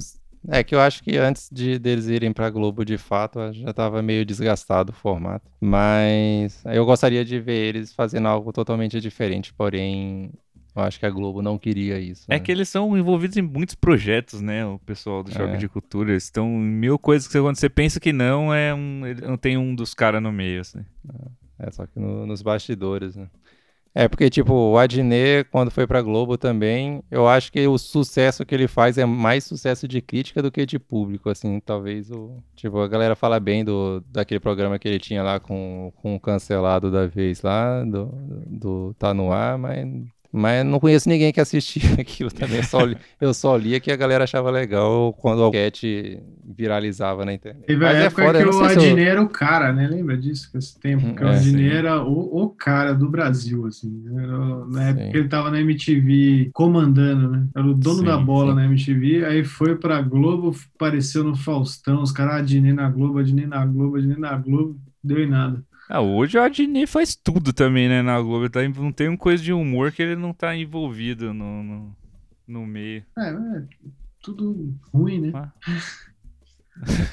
é 0.50 0.62
que 0.62 0.74
eu 0.74 0.80
acho 0.80 1.02
que 1.02 1.16
antes 1.16 1.48
de 1.52 1.78
deles 1.78 2.06
irem 2.06 2.32
pra 2.32 2.48
Globo 2.48 2.84
de 2.84 2.96
fato, 2.96 3.52
já 3.52 3.72
tava 3.72 4.00
meio 4.02 4.24
desgastado 4.24 4.92
o 4.92 4.94
formato. 4.94 5.50
Mas 5.60 6.62
eu 6.66 6.84
gostaria 6.86 7.24
de 7.24 7.40
ver 7.40 7.74
eles 7.74 7.92
fazendo 7.92 8.28
algo 8.28 8.52
totalmente 8.52 9.00
diferente, 9.00 9.52
porém, 9.52 10.30
eu 10.78 10.84
acho 10.84 10.98
que 10.98 11.06
a 11.06 11.10
Globo 11.10 11.42
não 11.42 11.58
queria 11.58 11.98
isso. 11.98 12.24
É 12.28 12.34
né? 12.34 12.40
que 12.40 12.50
eles 12.52 12.68
são 12.68 12.96
envolvidos 12.96 13.36
em 13.36 13.42
muitos 13.42 13.74
projetos, 13.74 14.40
né? 14.40 14.64
O 14.66 14.78
pessoal 14.78 15.22
do 15.22 15.32
Choque 15.32 15.54
É. 15.54 15.56
de 15.56 15.68
Cultura. 15.68 16.10
Eles 16.10 16.24
estão 16.24 16.46
em 16.48 16.60
mil 16.64 16.98
coisas 16.98 17.26
que 17.26 17.32
você- 17.32 17.40
quando 17.40 17.56
você 17.56 17.68
pensa 17.68 17.98
que 18.00 18.12
não, 18.12 18.52
é 18.54 18.74
um, 18.74 19.02
não 19.26 19.36
tem 19.36 19.56
um 19.56 19.74
dos 19.74 19.94
caras 19.94 20.22
no 20.22 20.32
meio, 20.32 20.60
assim. 20.60 20.80
É, 21.58 21.70
só 21.70 21.86
que 21.86 21.98
no- 21.98 22.26
nos 22.26 22.42
bastidores, 22.42 23.16
né? 23.16 23.28
É 23.94 24.06
porque, 24.06 24.30
tipo, 24.30 24.52
o 24.52 24.78
Adnet, 24.78 25.48
quando 25.50 25.72
foi 25.72 25.84
pra 25.84 26.00
Globo 26.02 26.38
também, 26.38 27.02
eu 27.10 27.26
acho 27.26 27.50
que 27.50 27.66
o 27.66 27.76
sucesso 27.76 28.46
que 28.46 28.54
ele 28.54 28.68
faz 28.68 28.96
é 28.96 29.04
mais 29.04 29.42
sucesso 29.42 29.88
de 29.88 30.00
crítica 30.00 30.40
do 30.40 30.52
que 30.52 30.64
de 30.64 30.78
público, 30.78 31.28
assim, 31.28 31.58
talvez 31.58 32.08
o... 32.10 32.36
Tipo, 32.54 32.78
a 32.78 32.86
galera 32.86 33.16
fala 33.16 33.40
bem 33.40 33.64
do, 33.64 34.00
daquele 34.08 34.38
programa 34.38 34.78
que 34.78 34.86
ele 34.86 35.00
tinha 35.00 35.20
lá 35.22 35.40
com, 35.40 35.90
com 35.96 36.14
o 36.14 36.20
cancelado 36.20 36.92
da 36.92 37.08
vez 37.08 37.42
lá, 37.42 37.82
do, 37.82 38.06
do 38.46 38.94
Tá 38.98 39.12
No 39.12 39.32
Ar, 39.32 39.58
mas... 39.58 39.84
Mas 40.30 40.64
não 40.64 40.78
conheço 40.78 41.08
ninguém 41.08 41.32
que 41.32 41.40
assistia 41.40 41.82
aquilo 41.98 42.30
também, 42.30 42.58
eu 42.58 42.62
só, 42.64 42.84
li- 42.84 42.96
eu 43.20 43.32
só 43.32 43.56
lia 43.56 43.80
que 43.80 43.90
a 43.90 43.96
galera 43.96 44.24
achava 44.24 44.50
legal 44.50 45.12
quando 45.14 45.40
o 45.40 45.46
sketch 45.48 45.84
viralizava 46.44 47.24
na 47.24 47.32
internet. 47.32 47.64
Teve 47.66 47.84
a 47.84 47.88
Mas 47.88 47.96
é 47.98 48.04
época 48.06 48.22
foda, 48.24 48.38
que 48.38 48.44
o 48.48 48.52
eu- 48.52 48.64
Adnet 48.64 49.00
era 49.08 49.22
o 49.22 49.28
cara, 49.28 49.72
né? 49.72 49.86
Lembra 49.88 50.16
disso? 50.16 50.50
Que 50.50 50.58
esse 50.58 50.78
tempo, 50.78 51.14
que 51.14 51.22
o 51.24 51.28
É, 51.28 51.36
Adnet 51.36 51.70
sim. 51.70 51.76
era 51.76 52.02
o, 52.02 52.42
o 52.44 52.48
cara 52.50 52.92
do 52.94 53.08
Brasil, 53.08 53.66
assim. 53.66 54.04
Era- 54.16 54.66
na 54.66 54.82
época 54.88 55.04
Sim. 55.06 55.10
que 55.12 55.16
ele 55.18 55.28
tava 55.28 55.50
na 55.50 55.60
MTV 55.60 56.50
comandando, 56.52 57.30
né? 57.30 57.46
Era 57.56 57.66
o 57.66 57.74
dono 57.74 57.98
Sim, 58.00 58.04
da 58.04 58.16
bola 58.18 58.50
sim. 58.50 58.56
na 58.56 58.64
MTV, 58.66 59.24
aí 59.24 59.44
foi 59.44 59.76
pra 59.76 60.00
Globo, 60.02 60.54
apareceu 60.74 61.24
no 61.24 61.36
Faustão, 61.36 62.02
os 62.02 62.12
caras, 62.12 62.42
Adnet 62.42 62.72
na 62.74 62.88
Globo, 62.90 63.18
Adnet 63.18 63.46
na 63.46 63.64
Globo, 63.64 63.96
Adnet 63.96 64.18
na 64.20 64.36
Globo, 64.36 64.78
deu 65.02 65.22
em 65.22 65.28
nada. 65.28 65.62
Ah, 65.88 66.00
hoje 66.00 66.36
o 66.36 66.42
Adnet 66.42 66.86
faz 66.86 67.16
tudo 67.16 67.52
também, 67.52 67.88
né, 67.88 68.02
na 68.02 68.20
Globo. 68.20 68.48
Tá, 68.50 68.60
não 68.68 68.92
tem 68.92 69.08
uma 69.08 69.16
coisa 69.16 69.42
de 69.42 69.52
humor 69.52 69.90
que 69.90 70.02
ele 70.02 70.16
não 70.16 70.32
tá 70.34 70.54
envolvido 70.54 71.32
no, 71.32 71.62
no, 71.62 71.96
no 72.46 72.66
meio. 72.66 73.04
É, 73.18 73.28
é 73.30 73.62
tudo 74.22 74.74
ruim, 74.92 75.20
né? 75.20 75.32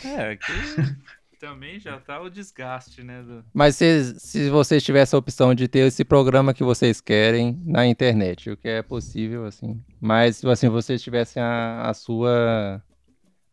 É, 0.06 0.36
que 0.36 1.40
também 1.40 1.80
já 1.80 2.00
tá 2.00 2.22
o 2.22 2.30
desgaste, 2.30 3.02
né? 3.04 3.24
do- 3.24 3.44
Mas 3.52 3.76
se, 3.76 4.20
se 4.20 4.50
vocês 4.52 4.84
tivessem 4.84 5.18
a 5.18 5.20
opção 5.20 5.56
de 5.56 5.68
ter 5.68 5.88
esse 5.88 6.06
programa 6.06 6.54
que 6.54 6.64
vocês 6.64 7.02
querem 7.02 7.60
na 7.66 7.88
internet, 7.88 8.52
o 8.52 8.58
que 8.58 8.68
é 8.68 8.84
possível, 8.84 9.46
assim. 9.46 9.82
Mas 10.00 10.38
se 10.38 10.48
assim, 10.48 10.70
vocês 10.70 11.02
tivessem 11.02 11.42
a, 11.42 11.90
a 11.90 11.94
sua 11.96 12.80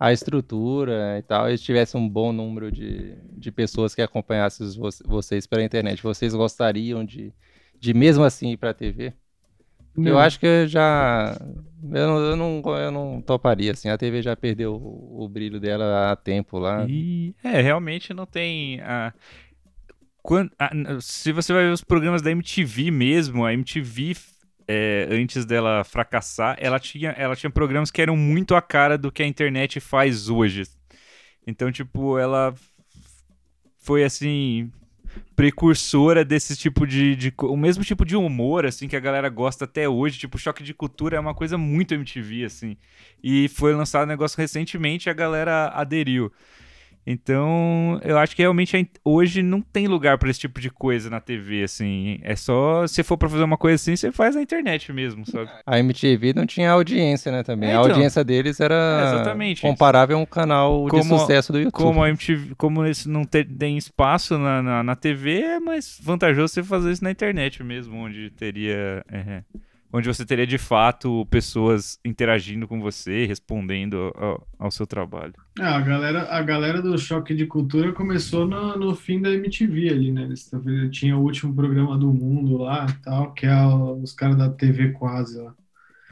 a 0.05 0.13
estrutura 0.13 1.19
e 1.19 1.23
tal, 1.23 1.51
e 1.51 1.57
tivesse 1.59 1.97
um 1.97 2.09
bom 2.09 2.33
número 2.33 2.73
de, 2.73 3.15
de 3.39 3.53
pessoas 3.53 3.95
que 3.95 4.03
acompanhassem 4.03 4.67
vocês 5.07 5.47
pela 5.47 5.63
internet, 5.63 6.03
vocês 6.03 6.35
gostariam 6.35 7.05
de, 7.05 7.33
de 7.79 7.95
mesmo 7.95 8.25
assim 8.25 8.51
ir 8.51 8.57
pra 8.57 8.75
TV? 8.75 9.13
Eu 9.97 10.19
acho 10.19 10.41
que 10.41 10.47
eu 10.47 10.67
já. 10.67 11.37
Eu 11.83 12.07
não, 12.07 12.19
eu, 12.19 12.37
não, 12.37 12.63
eu 12.79 12.91
não 12.91 13.21
toparia, 13.23 13.73
assim. 13.73 13.91
A 13.91 13.99
TV 13.99 14.23
já 14.23 14.35
perdeu 14.35 14.75
o, 14.75 15.25
o 15.25 15.29
brilho 15.29 15.61
dela 15.61 16.11
há 16.11 16.17
tempo 16.17 16.59
lá. 16.59 16.87
E 16.89 17.35
é, 17.45 17.61
realmente 17.61 18.15
não 18.15 18.25
tem. 18.25 18.81
A... 18.81 19.13
Quan- 20.23 20.51
a- 20.59 20.71
Se 21.01 21.33
você 21.33 21.53
vai 21.53 21.65
ver 21.65 21.73
os 21.73 21.83
programas 21.85 22.23
da 22.23 22.31
MTV 22.31 22.91
mesmo, 22.91 23.45
a 23.45 23.53
MTV, 23.53 24.15
é, 24.67 25.09
antes 25.11 25.45
dela 25.45 25.85
fracassar, 25.85 26.57
ela 26.59 26.79
tinha, 26.79 27.11
ela 27.11 27.37
tinha 27.37 27.51
programas 27.51 27.91
que 27.91 28.01
eram 28.01 28.17
muito 28.17 28.55
a 28.55 28.63
cara 28.63 28.97
do 28.97 29.11
que 29.11 29.23
a 29.23 29.27
internet 29.27 29.81
faz 29.81 30.29
hoje. 30.29 30.65
Então, 31.47 31.71
tipo, 31.73 32.19
ela 32.19 32.55
foi 33.79 34.05
assim. 34.05 34.71
Precursora 35.37 36.25
desse 36.25 36.57
tipo 36.57 36.87
de, 36.87 37.15
de 37.15 37.35
O 37.41 37.57
mesmo 37.57 37.85
tipo 37.85 38.03
de 38.03 38.17
humor, 38.17 38.65
assim, 38.65 38.89
que 38.89 38.97
a 38.97 39.01
galera 39.01 39.29
gosta 39.29 39.67
até 39.67 39.87
hoje. 39.87 40.19
Tipo, 40.19 40.39
choque 40.39 40.63
de 40.63 40.73
cultura 40.73 41.17
é 41.17 41.21
uma 41.21 41.35
coisa 41.35 41.59
muito 41.59 41.93
MTV, 41.93 42.45
assim. 42.45 42.77
E 43.23 43.49
foi 43.49 43.75
lançado 43.75 44.05
um 44.05 44.07
negócio 44.07 44.39
recentemente 44.39 45.09
e 45.09 45.11
a 45.11 45.15
galera 45.15 45.69
aderiu. 45.75 46.33
Então, 47.07 48.01
eu 48.05 48.17
acho 48.17 48.35
que 48.37 48.43
realmente 48.43 48.77
a 48.77 48.85
hoje 49.05 49.43
não 49.43 49.61
tem 49.61 49.89
lugar 49.89 50.19
pra 50.19 50.31
esse 50.31 50.39
tipo 50.41 50.61
de 50.61 50.71
coisa 50.71 51.11
na 51.11 51.21
TV, 51.21 51.65
assim. 51.65 52.19
É 52.23 52.37
só, 52.37 52.87
se 52.87 53.03
for 53.03 53.17
pra 53.17 53.29
fazer 53.29 53.43
uma 53.43 53.57
coisa 53.57 53.75
assim, 53.75 53.97
você 53.97 54.13
faz 54.13 54.35
na 54.37 54.43
internet 54.43 54.93
mesmo, 54.93 55.27
sabe? 55.27 55.51
A 55.67 55.79
MTV 55.81 56.33
não 56.33 56.47
tinha 56.47 56.71
audiência, 56.71 57.33
né, 57.33 57.43
também. 57.43 57.71
É, 57.71 57.73
a 57.73 57.81
então. 57.81 57.91
audiência 57.91 58.23
deles 58.23 58.61
era 58.61 58.75
É, 58.75 59.15
exatamente. 59.15 59.63
comparável 59.63 60.17
a 60.17 60.21
um 60.21 60.27
canal 60.27 60.85
de 60.85 60.91
Como- 60.91 61.19
sucesso 61.19 61.53
do 61.53 61.59
YouTube. 61.59 61.73
Como 61.83 62.03
a 62.03 62.09
MTV, 62.09 62.55
como 62.57 62.85
esse 62.87 63.09
não 63.09 63.25
te- 63.25 63.45
tem 63.45 63.77
espaço 63.77 64.39
na, 64.39 64.63
na, 64.63 64.83
na 64.83 64.97
TV, 64.97 65.41
é 65.43 65.61
mais 65.61 65.99
vantajoso 66.03 66.55
você 66.55 66.63
fazer 66.63 66.93
isso 66.93 67.03
na 67.05 67.11
internet 67.11 67.63
mesmo, 67.65 67.97
onde 67.99 68.31
teria. 68.31 69.05
é, 69.11 69.43
onde 69.93 70.09
você 70.09 70.25
teria 70.27 70.47
de 70.47 70.59
fato 70.59 71.27
pessoas 71.27 71.99
interagindo 72.05 72.67
com 72.69 72.81
você, 72.81 73.27
respondendo 73.27 74.13
ao, 74.17 74.47
ao 74.59 74.71
seu 74.71 74.87
trabalho. 74.87 75.35
Ah, 75.61 75.77
a 75.77 75.81
galera, 75.83 76.23
a 76.31 76.43
galera 76.43 76.81
do 76.83 76.97
Choque 76.99 77.35
de 77.35 77.47
Cultura 77.47 77.93
começou 77.93 78.47
no, 78.47 78.77
no 78.77 78.95
fim 78.95 79.21
da 79.21 79.31
MTV 79.31 79.89
ali, 79.91 80.11
né? 80.13 80.23
Eles 80.23 80.51
tinha 80.91 81.17
o 81.17 81.23
último 81.23 81.55
programa 81.55 81.97
do 81.99 82.13
mundo 82.13 82.57
lá, 82.59 82.87
tal, 83.05 83.33
que 83.35 83.47
é 83.47 83.55
o- 83.55 84.01
os 84.03 84.13
caras 84.15 84.37
da 84.39 84.51
TV 84.51 84.93
quase 84.93 85.39
lá. 85.41 85.55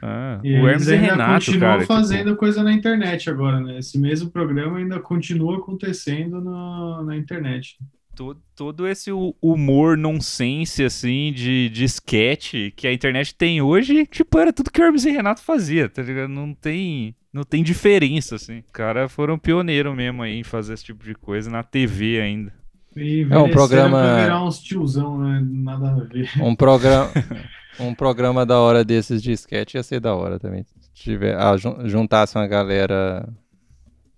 Ah, 0.02 0.42
E 0.42 0.52
o 0.52 0.66
eles 0.68 0.68
Hermes 0.68 0.90
e 0.90 0.94
ainda 0.94 0.96
Renato, 0.96 1.18
continuam 1.18 1.58
cara. 1.58 1.86
tipo, 1.88 1.92
fazendo 1.94 2.34
coisa 2.36 2.62
na 2.62 2.72
internet 2.72 3.28
agora, 3.28 3.60
né? 3.60 3.78
Esse 3.78 3.98
mesmo 3.98 4.30
programa 4.30 4.78
ainda 4.78 4.98
continua 5.00 5.58
acontecendo 5.58 6.40
na 6.40 7.16
internet. 7.16 7.76
Todo, 8.20 8.38
todo 8.54 8.86
esse 8.86 9.10
hu- 9.10 9.34
humor 9.40 9.96
nonsense, 9.96 10.84
assim, 10.84 11.32
de, 11.34 11.70
de 11.70 11.84
sketch 11.84 12.52
que 12.76 12.86
a 12.86 12.92
internet 12.92 13.34
tem 13.34 13.62
hoje, 13.62 14.04
tipo, 14.04 14.38
era 14.38 14.52
tudo 14.52 14.70
que 14.70 14.78
o 14.78 14.84
Hermes 14.84 15.06
e 15.06 15.10
Renato 15.10 15.40
fazia, 15.42 15.88
tá 15.88 16.02
ligado? 16.02 16.28
Não 16.28 16.52
tem. 16.52 17.14
não 17.32 17.44
tem 17.44 17.62
diferença, 17.62 18.34
assim. 18.36 18.58
Os 18.58 18.70
caras 18.72 19.10
foram 19.10 19.38
pioneiros 19.38 19.96
mesmo 19.96 20.22
aí 20.22 20.38
em 20.38 20.44
fazer 20.44 20.74
esse 20.74 20.84
tipo 20.84 21.02
de 21.02 21.14
coisa 21.14 21.50
na 21.50 21.62
TV 21.62 22.20
ainda. 22.20 22.52
E 22.94 23.26
É 23.30 23.38
um 23.38 23.48
programa- 23.50 24.44
uns 24.44 24.58
tiozão, 24.60 25.18
né? 25.18 25.40
Nada 25.50 25.88
a 25.90 26.04
ver. 26.04 26.28
Um 26.44 26.54
programa, 26.54 27.10
um 27.80 27.94
programa 27.94 28.44
da 28.44 28.58
hora 28.58 28.84
desses 28.84 29.22
de 29.22 29.32
sketch 29.32 29.74
ia 29.76 29.82
ser 29.82 29.98
da 29.98 30.14
hora 30.14 30.38
também. 30.38 30.62
Se 30.64 30.92
tiver, 30.92 31.34
ah, 31.38 31.56
jun- 31.56 31.88
juntasse 31.88 32.36
uma 32.36 32.46
galera 32.46 33.26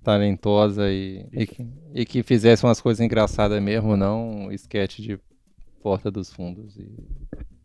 talentosa 0.03 0.91
e, 0.91 1.27
e, 1.33 1.47
que, 1.47 1.67
e 1.95 2.05
que 2.05 2.23
fizesse 2.23 2.65
umas 2.65 2.81
coisas 2.81 3.05
engraçadas 3.05 3.63
mesmo, 3.63 3.97
não 3.97 4.47
um 4.47 4.53
sketch 4.53 5.01
de 5.01 5.19
Porta 5.83 6.11
dos 6.11 6.33
Fundos 6.33 6.77
e, 6.77 6.89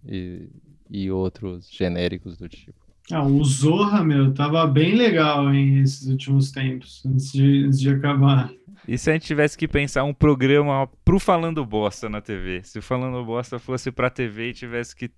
e, 0.06 0.50
e 0.90 1.12
outros 1.12 1.70
genéricos 1.72 2.38
do 2.38 2.48
tipo. 2.48 2.88
Ah, 3.12 3.24
o 3.24 3.44
Zorra, 3.44 4.04
meu, 4.04 4.34
tava 4.34 4.68
bem 4.68 4.96
legal, 4.96 5.54
hein, 5.54 5.80
esses 5.80 6.08
últimos 6.08 6.52
tempos, 6.52 7.06
antes 7.06 7.32
de, 7.32 7.66
antes 7.66 7.80
de 7.80 7.90
acabar. 7.90 8.52
E 8.86 8.98
se 8.98 9.10
a 9.10 9.14
gente 9.14 9.26
tivesse 9.26 9.58
que 9.58 9.68
pensar 9.68 10.04
um 10.04 10.14
programa 10.14 10.90
pro 11.06 11.20
Falando 11.20 11.66
Bosta 11.66 12.10
na 12.10 12.20
TV? 12.20 12.62
Se 12.64 12.80
o 12.80 12.82
Falando 12.82 13.24
Bosta 13.26 13.60
fosse 13.60 13.92
pra 13.92 14.10
TV 14.10 14.50
e 14.50 14.54
tivesse 14.54 14.96
que 14.96 15.10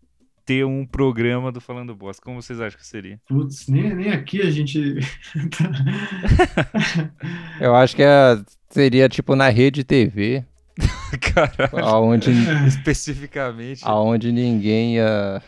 ter 0.49 0.65
um 0.65 0.83
programa 0.83 1.51
do 1.51 1.61
Falando 1.61 1.93
Bosta, 1.93 2.23
como 2.23 2.41
vocês 2.41 2.59
acham 2.59 2.79
que 2.79 2.87
seria? 2.87 3.21
Putz, 3.27 3.67
nem, 3.67 3.93
nem 3.93 4.09
aqui 4.09 4.41
a 4.41 4.49
gente. 4.49 4.95
Eu 7.61 7.75
acho 7.75 7.95
que 7.95 8.01
é- 8.01 8.39
seria 8.67 9.07
tipo 9.07 9.35
na 9.35 9.47
rede 9.49 9.83
TV, 9.83 10.43
Caralho, 11.35 11.85
aonde, 11.85 12.31
especificamente. 12.67 13.81
aonde 13.85 14.31
ninguém 14.31 14.95
ia, 14.95 15.39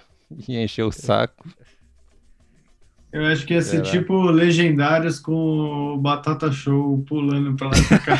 ia 0.48 0.64
encher 0.64 0.84
o 0.84 0.92
saco. 0.92 1.50
Eu 3.12 3.26
acho 3.26 3.44
que 3.48 3.56
ia 3.56 3.62
ser 3.64 3.78
Será? 3.78 3.90
tipo 3.90 4.22
Legendários 4.30 5.20
com 5.20 5.34
o 5.34 5.98
Batata 5.98 6.52
Show 6.52 7.04
pulando 7.08 7.56
pra 7.56 7.70
lá 7.70 7.74
e 7.76 7.84
pra 7.88 7.98
cá. 7.98 8.20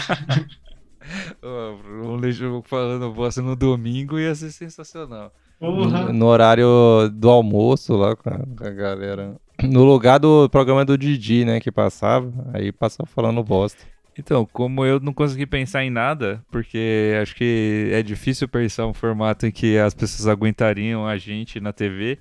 Um 2.04 2.16
Legião 2.16 2.64
Falando 2.64 3.14
Bosta 3.14 3.40
no 3.40 3.56
domingo 3.56 4.20
ia 4.20 4.34
ser 4.34 4.50
sensacional. 4.52 5.32
Porra! 5.62 6.06
No, 6.06 6.14
no 6.14 6.26
horário 6.26 6.66
do 7.14 7.30
almoço 7.30 7.96
lá 7.96 8.16
com 8.16 8.30
a, 8.30 8.40
com 8.58 8.66
a 8.66 8.70
galera. 8.72 9.36
No 9.64 9.84
lugar 9.84 10.20
do 10.20 10.50
programa 10.50 10.84
do 10.84 10.98
Didi, 10.98 11.46
né, 11.46 11.60
que 11.60 11.72
passava, 11.72 12.34
aí 12.52 12.72
passava 12.72 13.08
falando 13.08 13.44
bosta. 13.44 13.84
Então, 14.18 14.44
como 14.52 14.84
eu 14.84 15.00
não 15.00 15.14
consegui 15.14 15.46
pensar 15.46 15.84
em 15.86 15.90
nada, 15.92 16.44
porque 16.52 17.14
acho 17.22 17.36
que 17.36 17.90
é 17.94 18.02
difícil 18.02 18.48
pensar 18.48 18.88
um 18.88 18.94
formato 18.94 19.46
em 19.46 19.52
que 19.52 19.78
as 19.78 19.94
pessoas 19.94 20.28
aguentariam 20.28 21.06
a 21.08 21.16
gente 21.18 21.60
na 21.62 21.72
TV, 21.72 22.18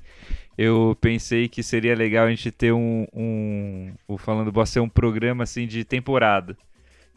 eu 0.56 0.96
pensei 1.00 1.48
que 1.48 1.62
seria 1.62 1.94
legal 1.96 2.26
a 2.26 2.30
gente 2.30 2.50
ter 2.50 2.72
um, 2.72 3.06
um 3.12 3.92
o 4.06 4.18
Falando 4.18 4.52
Bosta 4.52 4.74
ser 4.74 4.80
um 4.80 4.88
programa 4.88 5.44
assim 5.44 5.66
de 5.66 5.82
temporada. 5.82 6.56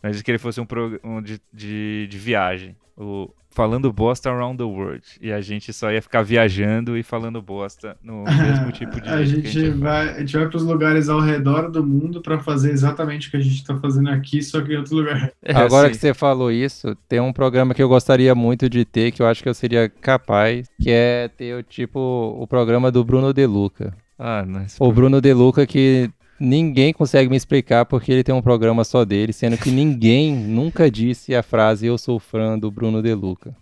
Mas 0.01 0.21
que 0.21 0.31
ele 0.31 0.37
fosse 0.37 0.59
um, 0.59 0.65
pro- 0.65 0.99
um 1.03 1.21
de, 1.21 1.39
de, 1.53 2.07
de 2.09 2.17
viagem. 2.17 2.75
O 2.97 3.29
Falando 3.53 3.91
Bosta 3.93 4.31
Around 4.31 4.57
the 4.57 4.63
World. 4.63 5.03
E 5.21 5.31
a 5.31 5.41
gente 5.41 5.71
só 5.71 5.91
ia 5.91 6.01
ficar 6.01 6.23
viajando 6.23 6.97
e 6.97 7.03
falando 7.03 7.41
bosta 7.41 7.95
no 8.03 8.23
mesmo 8.25 8.71
tipo 8.71 8.99
de 8.99 9.07
a 9.07 9.23
jeito 9.23 9.43
que 9.43 9.49
gente 9.49 9.69
vai, 9.71 10.09
a 10.09 10.19
gente 10.19 10.35
vai 10.35 10.47
para 10.47 10.57
os 10.57 10.63
lugares 10.63 11.09
ao 11.09 11.19
redor 11.19 11.69
do 11.69 11.85
mundo 11.85 12.21
para 12.21 12.39
fazer 12.39 12.71
exatamente 12.71 13.27
o 13.27 13.31
que 13.31 13.37
a 13.37 13.41
gente 13.41 13.55
está 13.55 13.77
fazendo 13.77 14.09
aqui, 14.09 14.41
só 14.41 14.61
que 14.61 14.73
em 14.73 14.77
outro 14.77 14.95
lugar. 14.95 15.31
É, 15.41 15.53
Agora 15.53 15.89
que 15.89 15.97
você 15.97 16.13
falou 16.13 16.51
isso, 16.51 16.95
tem 17.07 17.19
um 17.19 17.33
programa 17.33 17.73
que 17.73 17.83
eu 17.83 17.89
gostaria 17.89 18.33
muito 18.33 18.69
de 18.69 18.83
ter, 18.85 19.11
que 19.11 19.21
eu 19.21 19.27
acho 19.27 19.43
que 19.43 19.49
eu 19.49 19.53
seria 19.53 19.87
capaz, 19.89 20.67
que 20.81 20.89
é 20.89 21.27
ter 21.27 21.55
o 21.55 21.63
tipo 21.63 21.99
o 22.39 22.47
programa 22.47 22.91
do 22.91 23.03
Bruno 23.03 23.33
De 23.33 23.45
Luca. 23.45 23.93
Ah, 24.17 24.45
O 24.79 24.91
Bruno 24.91 25.19
De 25.19 25.33
Luca 25.33 25.65
que 25.65 26.09
ninguém 26.43 26.91
consegue 26.91 27.29
me 27.29 27.37
explicar 27.37 27.85
porque 27.85 28.11
ele 28.11 28.23
tem 28.23 28.35
um 28.35 28.41
programa 28.41 28.83
só 28.83 29.05
dele, 29.05 29.31
sendo 29.31 29.57
que 29.57 29.71
ninguém 29.71 30.35
nunca 30.35 30.91
disse 30.91 31.33
a 31.33 31.41
frase 31.41 31.87
eu 31.87 31.97
sou 31.97 32.19
fã 32.19 32.59
do 32.59 32.69
Bruno 32.69 33.01
De 33.01 33.13
Luca. 33.13 33.55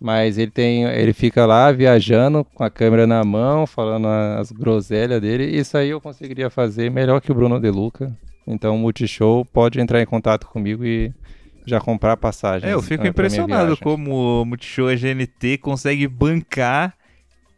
Mas 0.00 0.38
ele 0.38 0.50
tem, 0.50 0.84
ele 0.84 1.12
fica 1.12 1.46
lá 1.46 1.70
viajando 1.70 2.44
com 2.44 2.64
a 2.64 2.70
câmera 2.70 3.06
na 3.06 3.22
mão, 3.24 3.66
falando 3.66 4.06
as 4.08 4.50
groselhas 4.50 5.20
dele. 5.20 5.44
Isso 5.44 5.78
aí 5.78 5.90
eu 5.90 6.00
conseguiria 6.00 6.50
fazer 6.50 6.90
melhor 6.90 7.20
que 7.20 7.30
o 7.30 7.34
Bruno 7.34 7.60
De 7.60 7.70
Luca. 7.70 8.12
Então 8.46 8.74
o 8.74 8.78
Multishow 8.78 9.44
pode 9.44 9.80
entrar 9.80 10.02
em 10.02 10.06
contato 10.06 10.46
comigo 10.46 10.84
e 10.84 11.12
já 11.64 11.80
comprar 11.80 12.16
passagem. 12.16 12.68
É, 12.68 12.74
eu 12.74 12.82
fico 12.82 13.06
impressionado 13.06 13.76
como 13.78 14.42
o 14.42 14.44
Multishow 14.44 14.90
e 14.90 14.94
a 14.94 14.96
GNT 14.96 15.58
consegue 15.58 16.06
bancar 16.06 16.94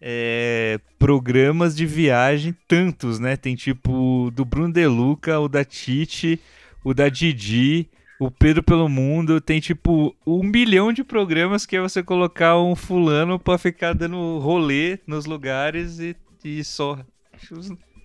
é, 0.08 0.78
programas 1.00 1.74
de 1.74 1.84
viagem 1.84 2.54
tantos, 2.68 3.18
né? 3.18 3.36
Tem 3.36 3.56
tipo 3.56 4.30
do 4.32 4.44
Bruno 4.44 4.72
De 4.72 4.86
Luca, 4.86 5.40
o 5.40 5.48
da 5.48 5.64
Titi, 5.64 6.38
o 6.84 6.94
da 6.94 7.08
Didi, 7.08 7.88
o 8.20 8.30
Pedro 8.30 8.62
pelo 8.62 8.88
Mundo. 8.88 9.40
Tem 9.40 9.58
tipo 9.58 10.14
um 10.24 10.44
milhão 10.44 10.92
de 10.92 11.02
programas 11.02 11.66
que 11.66 11.74
é 11.74 11.80
você 11.80 12.04
colocar 12.04 12.56
um 12.56 12.76
fulano 12.76 13.36
pra 13.36 13.58
ficar 13.58 13.94
dando 13.94 14.38
rolê 14.38 15.00
nos 15.08 15.26
lugares 15.26 15.98
e, 15.98 16.14
e 16.44 16.62
só. 16.62 17.00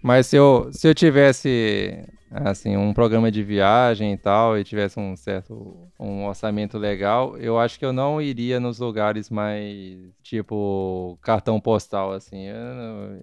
Mas 0.01 0.25
se 0.25 0.35
eu, 0.35 0.69
se 0.71 0.87
eu 0.87 0.95
tivesse 0.95 2.03
assim 2.33 2.77
um 2.77 2.93
programa 2.93 3.29
de 3.29 3.43
viagem 3.43 4.13
e 4.13 4.17
tal 4.17 4.57
e 4.57 4.63
tivesse 4.63 4.97
um 4.99 5.15
certo 5.17 5.89
um 5.99 6.25
orçamento 6.25 6.77
legal, 6.77 7.37
eu 7.37 7.59
acho 7.59 7.77
que 7.77 7.85
eu 7.85 7.91
não 7.93 8.21
iria 8.21 8.59
nos 8.59 8.79
lugares 8.79 9.29
mais 9.29 9.97
tipo 10.23 11.17
cartão 11.21 11.59
postal 11.59 12.13
assim. 12.13 12.45
Eu, 12.47 12.55
não- 12.75 13.19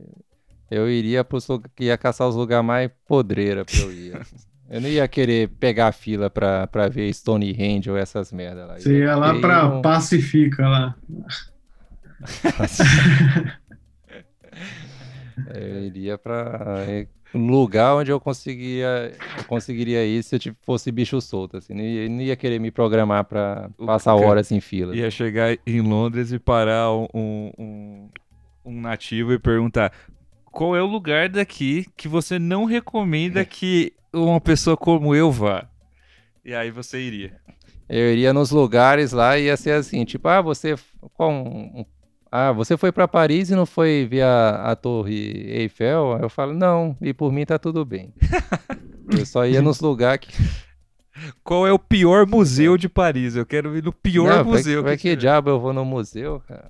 eu 0.71 0.91
iria 0.91 1.25
pros 1.25 1.47
ia 1.81 1.97
caçar 1.97 2.29
os 2.29 2.35
lugares 2.37 2.67
mais 2.67 2.91
podreira 3.07 3.65
pra 3.65 3.79
eu 3.81 3.93
ir. 3.93 4.17
assim. 4.17 4.37
Eu 4.71 4.83
não 4.83 4.89
ia 4.91 5.09
querer 5.09 5.49
pegar 5.59 5.87
a 5.89 5.93
fila 5.93 6.29
pra, 6.29 6.67
pra 6.67 6.89
ver 6.89 7.11
Stonehenge 7.15 7.91
ou 7.91 7.97
essas 7.97 8.31
merdas 8.31 8.69
lá. 8.69 8.79
Você 8.79 8.99
ia 8.99 9.17
lá 9.17 9.35
para 9.41 9.63
num- 9.67 9.81
Pacifica 9.81 10.69
lá. 10.69 10.95
Eu 15.55 15.85
iria 15.85 16.19
pra 16.19 16.85
um 16.87 17.07
lugar 17.35 17.95
onde 17.97 18.11
eu 18.11 18.19
conseguiria, 18.19 19.13
eu 19.37 19.45
conseguiria 19.45 20.05
ir 20.07 20.23
se 20.23 20.35
eu 20.37 20.39
tipo, 20.39 20.57
fosse 20.65 20.91
bicho 20.91 21.21
solto, 21.21 21.57
assim. 21.59 21.75
Não 21.75 21.83
ia, 21.83 22.09
não 22.09 22.21
ia 22.23 22.37
querer 22.37 22.59
me 22.59 22.71
programar 22.71 23.25
pra 23.25 23.71
O 23.77 23.85
passar 23.87 24.15
horas 24.15 24.51
em 24.51 24.61
fila. 24.61 24.97
Ia 24.97 25.11
chegar 25.11 25.57
em 25.67 25.81
Londres 25.81 26.33
e 26.33 26.39
parar 26.39 26.91
um, 26.93 27.07
um, 27.15 28.09
um- 28.65 28.81
nativo 28.81 29.33
e 29.33 29.39
perguntar 29.39 29.93
qual 30.47 30.75
é 30.77 30.83
o 30.83 30.87
lugar 30.87 31.29
daqui 31.29 31.87
que 31.97 32.09
você 32.09 32.39
não 32.39 32.65
recomenda 32.65 33.45
que 33.47 33.93
uma 34.13 34.41
pessoa 34.41 34.77
como 34.77 35.15
eu 35.15 35.31
vá. 35.31 35.69
E 36.45 36.55
aí 36.55 36.71
você 36.71 36.99
iria. 37.01 37.37
Eu 37.89 38.13
iria 38.13 38.33
nos 38.33 38.51
lugares 38.51 39.13
lá 39.13 39.39
e 39.39 39.45
ia 39.45 39.57
ser 39.57 39.73
assim, 39.73 40.05
tipo, 40.05 40.29
ah, 40.29 40.41
você, 40.43 40.75
qual 41.15 41.31
um- 41.31 41.81
um- 41.81 41.85
ah, 42.31 42.53
você 42.53 42.77
foi 42.77 42.93
pra 42.93 43.09
Paris 43.09 43.51
e 43.51 43.55
não 43.55 43.67
foi 43.67 44.07
ver 44.09 44.23
a, 44.23 44.71
a 44.71 44.77
Torre 44.77 45.47
Eiffel? 45.51 46.19
Eu 46.21 46.29
falo, 46.29 46.53
não, 46.53 46.97
e 47.01 47.13
por 47.13 47.33
mim 47.33 47.45
tá 47.45 47.59
tudo 47.59 47.85
bem. 47.85 48.13
eu 49.17 49.25
só 49.25 49.47
ia 49.47 49.63
nos 49.63 49.81
lugares 49.81 50.27
que 50.27 50.68
Qual 51.43 51.67
é 51.67 51.73
o 51.73 51.79
pior 51.79 52.27
museu 52.27 52.77
de 52.77 52.89
Paris? 52.89 53.37
Eu 53.37 53.47
quero 53.47 53.77
ir 53.77 53.83
no 53.83 53.93
pior 53.93 54.39
Não, 54.39 54.45
museu. 54.45 54.83
Vai, 54.83 54.97
que 54.97 55.03
que 55.03 55.09
tiver. 55.11 55.21
diabo 55.21 55.51
eu 55.51 55.61
vou 55.61 55.73
no 55.73 55.85
museu, 55.85 56.43
cara. 56.47 56.69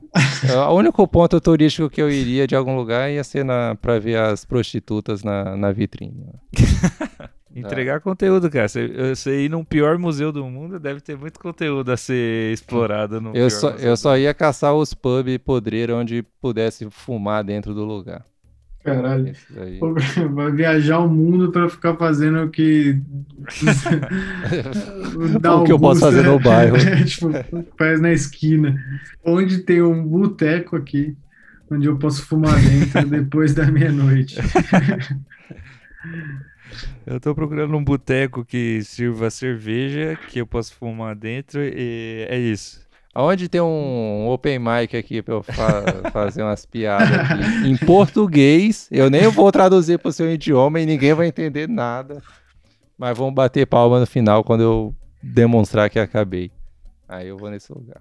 É, 0.49 0.57
o 0.57 0.73
único 0.73 1.07
ponto 1.07 1.41
turístico 1.41 1.91
que 1.91 2.01
eu 2.01 2.11
iria 2.11 2.47
de 2.47 2.55
algum 2.55 2.77
lugar 2.77 3.11
ia 3.11 3.25
ser 3.25 3.45
na, 3.45 3.75
pra 3.75 3.99
ver 3.99 4.19
as 4.19 4.45
prostitutas 4.45 5.23
na, 5.23 5.57
na 5.57 5.73
vitrine. 5.73 6.27
Entregar 7.55 8.01
conteúdo, 8.01 8.51
cara. 8.51 8.69
Você, 8.69 8.89
você 8.89 9.45
ir 9.45 9.49
num 9.49 9.65
pior 9.65 9.99
museu 9.99 10.31
do 10.31 10.45
mundo 10.45 10.79
deve 10.79 11.01
ter 11.01 11.17
muito 11.17 11.41
conteúdo 11.41 11.91
a 11.91 11.97
ser 11.97 12.53
explorado 12.53 13.21
no 13.21 13.35
Eu 13.35 13.51
só, 13.51 13.73
museu 13.73 13.89
eu 13.89 13.97
só 13.97 14.17
ia 14.17 14.33
caçar 14.33 14.75
os 14.75 14.95
pubs 14.95 15.39
podreiros 15.39 15.97
onde 15.97 16.23
pudesse 16.41 16.89
fumar 16.91 17.43
dentro 17.43 17.75
do 17.75 17.85
lugar. 17.85 18.25
Caralho. 18.85 19.33
Vai 20.35 20.53
viajar 20.53 21.01
o 21.01 21.09
mundo 21.09 21.51
para 21.51 21.69
ficar 21.69 21.97
fazendo 21.97 22.43
o 22.45 22.51
que. 22.51 23.01
O 25.19 25.65
que 25.65 25.73
eu 25.73 25.79
posso 25.79 26.01
fazer 26.01 26.23
né? 26.23 26.29
no 26.29 26.39
bairro. 26.39 26.77
É, 26.79 27.05
tipo, 27.05 27.29
faz 27.77 28.01
na 28.01 28.13
esquina. 28.13 28.77
Onde 29.25 29.59
tem 29.59 29.83
um 29.83 30.05
boteco 30.05 30.77
aqui, 30.77 31.17
onde 31.71 31.87
eu 31.87 31.97
posso 31.99 32.25
fumar 32.25 32.59
dentro 32.61 33.09
depois 33.09 33.55
da 33.55 33.71
meia-noite. 33.71 34.37
Eu 37.07 37.19
tô 37.19 37.35
procurando 37.35 37.77
um 37.77 37.83
boteco 37.83 38.45
que 38.45 38.83
sirva 38.83 39.31
cerveja, 39.31 40.17
que 40.29 40.41
eu 40.41 40.47
possa 40.47 40.73
fumar 40.75 41.17
dentro 41.17 41.61
e 41.63 42.27
é 42.29 42.39
isso. 42.39 42.88
Aonde 43.19 43.49
tem 43.49 43.61
um 43.61 44.29
open 44.29 44.61
mic 44.61 44.97
aqui 44.97 45.21
pra 45.23 45.35
eu 45.35 45.43
fa- 45.43 45.83
fazer 46.13 46.41
umas 46.45 46.65
piadas 46.65 47.11
aqui? 47.11 47.69
Em 47.69 47.77
português, 47.77 48.87
eu 48.93 49.11
nem 49.11 49.27
vou 49.27 49.51
traduzir 49.51 49.99
pro 49.99 50.13
seu 50.13 50.33
idioma 50.33 50.79
e 50.81 50.87
ninguém 50.87 51.13
vai 51.15 51.27
entender 51.27 51.69
nada. 51.69 52.23
Mas 52.97 53.19
vão 53.19 53.35
bater 53.35 53.67
palma 53.67 53.99
no 53.99 54.07
final 54.07 54.45
quando 54.45 54.61
eu 54.63 54.95
demonstrar 55.21 55.91
que 55.91 55.99
acabei. 55.99 56.53
Aí 57.09 57.27
eu 57.27 57.37
vou 57.37 57.51
nesse 57.51 57.73
lugar. 57.73 58.01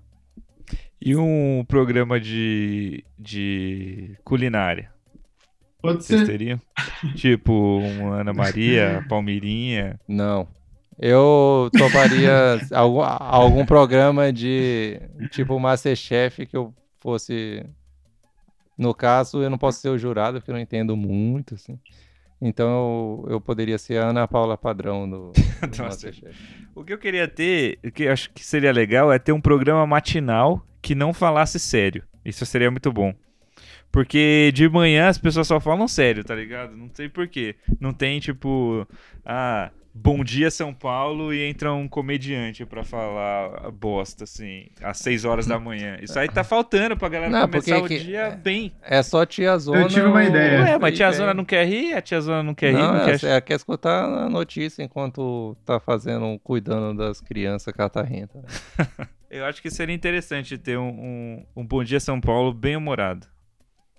E 1.02 1.16
um 1.16 1.66
programa 1.68 2.20
de, 2.20 3.04
de 3.18 4.16
culinária. 4.24 4.92
Pode 5.82 6.04
Vocês 6.04 6.20
ser. 6.22 6.28
teriam? 6.28 6.60
tipo, 7.16 7.80
uma 7.80 8.22
Ana 8.22 8.34
Maria, 8.34 9.04
Palmeirinha. 9.10 10.00
Não. 10.08 10.48
Eu 11.00 11.70
toparia 11.78 12.60
algum, 12.74 13.02
algum 13.02 13.66
programa 13.66 14.34
de 14.34 15.00
tipo 15.32 15.60
Masterchef 15.60 16.46
que 16.46 16.58
eu 16.58 16.74
fosse. 17.00 17.64
No 18.78 18.94
caso, 18.94 19.42
eu 19.42 19.50
não 19.50 19.58
posso 19.58 19.80
ser 19.80 19.90
o 19.90 19.98
jurado, 19.98 20.40
porque 20.40 20.52
eu 20.52 20.56
não 20.56 20.62
entendo 20.62 20.96
muito, 20.96 21.56
assim. 21.56 21.80
Então 22.40 23.24
eu, 23.26 23.34
eu 23.34 23.42
poderia 23.42 23.78
ser 23.78 23.98
a 23.98 24.10
Ana 24.10 24.28
Paula 24.28 24.58
Padrão 24.58 25.10
do, 25.10 25.32
do. 25.70 25.84
Masterchef. 25.84 26.36
O 26.76 26.84
que 26.84 26.94
eu 26.94 26.98
queria 26.98 27.28
ter, 27.28 27.80
o 27.84 27.92
que 27.92 28.04
eu 28.04 28.12
acho 28.12 28.32
que 28.32 28.46
seria 28.46 28.72
legal, 28.72 29.12
é 29.12 29.20
ter 29.20 29.32
um 29.32 29.42
programa 29.42 29.86
matinal 29.86 30.66
que 30.82 30.96
não 30.96 31.14
falasse 31.14 31.60
sério. 31.60 32.04
Isso 32.24 32.46
seria 32.46 32.70
muito 32.70 32.92
bom. 32.92 33.14
Porque 33.92 34.52
de 34.54 34.68
manhã 34.68 35.08
as 35.08 35.18
pessoas 35.18 35.48
só 35.48 35.60
falam 35.60 35.88
sério, 35.88 36.24
tá 36.24 36.36
ligado? 36.36 36.76
Não 36.76 36.90
sei 36.94 37.10
porquê. 37.10 37.56
Não 37.80 37.94
tem, 37.94 38.20
tipo, 38.20 38.88
ah, 39.26 39.72
bom 39.98 40.24
dia 40.24 40.52
São 40.52 40.74
Paulo 40.74 41.34
e 41.34 41.44
entra 41.44 41.74
um 41.74 41.88
comediante 41.88 42.66
pra 42.66 42.84
falar 42.84 43.72
bosta, 43.72 44.24
assim, 44.24 44.68
às 44.82 45.00
6 45.00 45.26
horas 45.26 45.46
da 45.48 45.60
manhã. 45.60 45.98
Isso 46.02 46.18
aí 46.18 46.30
tá 46.30 46.44
faltando 46.44 46.96
pra 46.96 47.10
galera 47.10 47.32
Não, 47.32 47.42
começar 47.48 47.82
o 47.82 47.88
dia 47.88 48.40
bem. 48.42 48.74
É 48.82 49.02
só 49.02 49.26
tia 49.26 49.58
Zona. 49.58 49.82
Eu 49.82 49.88
tive 49.88 50.06
uma 50.06 50.24
ideia. 50.24 50.62
Ué, 50.62 50.78
mas 50.78 50.96
tia 50.96 51.12
Zona 51.12 51.34
não 51.34 51.44
quer 51.44 51.66
rir, 51.66 51.94
a 51.94 52.02
tia 52.02 52.22
Zona 52.22 52.44
não 52.44 52.54
quer 52.54 52.72
rir, 52.72 52.78
Não, 52.78 52.94
não, 52.94 53.08
é, 53.08 53.18
quer... 53.18 53.28
é, 53.28 53.42
quer 53.42 53.56
escutar 53.56 54.06
a 54.06 54.30
notícia 54.30 54.84
enquanto 54.84 55.58
tá 55.66 55.80
fazendo, 55.80 56.40
cuidando 56.44 56.98
das 56.98 57.20
crianças 57.20 57.74
catarrentas. 57.74 58.42
Eu 59.30 59.44
acho 59.46 59.62
que 59.62 59.70
seria 59.70 59.94
interessante 59.94 60.58
ter 60.58 60.78
um, 60.78 60.88
um, 60.88 61.46
um 61.58 61.66
Bom 61.66 61.84
Dia 61.84 62.00
São 62.00 62.22
Paulo 62.22 62.54
bem 62.54 62.78
humorado. 62.78 63.28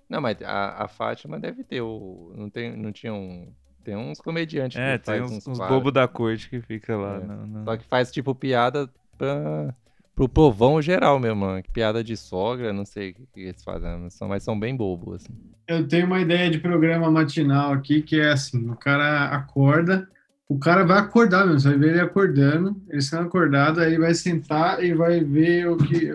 Não, 0.09 0.19
mas 0.19 0.41
a, 0.41 0.85
a 0.85 0.87
Fátima 0.87 1.39
deve 1.39 1.63
ter 1.63 1.81
o. 1.81 2.33
Não, 2.35 2.49
tem, 2.49 2.75
não 2.75 2.91
tinha 2.91 3.13
um. 3.13 3.53
Tem 3.83 3.95
uns 3.95 4.19
comediantes 4.19 4.77
É, 4.77 4.97
que 4.97 5.05
tem 5.05 5.19
faz 5.19 5.31
uns, 5.31 5.47
uns, 5.47 5.47
uns 5.47 5.57
bobos 5.67 5.93
da 5.93 6.07
corte 6.07 6.49
que 6.49 6.61
fica 6.61 6.95
lá. 6.95 7.15
É. 7.15 7.19
no- 7.19 7.47
no- 7.47 7.65
Só 7.65 7.77
que 7.77 7.85
faz 7.85 8.11
tipo 8.11 8.35
piada 8.35 8.89
pra, 9.17 9.73
pro 10.15 10.27
povão 10.27 10.81
geral 10.81 11.19
mesmo, 11.19 11.37
mano. 11.41 11.63
Piada 11.73 12.03
de 12.03 12.15
sogra, 12.17 12.73
não 12.73 12.85
sei 12.85 13.11
o 13.11 13.13
que, 13.13 13.27
eles 13.41 13.63
fazem, 13.63 13.89
mas 14.27 14.43
são, 14.43 14.59
bem 14.59 14.75
bobos, 14.75 15.15
assim. 15.23 15.33
Eu 15.67 15.87
tenho 15.87 16.05
uma 16.07 16.19
ideia 16.19 16.49
de 16.49 16.59
programa 16.59 17.09
matinal 17.09 17.71
aqui 17.73 18.01
que 18.01 18.19
é 18.19 18.31
assim: 18.31 18.69
o 18.69 18.75
cara 18.75 19.25
acorda, 19.29 20.07
o 20.47 20.57
cara 20.57 20.83
vai 20.83 20.99
acordar 20.99 21.45
mesmo, 21.45 21.59
você 21.59 21.69
vai 21.69 21.77
ver 21.77 21.89
ele 21.91 22.01
acordando, 22.01 22.81
ele 22.89 23.01
sendo 23.01 23.23
acordado, 23.23 23.79
aí 23.79 23.89
ele 23.93 23.99
vai 23.99 24.13
sentar 24.13 24.83
e 24.83 24.93
vai 24.93 25.23
ver 25.23 25.69
o 25.69 25.77
que, 25.77 26.11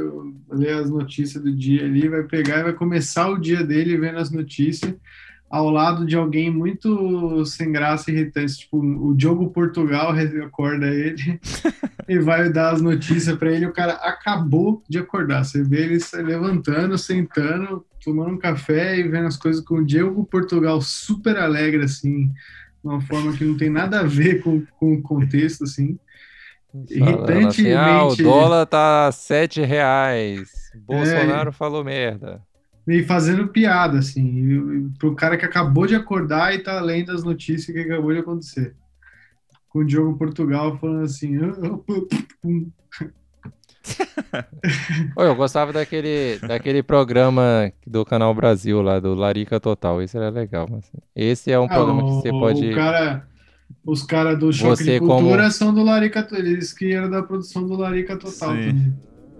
ler 0.50 0.74
as 0.78 0.90
notícias 0.90 1.42
do 1.42 1.52
dia 1.52 1.84
ali, 1.84 2.08
vai 2.08 2.24
pegar 2.24 2.58
e 2.60 2.62
vai 2.64 2.72
começar 2.72 3.28
o 3.28 3.38
dia 3.38 3.62
dele 3.64 3.96
vendo 3.96 4.18
as 4.18 4.30
notícias 4.30 4.94
ao 5.54 5.70
lado 5.70 6.04
de 6.04 6.16
alguém 6.16 6.50
muito 6.50 7.46
sem 7.46 7.70
graça 7.70 8.10
e 8.10 8.14
irritante, 8.14 8.58
tipo 8.58 8.76
o 8.76 9.14
Diogo 9.14 9.50
Portugal 9.50 10.12
acorda 10.44 10.88
ele 10.88 11.38
e 12.08 12.18
vai 12.18 12.50
dar 12.50 12.72
as 12.72 12.82
notícias 12.82 13.38
para 13.38 13.52
ele, 13.52 13.66
o 13.66 13.72
cara 13.72 13.92
acabou 13.92 14.82
de 14.88 14.98
acordar, 14.98 15.44
você 15.44 15.62
vê 15.62 15.84
ele 15.84 16.00
se 16.00 16.20
levantando, 16.20 16.98
sentando, 16.98 17.86
tomando 18.04 18.32
um 18.32 18.38
café 18.38 18.98
e 18.98 19.04
vendo 19.04 19.28
as 19.28 19.36
coisas 19.36 19.64
com 19.64 19.76
o 19.76 19.84
Diego 19.84 20.24
Portugal 20.24 20.80
super 20.80 21.38
alegre, 21.38 21.84
assim, 21.84 22.26
de 22.26 22.32
uma 22.82 23.00
forma 23.00 23.32
que 23.32 23.44
não 23.44 23.56
tem 23.56 23.70
nada 23.70 24.00
a 24.00 24.04
ver 24.04 24.42
com, 24.42 24.60
com 24.76 24.94
o 24.94 25.02
contexto, 25.02 25.62
assim. 25.62 25.96
Falando 26.98 27.46
assim, 27.46 27.72
ah, 27.72 28.02
o 28.02 28.10
Irritantemente- 28.10 28.22
dólar 28.24 28.66
tá 28.66 29.12
7 29.12 29.60
reais. 29.62 30.50
Bolsonaro 30.84 31.52
falou 31.52 31.84
merda. 31.84 32.42
E 32.86 33.02
fazendo 33.04 33.48
piada, 33.48 33.98
assim, 33.98 34.90
pro 34.98 35.14
cara 35.14 35.36
que 35.38 35.44
acabou 35.44 35.86
de 35.86 35.94
acordar 35.94 36.54
e 36.54 36.58
tá 36.62 36.80
lendo 36.80 37.12
as 37.12 37.24
notícias 37.24 37.74
que 37.74 37.80
acabou 37.82 38.12
de 38.12 38.18
acontecer. 38.18 38.74
Com 39.68 39.78
o 39.80 39.84
Diogo 39.84 40.16
Portugal 40.18 40.76
falando 40.78 41.04
assim. 41.04 41.36
"Ah, 41.38 41.52
ah, 41.64 41.78
pum, 41.78 42.06
pum". 42.42 42.70
Ô, 45.16 45.22
eu 45.22 45.34
gostava 45.34 45.72
daquele, 45.72 46.38
daquele 46.38 46.82
programa 46.82 47.70
do 47.86 48.04
Canal 48.04 48.34
Brasil 48.34 48.80
lá, 48.82 48.98
do 49.00 49.14
Larica 49.14 49.58
Total. 49.60 50.00
Esse 50.02 50.16
era 50.16 50.30
legal. 50.30 50.66
mas, 50.70 50.84
assim, 50.84 50.98
esse 51.14 51.50
é 51.52 51.58
um 51.58 51.64
Ah, 51.64 51.68
programa 51.68 52.02
que 52.04 52.10
o- 52.10 52.20
você 52.20 52.30
pode. 52.30 52.70
O 52.70 52.74
cara, 52.74 53.26
os 53.84 54.02
caras 54.02 54.38
do 54.38 54.52
Choque 54.52 54.76
Você 54.84 54.92
de 54.94 54.98
Cultura 55.00 55.38
como- 55.42 55.50
são 55.50 55.74
do 55.74 55.82
Larica, 55.82 56.26
eles 56.32 56.72
que 56.72 56.92
eram 56.92 57.10
da 57.10 57.22
produção 57.22 57.66
do 57.66 57.74
Larica 57.76 58.16
Total 58.16 58.50
Sim. 58.54 58.68
também. 58.68 58.94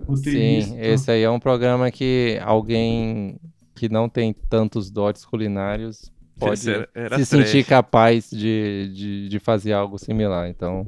Roteirista, 0.07 0.71
Sim, 0.75 0.81
esse 0.81 1.11
aí 1.11 1.23
é 1.23 1.31
um 1.31 1.41
programa 1.41 1.91
que 1.91 2.39
alguém 2.43 3.39
que 3.75 3.89
não 3.89 4.09
tem 4.09 4.33
tantos 4.49 4.91
dotes 4.91 5.25
culinários 5.25 6.13
pode 6.39 6.69
era- 6.71 6.89
era 6.95 7.19
se 7.19 7.29
trash. 7.31 7.49
sentir 7.49 7.65
capaz 7.65 8.31
de, 8.31 8.91
de, 8.95 9.29
de 9.29 9.39
fazer 9.39 9.73
algo 9.73 9.99
similar. 9.99 10.49
Então, 10.49 10.87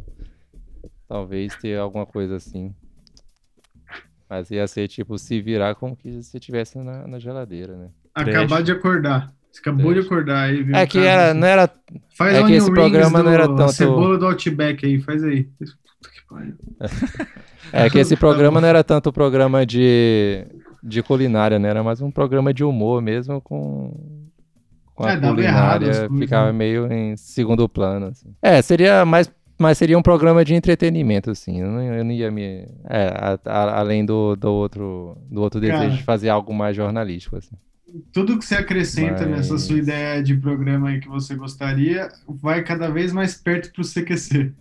talvez 1.08 1.54
ter 1.56 1.78
alguma 1.78 2.06
coisa 2.06 2.36
assim. 2.36 2.74
Mas 4.28 4.50
ia 4.50 4.66
ser 4.66 4.88
tipo 4.88 5.16
se 5.18 5.40
virar 5.40 5.74
como 5.76 5.96
que 5.96 6.22
se 6.22 6.38
tivesse 6.40 6.78
na, 6.78 7.06
na 7.06 7.18
geladeira, 7.18 7.76
né? 7.76 7.88
Acabar 8.14 8.46
Trash. 8.48 8.64
de 8.64 8.72
acordar. 8.72 9.32
Você 9.52 9.60
acabou 9.60 9.94
de 9.94 10.00
acordar 10.00 10.48
aí, 10.48 10.62
viu? 10.62 10.76
É 10.76 10.86
que 10.86 10.98
cara? 10.98 11.10
era, 11.10 11.34
não 11.34 11.46
era. 11.46 11.70
Faz 12.16 12.36
é 12.36 12.42
que 12.44 12.52
esse 12.52 12.70
programa 12.70 13.18
não 13.22 13.30
do- 13.30 13.34
era 13.34 13.46
tanto- 13.46 13.72
Cebola 13.72 14.18
do 14.18 14.26
Outback 14.26 14.84
aí, 14.84 15.00
faz 15.00 15.22
aí. 15.24 15.48
É 17.72 17.90
que 17.90 17.98
esse 17.98 18.16
programa 18.16 18.60
não 18.60 18.68
era 18.68 18.82
tanto 18.84 19.12
programa 19.12 19.64
de, 19.66 20.46
de 20.82 21.02
culinária, 21.02 21.58
né? 21.58 21.68
Era 21.68 21.82
mais 21.82 22.00
um 22.00 22.10
programa 22.10 22.52
de 22.52 22.64
humor 22.64 23.00
mesmo 23.02 23.40
com. 23.40 23.92
Com 24.94 25.04
a 25.04 25.10
É, 25.10 25.12
errado 25.14 25.24
as 25.24 25.30
culinária 25.34 25.86
coisas, 26.08 26.18
ficava 26.18 26.46
né? 26.46 26.52
meio 26.52 26.90
em 26.92 27.16
segundo 27.16 27.68
plano. 27.68 28.06
assim. 28.06 28.34
É, 28.40 28.60
seria 28.62 29.04
mais. 29.04 29.30
Mas 29.58 29.78
seria 29.78 29.96
um 29.98 30.02
programa 30.02 30.44
de 30.44 30.54
entretenimento, 30.54 31.30
assim. 31.30 31.60
Eu 31.62 31.68
não, 31.70 31.82
eu 31.82 32.04
não 32.04 32.12
ia 32.12 32.30
me. 32.30 32.66
É, 32.88 33.08
a- 33.08 33.38
a- 33.46 33.78
além 33.80 34.04
do, 34.04 34.36
do 34.36 34.50
outro, 34.52 35.16
do 35.30 35.40
outro 35.40 35.60
Cara. 35.60 35.78
desejo 35.78 35.96
de 35.96 36.02
fazer 36.04 36.28
algo 36.28 36.52
mais 36.52 36.76
jornalístico, 36.76 37.36
assim. 37.36 37.56
Tudo 38.12 38.38
que 38.38 38.44
você 38.44 38.56
acrescenta 38.56 39.26
Mas- 39.26 39.30
nessa 39.30 39.56
sua 39.58 39.78
ideia 39.78 40.22
de 40.22 40.36
programa 40.36 40.90
aí 40.90 41.00
que 41.00 41.08
você 41.08 41.34
gostaria 41.34 42.08
vai 42.28 42.62
cada 42.62 42.90
vez 42.90 43.12
mais 43.14 43.34
perto 43.34 43.72
pro 43.72 43.82
CQC. 43.82 44.52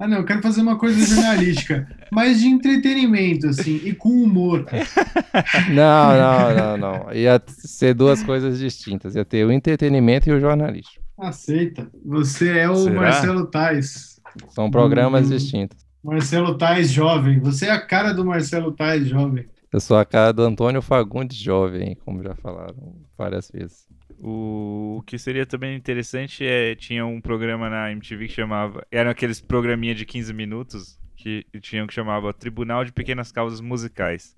Ah, 0.00 0.08
não, 0.08 0.16
eu 0.18 0.24
quero 0.24 0.40
fazer 0.40 0.62
uma 0.62 0.78
coisa 0.78 0.98
jornalística, 1.04 1.86
mas 2.10 2.40
de 2.40 2.46
entretenimento, 2.48 3.48
assim, 3.48 3.80
e 3.84 3.92
com 3.94 4.08
humor. 4.08 4.64
Não, 5.70 6.16
não, 6.16 6.54
não, 6.56 6.76
não. 7.04 7.12
Ia 7.12 7.40
ser 7.46 7.94
duas 7.94 8.22
coisas 8.22 8.58
distintas. 8.58 9.14
Ia 9.14 9.24
ter 9.24 9.44
o 9.44 9.52
entretenimento 9.52 10.28
e 10.28 10.32
o 10.32 10.40
jornalístico. 10.40 11.04
Aceita. 11.18 11.86
Você 12.04 12.48
é 12.58 12.68
o 12.68 12.76
Será? 12.76 12.94
Marcelo 13.00 13.46
Tais. 13.46 14.20
São 14.48 14.70
programas 14.70 15.26
Hum. 15.26 15.30
distintos. 15.30 15.78
Marcelo 16.02 16.56
Tais 16.56 16.90
jovem. 16.90 17.38
Você 17.40 17.66
é 17.66 17.70
a 17.70 17.80
cara 17.80 18.12
do 18.12 18.24
Marcelo 18.24 18.72
Tais 18.72 19.06
jovem. 19.06 19.44
Eu 19.72 19.80
sou 19.80 19.96
a 19.98 20.04
cara 20.04 20.32
do 20.32 20.42
Antônio 20.42 20.80
Fagundes 20.82 21.36
jovem, 21.36 21.96
como 22.04 22.22
já 22.22 22.34
falaram 22.34 22.96
várias 23.16 23.50
vezes. 23.52 23.86
O, 24.22 24.98
o 24.98 25.02
que 25.02 25.18
seria 25.18 25.46
também 25.46 25.74
interessante 25.74 26.44
é 26.44 26.74
tinha 26.74 27.06
um 27.06 27.20
programa 27.20 27.70
na 27.70 27.90
MTV 27.90 28.28
que 28.28 28.34
chamava, 28.34 28.86
eram 28.90 29.10
aqueles 29.10 29.40
programinha 29.40 29.94
de 29.94 30.04
15 30.04 30.32
minutos 30.34 30.98
que 31.16 31.46
tinham 31.60 31.86
que 31.86 31.94
chamava 31.94 32.32
Tribunal 32.32 32.84
de 32.84 32.92
Pequenas 32.92 33.32
Causas 33.32 33.60
Musicais. 33.60 34.36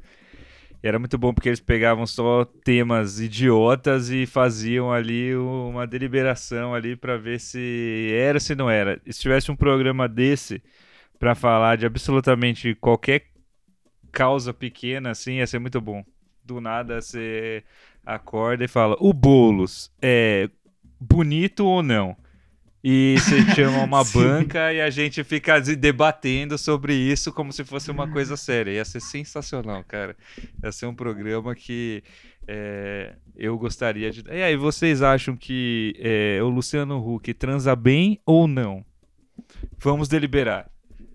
E 0.82 0.88
era 0.88 0.98
muito 0.98 1.16
bom 1.18 1.32
porque 1.32 1.48
eles 1.48 1.60
pegavam 1.60 2.06
só 2.06 2.44
temas 2.44 3.20
idiotas 3.20 4.10
e 4.10 4.26
faziam 4.26 4.92
ali 4.92 5.34
uma 5.36 5.86
deliberação 5.86 6.74
ali 6.74 6.96
pra 6.96 7.16
ver 7.16 7.40
se 7.40 8.10
era 8.12 8.40
se 8.40 8.54
não 8.54 8.68
era. 8.70 9.00
E 9.06 9.12
se 9.12 9.20
tivesse 9.20 9.50
um 9.50 9.56
programa 9.56 10.08
desse 10.08 10.62
pra 11.18 11.34
falar 11.34 11.76
de 11.76 11.86
absolutamente 11.86 12.74
qualquer 12.74 13.28
causa 14.10 14.52
pequena 14.52 15.10
assim, 15.10 15.34
ia 15.38 15.46
ser 15.46 15.58
muito 15.60 15.80
bom. 15.80 16.04
Do 16.44 16.60
nada 16.60 17.00
você 17.00 17.62
acorda 18.04 18.64
e 18.64 18.68
fala: 18.68 18.96
"O 19.00 19.12
Bolos 19.12 19.90
é 20.00 20.48
bonito 21.00 21.64
ou 21.64 21.82
não?" 21.82 22.16
E 22.84 23.14
você 23.18 23.42
chama 23.54 23.84
uma 23.84 24.02
banca 24.02 24.72
e 24.72 24.80
a 24.80 24.90
gente 24.90 25.22
fica 25.22 25.62
se 25.64 25.76
debatendo 25.76 26.58
sobre 26.58 26.94
isso 26.94 27.32
como 27.32 27.52
se 27.52 27.64
fosse 27.64 27.90
uma 27.90 28.10
coisa 28.10 28.36
séria. 28.36 28.72
Ia 28.72 28.84
ser 28.84 29.00
sensacional, 29.00 29.84
cara. 29.86 30.16
Ia 30.62 30.72
ser 30.72 30.86
um 30.86 30.94
programa 30.94 31.54
que 31.54 32.02
é, 32.46 33.14
eu 33.36 33.56
gostaria 33.56 34.10
de. 34.10 34.24
E 34.28 34.42
aí, 34.42 34.56
vocês 34.56 35.00
acham 35.00 35.36
que 35.36 35.94
é, 36.00 36.40
o 36.42 36.48
Luciano 36.48 36.98
Huck 36.98 37.32
transa 37.34 37.76
bem 37.76 38.20
ou 38.26 38.48
não? 38.48 38.84
Vamos 39.78 40.08
deliberar. 40.08 40.68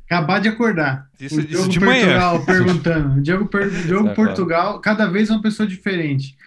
Acabar 0.06 0.40
de 0.40 0.48
acordar. 0.48 1.10
Isso- 1.20 1.36
o 1.36 1.40
isso 1.42 1.50
Diogo 1.50 1.68
de 1.70 1.80
manhã. 1.82 2.06
Portugal 2.06 2.46
perguntando. 2.46 3.18
O 3.18 3.22
Diogo, 3.22 3.46
per... 3.48 3.70
Diogo 3.86 4.06
Sai 4.06 4.16
Portugal, 4.16 4.80
cada 4.80 5.06
vez 5.08 5.30
uma 5.30 5.42
pessoa 5.42 5.68
diferente. 5.68 6.38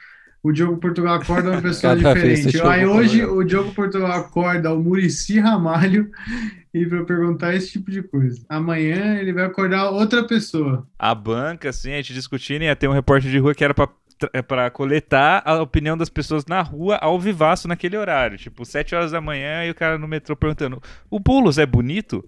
O 0.43 0.53
Diogo 0.53 0.79
Portugal 0.79 1.15
acorda 1.15 1.51
uma 1.51 1.61
pessoa 1.63 1.95
diferente. 1.97 2.47
Aí 2.63 2.81
chegou 2.81 2.97
hoje 2.97 3.25
o 3.25 3.45
Diogo 3.45 3.73
Portugal 3.75 4.11
acorda 4.13 4.73
o 4.73 4.83
Murici 4.83 5.39
Ramalho 5.39 6.11
e 6.73 6.87
para 6.87 7.05
perguntar 7.05 7.55
esse 7.55 7.73
tipo 7.73 7.91
de 7.91 8.03
coisa. 8.03 8.41
Amanhã 8.49 9.17
ele 9.17 9.33
vai 9.33 9.45
acordar 9.45 9.91
outra 9.91 10.25
pessoa. 10.25 10.87
A 10.99 11.15
banca, 11.15 11.69
assim, 11.69 11.93
a 11.93 11.97
gente 11.97 12.15
discutindo, 12.15 12.63
ia 12.63 12.75
ter 12.77 12.89
um 12.89 12.93
repórter 12.93 13.31
de 13.31 13.39
rua 13.39 13.55
que 13.55 13.63
era 13.65 13.75
pra 13.75 13.89
tra- 14.19 14.43
pra 14.43 14.71
coletar 14.71 15.43
a 15.45 15.61
opinião 15.63 15.97
das 15.97 16.09
pessoas 16.09 16.45
na 16.47 16.61
rua 16.63 16.97
ao 16.97 17.19
vivaço 17.21 17.67
naquele 17.69 17.97
horário. 17.97 18.39
Tipo, 18.39 18.65
7 18.65 18.95
horas 18.95 19.11
da 19.13 19.21
manhã 19.21 19.65
e 19.65 19.71
o 19.71 19.75
cara 19.75 19.99
no 19.99 20.07
metrô 20.09 20.35
perguntando: 20.37 20.81
o 21.11 21.19
Boulos 21.21 21.59
é 21.59 21.67
bonito? 21.67 22.25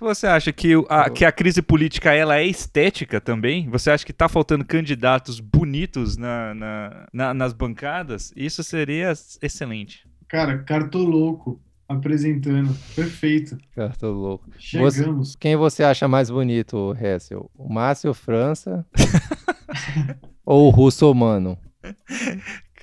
Que 0.00 0.04
você 0.06 0.26
acha 0.26 0.50
que 0.50 0.72
a, 0.88 1.10
que 1.10 1.26
a 1.26 1.30
crise 1.30 1.60
política 1.60 2.10
ela 2.14 2.38
é 2.38 2.46
estética 2.46 3.20
também? 3.20 3.68
Você 3.68 3.90
acha 3.90 4.02
que 4.06 4.14
tá 4.14 4.30
faltando 4.30 4.64
candidatos 4.64 5.40
bonitos 5.40 6.16
na, 6.16 6.54
na- 6.54 7.06
na- 7.12 7.34
nas 7.34 7.52
bancadas? 7.52 8.32
Isso 8.34 8.64
seria 8.64 9.12
excelente. 9.42 10.08
Cara, 10.26 10.56
cartoloco 10.60 11.60
apresentando. 11.86 12.74
Perfeito. 12.96 13.58
Cara, 13.76 13.90
tô 13.90 14.10
louco. 14.10 14.48
Chegamos. 14.58 15.36
Quem 15.36 15.54
você 15.54 15.84
acha 15.84 16.08
mais 16.08 16.30
bonito, 16.30 16.96
Hessel? 16.98 17.50
O 17.54 17.70
Márcio 17.70 18.14
França 18.14 18.86
ou 20.46 20.68
o 20.68 20.70
Russomano? 20.70 21.58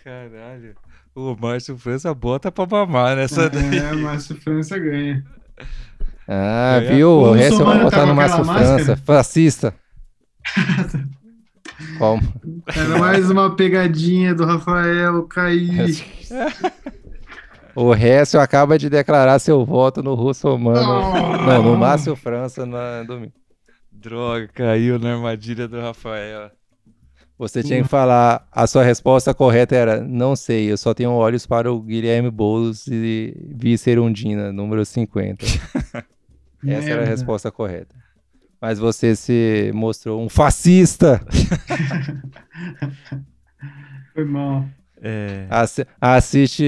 Caralho. 0.03 0.75
O 1.15 1.35
Márcio 1.35 1.75
França 1.79 2.13
bota 2.13 2.51
pra 2.51 2.67
mamar 2.67 3.15
nessa 3.15 3.45
É, 3.45 3.95
Márcio 3.95 4.35
França 4.39 4.77
ganha. 4.77 5.23
Ah, 6.27 6.79
É. 6.83 6.95
viu? 6.95 7.09
O 7.09 7.31
O 7.31 7.35
Hessel 7.35 7.65
vai 7.65 7.77
Russomano 7.79 8.15
botar 8.15 8.27
tá? 8.29 8.43
França. 8.43 8.95
Fascista. 8.97 9.73
Como? 11.97 12.21
Era 12.75 12.99
mais 12.99 13.29
uma 13.29 13.55
pegadinha 13.55 14.33
do 14.33 14.45
Rafael 14.45 15.23
cair. 15.23 16.03
O 17.79 17.93
Hessel 17.93 18.41
acaba 18.41 18.75
de 18.75 18.89
declarar 18.89 19.37
seu 19.37 19.63
voto 19.63 20.01
no 20.01 20.15
Russomano. 20.15 20.79
Oh. 20.79 21.37
Não, 21.45 21.61
no 21.61 21.77
Márcio 21.77 22.15
França 22.15 22.65
na 22.65 23.03
domingo. 23.03 23.33
Droga, 23.91 24.49
caiu 24.51 24.97
na 24.97 25.13
armadilha 25.13 25.67
do 25.67 25.79
Rafael. 25.79 26.49
Você 27.37 27.61
tinha 27.61 27.83
que 27.83 27.87
falar, 27.87 28.47
a 28.51 28.65
sua 28.65 28.81
resposta 28.81 29.31
correta 29.31 29.75
era, 29.75 30.01
não 30.01 30.35
sei, 30.35 30.71
eu 30.71 30.77
só 30.77 30.91
tenho 30.91 31.11
olhos 31.11 31.45
para 31.45 31.71
o 31.71 31.79
Guilherme 31.79 32.31
Boulos 32.31 32.87
e 32.87 33.31
Vicerundina, 33.55 34.51
número 34.51 34.83
50. 34.83 35.45
Essa 36.67 36.89
era 36.89 37.01
a 37.03 37.05
resposta 37.05 37.51
correta. 37.51 37.95
Mas 38.59 38.79
você 38.79 39.15
se 39.15 39.71
mostrou 39.73 40.21
um 40.23 40.27
fascista. 40.29 41.21
Foi 44.13 44.25
mal. 44.25 44.65
É. 44.99 45.45
Assi- 45.51 45.85
assiste 46.01 46.65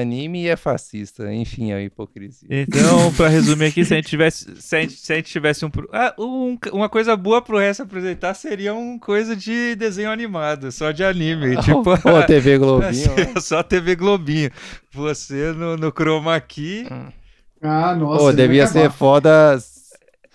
anime 0.00 0.44
e 0.44 0.48
é 0.48 0.54
fascista. 0.56 1.34
Enfim, 1.34 1.72
é 1.72 1.74
uma 1.74 1.82
hipocrisia. 1.82 2.46
Então, 2.48 3.12
pra 3.14 3.26
resumir 3.26 3.66
aqui, 3.66 3.84
se 3.84 3.92
a 3.92 3.96
gente 3.96 4.06
tivesse, 4.08 4.54
se 4.62 4.76
a 4.76 4.80
gente, 4.80 4.92
se 4.92 5.12
a 5.12 5.16
gente 5.16 5.32
tivesse 5.32 5.64
um, 5.64 5.70
ah, 5.92 6.14
um- 6.16 6.56
uma 6.72 6.88
coisa 6.88 7.16
boa 7.16 7.42
pro 7.42 7.58
resto 7.58 7.82
apresentar 7.82 8.34
seria 8.34 8.72
uma 8.72 9.00
coisa 9.00 9.34
de 9.34 9.74
desenho 9.74 10.12
animado, 10.12 10.70
só 10.70 10.92
de 10.92 11.02
anime, 11.02 11.56
tipo, 11.62 11.90
Ô, 11.90 12.22
TV 12.24 12.56
Globinho. 12.56 13.10
só 13.42 13.64
TV 13.64 13.96
Globinho. 13.96 14.50
Você 14.92 15.52
no, 15.52 15.76
no 15.76 15.90
Chroma 15.90 16.40
Key, 16.40 16.86
Ah, 17.62 17.94
nossa. 17.94 18.18
Pô, 18.18 18.28
ele 18.30 18.36
devia 18.36 18.66
ser 18.66 18.80
acabar. 18.80 18.94
foda. 18.94 19.58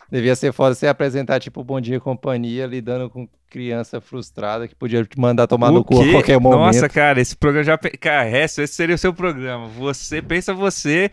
Devia 0.09 0.35
ser 0.35 0.53
foda 0.53 0.73
você 0.73 0.87
apresentar, 0.87 1.39
tipo, 1.39 1.61
Bom 1.63 1.81
Dia 1.81 1.97
e 1.97 1.99
Companhia, 1.99 2.65
lidando 2.65 3.09
com 3.09 3.27
criança 3.49 3.99
frustrada 3.99 4.67
que 4.67 4.75
podia 4.75 5.03
te 5.03 5.19
mandar 5.19 5.47
tomar 5.47 5.71
no 5.71 5.79
o 5.79 5.83
cu 5.83 6.01
a 6.01 6.11
qualquer 6.11 6.39
momento. 6.39 6.59
Nossa, 6.59 6.87
cara, 6.87 7.19
esse 7.19 7.35
programa 7.35 7.63
já. 7.65 7.77
Cara, 7.77 8.29
esse 8.29 8.65
seria 8.67 8.95
o 8.95 8.97
seu 8.97 9.13
programa. 9.13 9.67
Você, 9.67 10.21
pensa 10.21 10.53
você, 10.53 11.11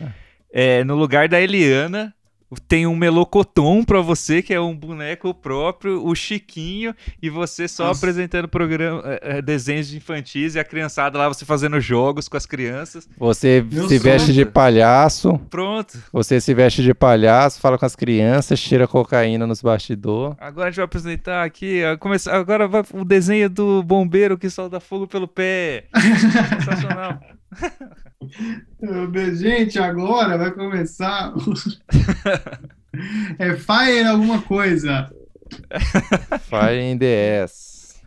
é, 0.53 0.85
no 0.85 0.95
lugar 0.95 1.29
da 1.29 1.41
Eliana, 1.41 2.15
tem 2.61 2.87
um 2.87 2.97
melocotom 2.97 3.85
pra 3.85 4.01
você, 4.01 4.43
que 4.43 4.53
é 4.55 4.61
um 4.61 4.75
boneco 4.75 5.33
próprio, 5.35 6.05
o 6.07 6.15
Chiquinho, 6.15 6.95
e 7.23 7.29
você 7.31 7.67
só 7.69 7.87
Nossa. 7.87 7.99
apresentando 8.01 8.49
programa, 8.49 9.03
é, 9.05 9.39
é, 9.39 9.43
desenhos 9.43 9.89
de 9.89 9.97
infantis 9.97 10.55
e 10.55 10.59
a 10.59 10.65
criançada 10.65 11.19
lá, 11.19 11.29
você 11.29 11.45
fazendo 11.45 11.81
jogos 11.81 12.29
com 12.29 12.37
as 12.37 12.47
crianças. 12.47 13.09
Você 13.19 13.65
Meu 13.71 13.89
se 13.89 13.99
veste 13.99 14.27
sonho. 14.33 14.39
de 14.39 14.45
palhaço, 14.47 15.39
Pronto. 15.51 15.99
você 16.13 16.41
se 16.41 16.53
veste 16.55 16.83
de 16.83 16.95
palhaço, 16.95 17.61
fala 17.61 17.79
com 17.79 17.87
as 17.87 17.97
crianças, 17.97 18.61
tira 18.61 18.87
cocaína 18.89 19.47
nos 19.47 19.61
bastidores. 19.63 20.37
Agora 20.41 20.69
a 20.69 20.71
gente 20.71 20.77
vai 20.77 20.85
apresentar 20.85 21.45
aqui. 21.45 21.81
começar- 22.01 22.35
Agora 22.37 22.67
vai 22.69 22.83
o 22.93 23.05
desenho 23.05 23.49
do 23.49 23.83
bombeiro 23.83 24.37
que 24.39 24.49
solta 24.51 24.79
fogo 24.81 25.07
pelo 25.07 25.27
pé. 25.29 25.85
Sensacional. 26.61 27.21
Gente, 29.35 29.79
agora 29.79 30.37
vai 30.37 30.51
começar. 30.53 31.33
é 33.39 33.55
Fire 33.57 34.05
alguma 34.07 34.43
coisa. 34.43 35.11
Fire 36.43 36.81
in 36.81 36.99
the 36.99 37.43
ass. 37.43 38.03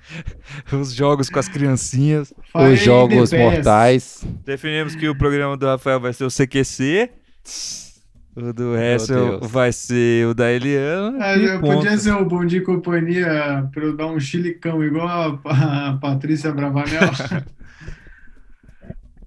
Os 0.72 0.94
jogos 0.94 1.30
com 1.30 1.40
as 1.40 1.50
criancinhas. 1.50 2.34
Fire 2.52 2.74
Os 2.74 2.80
jogos 2.80 3.34
mortais. 3.34 4.26
Definimos 4.46 4.96
que 4.96 5.08
o 5.08 5.18
programa 5.18 5.58
do 5.58 5.66
Rafael 5.66 6.00
vai 6.00 6.14
ser 6.14 6.24
o 6.24 6.30
CQC. 6.30 7.10
O 8.36 8.54
do 8.54 8.78
Hessel 8.78 9.40
Deus. 9.40 9.52
vai 9.52 9.72
ser 9.72 10.28
o 10.28 10.34
da 10.36 10.52
Eliana. 10.52 11.18
Ah, 11.20 11.36
e 11.36 11.46
eu 11.46 11.60
ponto. 11.60 11.78
podia 11.78 11.98
ser 11.98 12.12
o 12.12 12.24
Bom 12.24 12.46
Dia 12.46 12.60
e 12.60 12.64
Companhia 12.64 13.68
pra 13.74 13.84
eu 13.84 13.98
dar 13.98 14.06
um 14.06 14.20
chilicão, 14.20 14.84
igual 14.84 15.42
a, 15.44 15.90
a 15.90 15.98
Patrícia 15.98 16.52
Bravanel. 16.52 17.02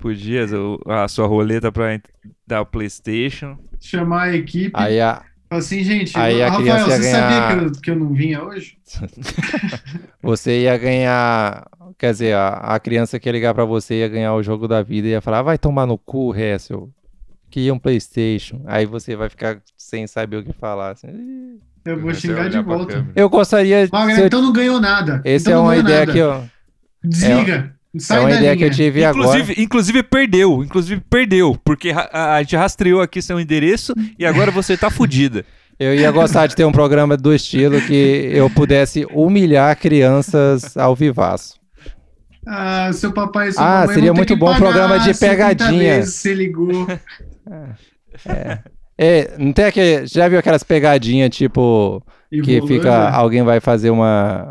Podia, 0.00 0.46
a 0.86 1.06
sua 1.08 1.26
roleta 1.26 1.70
pra 1.70 1.94
ent- 1.94 2.06
dar 2.46 2.62
o 2.62 2.66
PlayStation. 2.66 3.58
Chamar 3.78 4.22
a 4.30 4.36
equipe. 4.36 4.70
Aí 4.74 4.98
a, 5.00 5.22
assim, 5.50 5.84
gente, 5.84 6.18
Aí 6.18 6.42
a 6.42 6.48
Rafael, 6.48 6.66
ia 6.66 6.84
você 6.84 6.98
ganhar- 6.98 7.20
sabia 7.20 7.46
que 7.48 7.64
eu, 7.78 7.82
que 7.82 7.90
eu 7.90 7.96
não 7.96 8.12
vinha 8.14 8.42
hoje? 8.42 8.78
você 10.22 10.62
ia 10.62 10.76
ganhar. 10.78 11.66
Quer 11.98 12.12
dizer, 12.12 12.34
a, 12.34 12.48
a 12.48 12.80
criança 12.80 13.18
que 13.20 13.28
ia 13.28 13.32
ligar 13.32 13.52
pra 13.54 13.64
você 13.64 14.00
ia 14.00 14.08
ganhar 14.08 14.34
o 14.34 14.42
jogo 14.42 14.66
da 14.66 14.82
vida 14.82 15.06
e 15.08 15.10
ia 15.10 15.20
falar: 15.20 15.40
"Ah, 15.40 15.42
vai 15.42 15.58
tomar 15.58 15.86
no 15.86 15.98
cu, 15.98 16.34
Hessel. 16.34 16.88
Queria 17.50 17.74
um 17.74 17.78
PlayStation. 17.78 18.62
Aí 18.66 18.86
você 18.86 19.16
vai 19.16 19.28
ficar 19.28 19.60
sem 19.76 20.06
saber 20.06 20.36
o 20.38 20.44
que 20.44 20.52
falar. 20.52 20.90
assim. 20.92 21.58
Eu 21.84 21.98
vou 22.00 22.14
Você 22.14 22.20
xingar 22.28 22.48
de 22.48 22.60
volta. 22.62 23.06
Eu 23.16 23.28
gostaria. 23.28 23.86
Se 23.86 23.92
eu- 24.20 24.26
então 24.26 24.40
não 24.42 24.52
ganhou 24.52 24.80
nada. 24.80 25.20
Essa 25.24 25.50
Então 25.50 25.52
é 25.52 25.56
não 25.56 25.64
uma 25.64 25.76
ideia 25.76 26.00
nada. 26.00 26.12
que 26.12 26.18
eu. 26.18 26.44
Desliga. 27.02 27.74
Sai 27.98 28.18
É 28.18 28.20
uma 28.20 28.30
ideia 28.32 28.56
que 28.56 28.62
eu 28.64 28.68
linha. 28.68 28.76
tive 28.76 29.04
agora. 29.04 29.38
Inclusive, 29.38 29.62
inclusive 29.62 30.02
perdeu, 30.02 30.62
inclusive 30.62 31.00
perdeu, 31.10 31.58
porque 31.64 31.90
a, 31.90 32.34
a 32.36 32.42
gente 32.42 32.54
rastreou 32.56 33.00
aqui 33.00 33.20
seu 33.20 33.40
endereço 33.40 33.92
e 34.18 34.24
agora 34.24 34.50
você 34.50 34.76
tá 34.76 34.90
fudida. 34.90 35.44
Eu 35.78 35.94
ia 35.94 36.10
gostar 36.10 36.46
de 36.46 36.54
ter 36.54 36.64
um 36.64 36.72
programa 36.72 37.16
do 37.16 37.34
estilo 37.34 37.80
que 37.80 38.30
eu 38.32 38.48
pudesse 38.50 39.06
humilhar 39.12 39.74
crianças 39.78 40.76
ao 40.76 40.94
vivaço. 40.94 41.58
Ah, 42.46 42.90
seu 42.92 43.12
papai 43.12 43.48
e 43.48 43.52
sua 43.52 43.62
Ah, 43.62 43.80
mamãe 43.80 43.94
seria 43.94 44.12
vão 44.12 44.14
ter 44.14 44.18
muito 44.20 44.34
que 44.34 44.38
bom 44.38 44.46
pagar 44.46 44.58
programa 44.58 44.98
de 45.00 45.14
50 45.14 45.18
pegadinha. 45.28 46.02
Você 46.04 46.34
ligou. 46.34 46.86
É, 49.02 49.34
não 49.38 49.50
tem 49.50 49.64
aquele. 49.64 50.06
Já 50.06 50.28
viu 50.28 50.38
aquelas 50.38 50.62
pegadinhas, 50.62 51.34
tipo, 51.34 52.04
E 52.30 52.40
que 52.42 52.60
fica. 52.62 53.10
Alguém 53.10 53.42
vai 53.42 53.60
fazer 53.60 53.90
uma, 53.90 54.44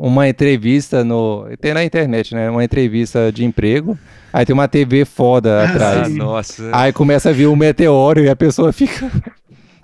uma 0.00 0.28
entrevista 0.28 1.04
no. 1.04 1.46
Tem 1.60 1.74
na 1.74 1.84
internet, 1.84 2.34
né? 2.34 2.48
Uma 2.50 2.64
entrevista 2.64 3.30
de 3.30 3.44
emprego. 3.44 3.98
Aí 4.32 4.44
tem 4.44 4.54
uma 4.54 4.68
TV 4.68 5.04
foda 5.04 5.60
Ah, 5.62 5.64
atrás. 5.70 6.08
sim. 6.08 6.16
nossa. 6.16 6.70
Aí 6.72 6.92
começa 6.92 7.30
a 7.30 7.32
vir 7.32 7.46
um 7.46 7.56
meteoro 7.56 8.20
e 8.20 8.28
a 8.28 8.36
pessoa 8.36 8.72
fica 8.72 9.10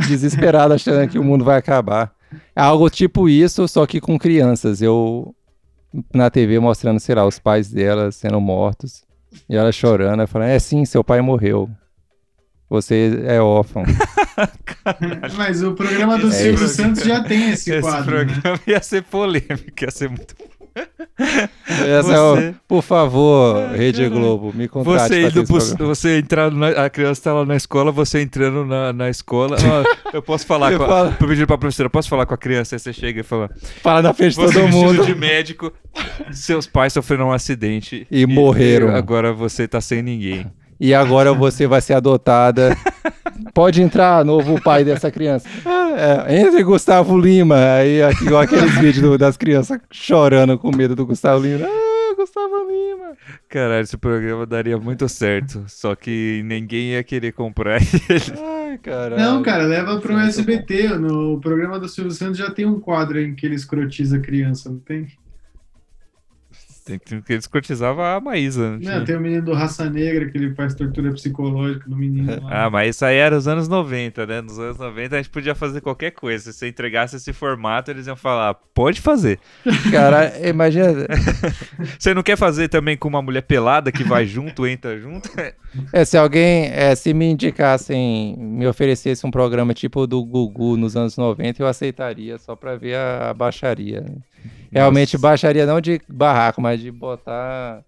desesperada 0.07 0.75
achando 0.75 1.09
que 1.09 1.19
o 1.19 1.25
mundo 1.25 1.45
vai 1.45 1.57
acabar. 1.59 2.11
É 2.57 2.61
algo 2.61 2.89
tipo 2.91 3.29
isso, 3.29 3.67
só 3.69 3.87
que 3.87 4.01
com 4.01 4.19
crianças. 4.19 4.81
Eu 4.83 5.35
na 6.15 6.31
TV 6.31 6.59
mostrando, 6.59 6.99
sei 7.01 7.15
lá, 7.15 7.27
os 7.27 7.39
pais 7.39 7.71
dela 7.71 8.11
sendo 8.11 8.41
mortos. 8.41 9.05
E 9.49 9.57
ela 9.57 9.73
chorando, 9.73 10.27
falando, 10.27 10.49
é 10.49 10.59
sim, 10.59 10.85
seu 10.85 11.03
pai 11.05 11.21
morreu. 11.21 11.69
Você 12.73 13.23
é 13.27 13.39
órfão. 13.39 13.85
Mas 15.37 15.63
o 15.63 15.73
programa 15.75 16.17
do 16.19 16.29
É 16.29 16.31
Silvio. 16.31 16.67
Santos 16.69 17.03
já 17.05 17.23
tem 17.23 17.51
esse, 17.51 17.71
Esse 17.71 17.81
quadro. 17.83 18.17
né? 18.25 18.25
programa 18.25 18.61
ia 18.67 18.83
ser 18.83 19.03
polêmico, 19.03 19.83
ia 19.83 19.91
ser 19.91 20.09
muito. 20.09 20.35
É 21.69 22.01
Você- 22.03 22.55
por 22.67 22.83
favor, 22.83 23.69
Rede 23.77 24.03
caralho. 24.05 24.19
Globo, 24.21 24.53
me 24.55 24.67
contrate 24.67 25.09
Você 25.09 25.21
indo 25.29 25.43
esse 25.43 25.77
pro, 25.77 25.87
você 25.87 26.19
entrando 26.19 26.57
na, 26.57 26.69
a 26.87 26.89
criança 26.91 27.23
tá 27.25 27.33
lá 27.35 27.45
na 27.45 27.55
escola, 27.57 27.93
você 27.93 28.23
entrando 28.23 28.65
na, 28.65 28.91
na 28.93 29.11
escola. 29.11 29.57
Eu 30.15 30.23
posso 30.23 30.47
falar 30.47 30.73
Eu 30.73 30.79
com 30.79 30.85
a, 30.85 30.89
falo. 30.89 31.17
eu 31.21 31.29
pedi 31.29 31.47
pra 31.47 31.59
professora, 31.59 31.91
posso 31.91 32.09
falar 32.09 32.25
com 32.25 32.33
a 32.35 32.39
criança? 32.39 32.75
Aí 32.75 32.79
você 32.79 32.93
chega 32.93 33.21
e 33.21 33.23
fala: 33.23 33.51
Fala 33.83 34.01
na 34.03 34.15
frente 34.15 34.31
de 34.35 34.37
todo 34.47 34.67
mundo. 34.69 35.05
de 35.05 35.15
médico, 35.15 35.71
seus 36.33 36.67
pais 36.67 36.93
sofreram 36.95 37.29
um 37.29 37.33
acidente 37.33 38.07
E 38.11 38.27
morreram. 38.27 38.89
agora 38.97 39.31
você 39.33 39.69
tá 39.69 39.81
sem 39.81 40.03
ninguém. 40.03 40.51
E 40.83 40.93
agora 40.93 41.33
você 41.33 41.67
vai 41.67 41.81
ser 41.81 41.95
adotada. 41.95 42.77
Pode 43.55 43.81
entrar, 43.81 44.25
novo 44.25 44.61
pai 44.61 44.83
dessa 44.85 45.11
criança. 45.11 45.47
É, 46.27 46.41
entre 46.41 46.63
Gustavo 46.65 47.17
Lima. 47.19 47.57
Aí, 47.77 48.01
igual 48.23 48.43
aqueles 48.43 48.75
vídeos 48.75 49.01
do- 49.01 49.19
das 49.19 49.37
crianças 49.37 49.79
chorando 49.93 50.59
com 50.59 50.75
medo 50.75 50.97
do 50.97 51.07
Gustavo 51.07 51.43
Lima. 51.45 51.67
Ah, 51.67 52.15
Gustavo 52.17 52.67
Lima. 52.69 53.13
Caralho, 53.49 53.83
esse 53.83 53.97
programa 53.97 54.45
daria 54.47 54.77
muito 54.79 55.09
certo. 55.09 55.63
Só 55.69 55.95
que 55.95 56.43
ninguém 56.45 56.93
ia 56.93 57.05
querer 57.05 57.33
comprar 57.33 57.77
ele. 58.09 58.41
Ai, 58.71 58.79
caralho. 58.79 59.23
Não, 59.23 59.43
cara, 59.43 59.65
leva 59.65 60.01
pro 60.01 60.19
SBT. 60.19 60.89
No 60.99 61.39
programa 61.41 61.79
do 61.79 61.89
Silvio 61.89 62.13
Santos 62.13 62.39
já 62.39 62.51
tem 62.51 62.67
um 62.67 62.81
quadro 62.81 63.21
em 63.21 63.35
que 63.35 63.47
ele 63.47 63.55
escrotiza 63.55 64.17
a 64.17 64.21
criança, 64.21 64.69
não 64.71 64.79
tem? 64.79 65.07
Tem 66.85 66.99
que 66.99 67.33
eles 67.33 67.47
cotizavam 67.47 68.05
a 68.05 68.21
Maísa. 68.21 68.79
Não, 68.79 69.05
tem 69.05 69.17
o 69.17 69.21
menino 69.21 69.45
do 69.45 69.53
Raça 69.53 69.89
Negra 69.89 70.29
que 70.29 70.37
ele 70.37 70.55
faz 70.55 70.75
tortura 70.75 71.13
psicológica 71.13 71.85
no 71.89 71.97
menino. 71.97 72.43
Lá. 72.43 72.53
Ah, 72.63 72.71
mas 72.71 72.95
isso 72.95 73.05
aí 73.05 73.17
era 73.17 73.37
os 73.37 73.49
anos 73.49 73.67
90, 73.67 74.27
né? 74.27 74.41
Nos 74.41 74.59
anos 74.59 74.79
90 74.79 75.15
a 75.15 75.19
gente 75.19 75.31
podia 75.31 75.55
fazer 75.55 75.81
qualquer 75.81 76.11
coisa. 76.11 76.53
Se 76.53 76.59
você 76.59 76.69
entregasse 76.69 77.17
esse 77.17 77.33
formato, 77.33 77.91
eles 77.91 78.07
iam 78.07 78.15
falar, 78.15 78.55
pode 78.55 79.01
fazer. 79.01 79.39
Cara, 79.91 80.33
imagina. 80.47 81.07
você 81.99 82.13
não 82.15 82.23
quer 82.23 82.37
fazer 82.37 82.69
também 82.69 82.97
com 82.97 83.09
uma 83.09 83.23
mulher 83.23 83.43
pelada 83.43 83.91
que 83.91 84.05
vai 84.05 84.27
junto, 84.27 84.67
entra 84.67 84.99
junto? 84.99 85.31
É, 85.93 86.05
se 86.05 86.17
alguém, 86.17 86.67
é, 86.67 86.95
se 86.95 87.15
me 87.15 87.31
indicassem, 87.31 88.37
me 88.39 88.67
oferecesse 88.67 89.27
um 89.27 89.31
programa 89.31 89.73
tipo 89.73 90.07
do 90.07 90.23
Gugu 90.25 90.77
nos 90.77 90.97
anos 90.97 91.17
90, 91.17 91.63
eu 91.63 91.67
aceitaria 91.67 92.39
só 92.39 92.55
pra 92.55 92.77
ver 92.77 92.97
a, 92.97 93.31
a 93.31 93.35
baixaria. 93.35 94.05
Realmente 94.71 95.15
Nossa. 95.15 95.23
baixaria 95.23 95.67
não 95.67 95.81
de 95.81 96.01
barraco, 96.09 96.61
mas 96.61 96.81
de 96.81 96.91
botar 96.91 97.85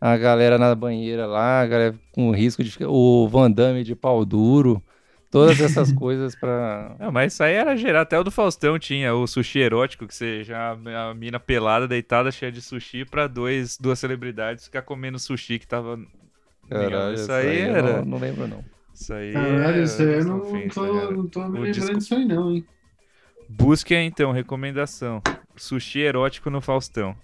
a 0.00 0.16
galera 0.16 0.58
na 0.58 0.74
banheira 0.74 1.26
lá, 1.26 1.60
a 1.60 1.66
galera 1.66 1.94
com 2.12 2.30
risco 2.30 2.62
de 2.62 2.70
ficar. 2.70 2.88
O 2.88 3.28
Van 3.28 3.50
Damme 3.50 3.84
de 3.84 3.94
pau 3.94 4.24
duro. 4.24 4.82
Todas 5.30 5.60
essas 5.60 5.90
coisas 5.94 6.36
pra. 6.36 6.94
Não, 7.00 7.10
mas 7.10 7.32
isso 7.32 7.42
aí 7.42 7.54
era 7.54 7.76
geral. 7.76 8.02
Até 8.02 8.18
o 8.18 8.22
do 8.22 8.30
Faustão 8.30 8.78
tinha 8.78 9.14
o 9.14 9.26
sushi 9.26 9.58
erótico, 9.60 10.06
que 10.06 10.14
você 10.14 10.44
já. 10.44 10.72
A 10.72 11.14
mina 11.14 11.40
pelada, 11.40 11.88
deitada, 11.88 12.30
cheia 12.30 12.52
de 12.52 12.60
sushi, 12.60 13.04
pra 13.04 13.26
dois, 13.26 13.76
duas 13.76 13.98
celebridades 13.98 14.66
ficar 14.66 14.82
comendo 14.82 15.18
sushi 15.18 15.58
que 15.58 15.66
tava. 15.66 15.98
Caralho, 16.68 17.14
isso 17.14 17.32
aí, 17.32 17.60
era. 17.62 17.98
Não, 17.98 18.04
não, 18.04 18.18
lembro, 18.18 18.46
não. 18.46 18.64
Isso 18.94 19.12
aí. 19.12 19.32
Caralho, 19.32 19.82
isso 19.82 20.02
aí 20.02 20.08
eu 20.08 20.24
não, 20.24 20.38
não, 20.38 20.68
tô, 20.68 21.10
não 21.10 21.26
tô 21.28 21.48
me 21.48 21.60
lembrando 21.60 21.98
disso 21.98 22.14
aí, 22.14 22.24
não, 22.24 22.52
hein? 22.52 22.64
Busque 23.56 23.94
então, 23.94 24.32
recomendação. 24.32 25.22
Sushi 25.56 26.00
erótico 26.00 26.50
no 26.50 26.60
Faustão. 26.60 27.16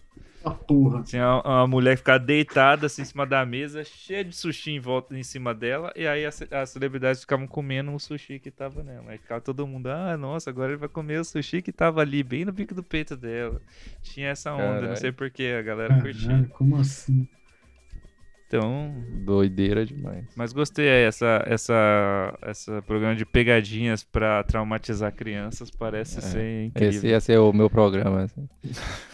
A 0.44 0.50
porra. 0.52 1.02
Tinha 1.02 1.26
uma, 1.26 1.42
uma 1.42 1.66
mulher 1.66 1.96
que 1.96 1.98
ficava 1.98 2.18
deitada 2.18 2.86
assim 2.86 3.02
em 3.02 3.04
cima 3.04 3.26
da 3.26 3.44
mesa, 3.44 3.84
cheia 3.84 4.24
de 4.24 4.34
sushi 4.34 4.70
em 4.70 4.80
volta 4.80 5.14
em 5.18 5.22
cima 5.22 5.52
dela, 5.52 5.92
e 5.94 6.06
aí 6.06 6.24
as, 6.24 6.40
as 6.50 6.70
celebridades 6.70 7.20
ficavam 7.20 7.46
comendo 7.46 7.92
o 7.92 7.98
sushi 7.98 8.38
que 8.38 8.50
tava 8.50 8.82
nela. 8.82 9.10
Aí 9.10 9.18
ficava 9.18 9.40
todo 9.40 9.66
mundo, 9.66 9.88
ah, 9.88 10.16
nossa, 10.16 10.48
agora 10.48 10.70
ele 10.70 10.78
vai 10.78 10.88
comer 10.88 11.20
o 11.20 11.24
sushi 11.24 11.60
que 11.60 11.72
tava 11.72 12.00
ali, 12.00 12.22
bem 12.22 12.44
no 12.44 12.52
bico 12.52 12.74
do 12.74 12.82
peito 12.82 13.16
dela. 13.16 13.60
Tinha 14.02 14.28
essa 14.28 14.54
onda, 14.54 14.64
Caralho. 14.64 14.88
não 14.88 14.96
sei 14.96 15.12
porquê, 15.12 15.56
a 15.58 15.62
galera 15.62 15.88
Caralho, 15.96 16.04
curtia. 16.14 16.50
Como 16.54 16.76
assim? 16.76 17.28
Então. 18.50 18.92
Doideira 19.24 19.86
demais. 19.86 20.24
Mas 20.34 20.52
gostei 20.52 20.88
aí, 20.88 21.04
essa, 21.04 21.44
essa, 21.46 22.36
essa 22.42 22.82
programa 22.82 23.14
de 23.14 23.24
pegadinhas 23.24 24.02
pra 24.02 24.42
traumatizar 24.42 25.14
crianças 25.14 25.70
parece 25.70 26.18
é, 26.18 26.20
ser 26.20 26.64
incrível. 26.64 26.90
Esse 26.90 27.06
ia 27.06 27.20
ser 27.20 27.38
o 27.38 27.52
meu 27.52 27.70
programa. 27.70 28.24
Assim. 28.24 28.48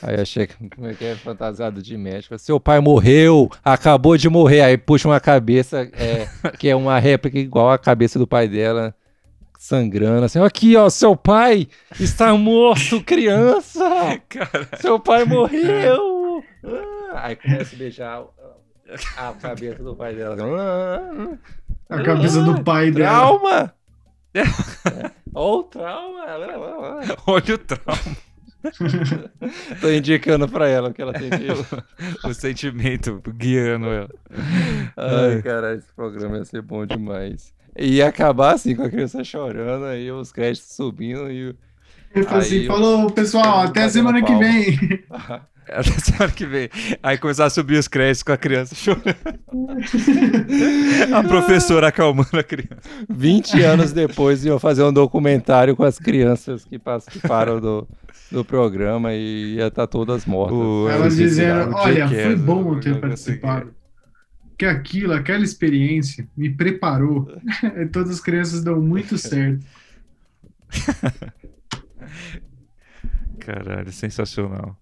Aí 0.02 0.18
achei 0.18 0.46
que 0.46 0.54
como 0.70 0.86
é 0.86 0.94
que 0.94 1.04
é 1.04 1.14
fantasiado 1.14 1.82
de 1.82 1.98
médico. 1.98 2.38
Seu 2.38 2.58
pai 2.58 2.80
morreu, 2.80 3.50
acabou 3.62 4.16
de 4.16 4.26
morrer. 4.30 4.62
Aí 4.62 4.78
puxa 4.78 5.06
uma 5.06 5.20
cabeça 5.20 5.82
é, 5.92 6.26
que 6.58 6.70
é 6.70 6.74
uma 6.74 6.98
réplica 6.98 7.38
igual 7.38 7.70
a 7.70 7.78
cabeça 7.78 8.18
do 8.18 8.26
pai 8.26 8.48
dela. 8.48 8.94
Sangrando, 9.58 10.24
assim, 10.24 10.38
aqui 10.38 10.76
ó, 10.76 10.88
seu 10.88 11.16
pai 11.16 11.66
está 11.98 12.32
morto, 12.34 13.02
criança! 13.02 13.80
Caralho. 14.28 14.68
Seu 14.80 15.00
pai 15.00 15.24
morreu! 15.24 16.44
Aí 17.14 17.34
começa 17.36 17.74
a 17.74 17.78
beijar 17.78 18.24
a 19.16 19.32
cabeça 19.34 19.82
do 19.82 19.96
pai 19.96 20.14
dela. 20.14 20.36
A 21.88 22.02
cabeça 22.02 22.42
do 22.42 22.62
pai 22.62 22.92
trauma. 22.92 23.74
dela. 24.32 24.48
Trauma! 24.92 25.12
Olha 25.34 25.58
o 25.58 25.62
trauma! 25.64 26.26
Olha 27.26 27.54
o 27.54 27.58
trauma. 27.58 28.16
Tô 29.80 29.90
indicando 29.90 30.48
pra 30.48 30.68
ela 30.68 30.92
que 30.92 31.00
ela 31.00 31.12
tem 31.12 31.30
que. 31.30 32.26
o 32.26 32.34
sentimento 32.34 33.22
guiando 33.36 33.86
ela. 33.86 34.10
Ai, 34.96 35.42
cara, 35.42 35.74
esse 35.74 35.92
programa 35.94 36.38
ia 36.38 36.44
ser 36.44 36.62
bom 36.62 36.84
demais. 36.84 37.54
E 37.78 37.96
ia 37.96 38.08
acabar 38.08 38.54
assim 38.54 38.74
com 38.74 38.82
a 38.82 38.90
criança 38.90 39.22
chorando, 39.22 39.84
aí 39.84 40.10
os 40.10 40.32
créditos 40.32 40.72
subindo 40.72 41.30
e. 41.30 41.54
Ele 42.14 42.24
falou 42.24 42.40
assim: 42.40 42.66
falou, 42.66 43.10
pessoal, 43.10 43.60
até 43.60 43.88
semana 43.88 44.22
que 44.22 44.34
vem. 44.34 45.04
Até 45.70 45.90
semana 45.98 46.32
que 46.32 46.46
vem. 46.46 46.68
Aí 47.02 47.18
começar 47.18 47.46
a 47.46 47.50
subir 47.50 47.76
os 47.78 47.88
créditos 47.88 48.22
com 48.22 48.32
a 48.32 48.36
criança 48.36 48.74
chorando. 48.74 49.16
a 51.14 51.22
professora 51.24 51.88
acalmando 51.88 52.38
a 52.38 52.42
criança. 52.42 52.76
20 53.08 53.62
anos 53.62 53.92
depois 53.92 54.44
iam 54.44 54.58
fazer 54.58 54.84
um 54.84 54.92
documentário 54.92 55.74
com 55.74 55.82
as 55.82 55.98
crianças 55.98 56.64
que 56.64 56.78
participaram 56.78 57.60
do, 57.60 57.88
do 58.30 58.44
programa 58.44 59.12
e 59.12 59.56
ia 59.56 59.66
estar 59.66 59.82
tá 59.82 59.86
todas 59.86 60.24
mortas. 60.24 60.56
O, 60.56 60.88
Elas 60.88 61.16
dizendo, 61.16 61.74
olha, 61.74 62.08
foi 62.08 62.36
bom 62.36 62.78
ter 62.78 63.00
participado. 63.00 63.74
Que 64.56 64.64
aquilo, 64.64 65.12
aquela 65.12 65.44
experiência 65.44 66.26
me 66.36 66.48
preparou. 66.48 67.28
Todas 67.92 68.10
as 68.12 68.20
crianças 68.20 68.62
dão 68.62 68.80
muito 68.80 69.18
certo. 69.18 69.66
Caralho, 73.38 73.92
sensacional. 73.92 74.78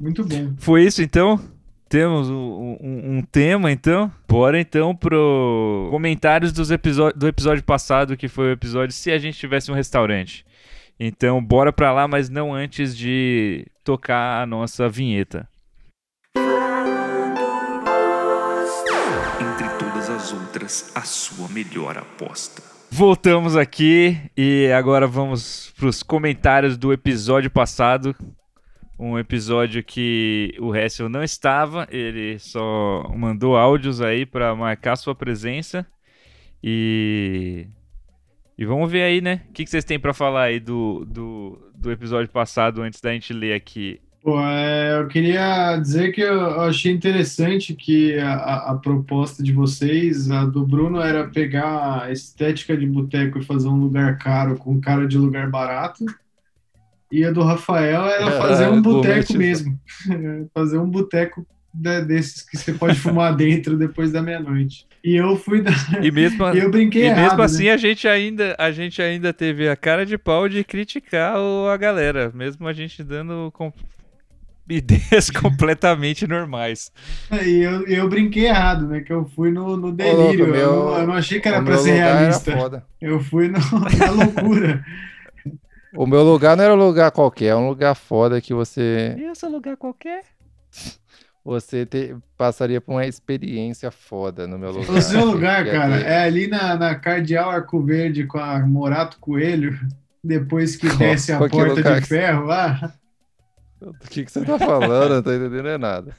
Muito 0.00 0.24
bom. 0.24 0.54
Foi 0.58 0.84
isso 0.84 1.02
então? 1.02 1.40
Temos 1.88 2.30
um, 2.30 2.78
um, 2.80 3.16
um, 3.18 3.22
tema 3.22 3.70
então. 3.70 4.10
Bora 4.26 4.58
então 4.58 4.96
pro 4.96 5.88
comentários 5.90 6.50
dos 6.52 6.70
episódio, 6.70 7.18
do 7.18 7.28
episódio 7.28 7.62
passado, 7.62 8.16
que 8.16 8.28
foi 8.28 8.46
o 8.46 8.52
episódio 8.52 8.94
Se 8.94 9.10
a 9.10 9.18
gente 9.18 9.38
tivesse 9.38 9.70
um 9.70 9.74
restaurante. 9.74 10.44
Então, 10.98 11.44
bora 11.44 11.72
pra 11.72 11.92
lá, 11.92 12.06
mas 12.06 12.28
não 12.28 12.54
antes 12.54 12.96
de 12.96 13.66
tocar 13.84 14.42
a 14.42 14.46
nossa 14.46 14.88
vinheta. 14.88 15.48
Entre 19.38 19.68
todas 19.78 20.08
as 20.08 20.32
outras, 20.32 20.92
a 20.94 21.02
sua 21.02 21.48
melhor 21.48 21.98
aposta. 21.98 22.62
Voltamos 22.90 23.56
aqui 23.56 24.18
e 24.36 24.70
agora 24.70 25.06
vamos 25.06 25.72
para 25.76 25.88
os 25.88 26.02
comentários 26.02 26.76
do 26.76 26.92
episódio 26.92 27.50
passado, 27.50 28.14
um 28.98 29.18
episódio 29.18 29.82
que 29.82 30.54
o 30.60 30.74
Hessel 30.74 31.08
não 31.08 31.22
estava, 31.22 31.86
ele 31.90 32.38
só 32.38 33.12
mandou 33.16 33.56
áudios 33.56 34.00
aí 34.00 34.24
para 34.24 34.54
marcar 34.54 34.96
sua 34.96 35.14
presença. 35.14 35.86
E 36.62 37.66
e 38.56 38.64
vamos 38.64 38.90
ver 38.90 39.02
aí, 39.02 39.20
né? 39.20 39.42
O 39.48 39.52
que, 39.52 39.64
que 39.64 39.70
vocês 39.70 39.84
têm 39.84 39.98
para 39.98 40.14
falar 40.14 40.44
aí 40.44 40.60
do, 40.60 41.04
do, 41.04 41.58
do, 41.74 41.90
episódio 41.90 42.30
passado 42.30 42.82
antes 42.82 43.00
da 43.00 43.12
gente 43.12 43.32
ler 43.32 43.54
aqui? 43.54 44.00
Pô, 44.22 44.38
é, 44.38 45.00
eu 45.00 45.08
queria 45.08 45.76
dizer 45.78 46.12
que 46.12 46.20
eu 46.20 46.60
achei 46.60 46.92
interessante 46.92 47.74
que 47.74 48.16
a, 48.20 48.70
a, 48.70 48.74
proposta 48.76 49.42
de 49.42 49.52
vocês, 49.52 50.30
a 50.30 50.44
do 50.44 50.64
Bruno, 50.64 51.00
era 51.00 51.26
pegar 51.26 52.04
a 52.04 52.12
estética 52.12 52.76
de 52.76 52.86
boteco 52.86 53.40
e 53.40 53.44
fazer 53.44 53.66
um 53.66 53.80
lugar 53.80 54.16
caro 54.18 54.56
com 54.56 54.80
cara 54.80 55.08
de 55.08 55.18
lugar 55.18 55.50
barato. 55.50 56.04
E 57.12 57.24
a 57.26 57.30
do 57.30 57.42
Rafael 57.42 58.06
era 58.06 58.24
é, 58.24 58.38
fazer 58.38 58.68
um 58.68 58.80
boteco 58.80 59.36
mesmo. 59.36 59.78
fazer 60.54 60.78
um 60.78 60.88
boteco 60.88 61.46
desses 61.74 62.42
que 62.42 62.56
você 62.56 62.72
pode 62.72 62.98
fumar 62.98 63.34
dentro 63.36 63.76
depois 63.76 64.10
da 64.10 64.22
meia-noite. 64.22 64.86
E 65.04 65.16
eu 65.16 65.36
fui 65.36 65.60
da... 65.60 65.72
e 66.00 66.10
mesmo 66.10 66.42
e 66.54 66.58
eu 66.58 66.70
brinquei 66.70 67.02
e 67.02 67.06
errado, 67.06 67.22
mesmo 67.22 67.38
né? 67.38 67.44
assim 67.44 67.68
a 67.68 67.76
gente 67.76 68.06
ainda 68.06 68.54
a 68.58 68.70
gente 68.70 69.02
ainda 69.02 69.32
teve 69.32 69.68
a 69.68 69.74
cara 69.74 70.06
de 70.06 70.16
pau 70.16 70.48
de 70.48 70.62
criticar 70.62 71.38
o, 71.38 71.68
a 71.68 71.76
galera, 71.76 72.30
mesmo 72.34 72.66
a 72.66 72.72
gente 72.72 73.02
dando 73.02 73.50
com... 73.52 73.72
ideias 74.70 75.28
completamente 75.28 76.26
normais. 76.26 76.90
E 77.30 77.58
eu, 77.58 77.86
eu 77.86 78.08
brinquei 78.08 78.46
errado, 78.46 78.86
né? 78.86 79.00
Que 79.00 79.12
eu 79.12 79.24
fui 79.34 79.50
no, 79.50 79.76
no 79.76 79.92
delírio. 79.92 80.46
Ô, 80.46 80.48
meu... 80.48 80.58
eu, 80.58 80.72
não, 80.72 80.98
eu, 80.98 81.06
não, 81.08 81.14
achei 81.14 81.40
que 81.40 81.48
era 81.48 81.60
para 81.60 81.76
ser 81.76 81.94
realista. 81.94 82.86
Eu 83.00 83.20
fui 83.20 83.48
no, 83.48 83.58
na 83.98 84.10
loucura. 84.10 84.82
O 85.94 86.06
meu 86.06 86.22
lugar 86.22 86.56
não 86.56 86.64
era 86.64 86.74
um 86.74 86.78
lugar 86.78 87.10
qualquer, 87.10 87.46
é 87.46 87.56
um 87.56 87.68
lugar 87.68 87.94
foda 87.94 88.40
que 88.40 88.54
você. 88.54 89.14
E 89.18 89.24
esse 89.24 89.46
lugar 89.46 89.76
qualquer? 89.76 90.24
Você 91.44 91.84
te, 91.84 92.14
passaria 92.36 92.80
por 92.80 92.92
uma 92.92 93.04
experiência 93.04 93.90
foda 93.90 94.46
no 94.46 94.56
meu 94.56 94.70
lugar. 94.70 94.90
O 94.90 95.02
seu 95.02 95.24
lugar, 95.24 95.64
cara, 95.64 95.96
é 95.96 96.22
ali 96.22 96.46
na, 96.46 96.76
na 96.76 96.94
Cardeal 96.94 97.50
Arco 97.50 97.82
Verde 97.82 98.26
com 98.26 98.38
a 98.38 98.60
Morato 98.60 99.18
Coelho, 99.18 99.76
depois 100.22 100.76
que 100.76 100.88
desce 100.96 101.32
a 101.32 101.38
porta 101.38 102.00
de 102.00 102.06
ferro 102.06 102.44
lá. 102.44 102.94
Do 103.82 104.08
que, 104.08 104.24
que 104.24 104.30
você 104.30 104.44
tá 104.44 104.58
falando? 104.58 105.16
Não 105.16 105.22
tô 105.22 105.32
entendendo 105.32 105.68
é 105.68 105.76
nada. 105.78 106.14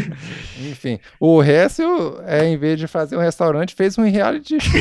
Enfim, 0.58 0.98
o 1.20 1.42
Hessel, 1.42 2.22
é, 2.26 2.46
em 2.46 2.56
vez 2.56 2.78
de 2.78 2.86
fazer 2.86 3.16
um 3.16 3.20
restaurante, 3.20 3.74
fez 3.74 3.98
um 3.98 4.10
reality 4.10 4.58
show. 4.58 4.80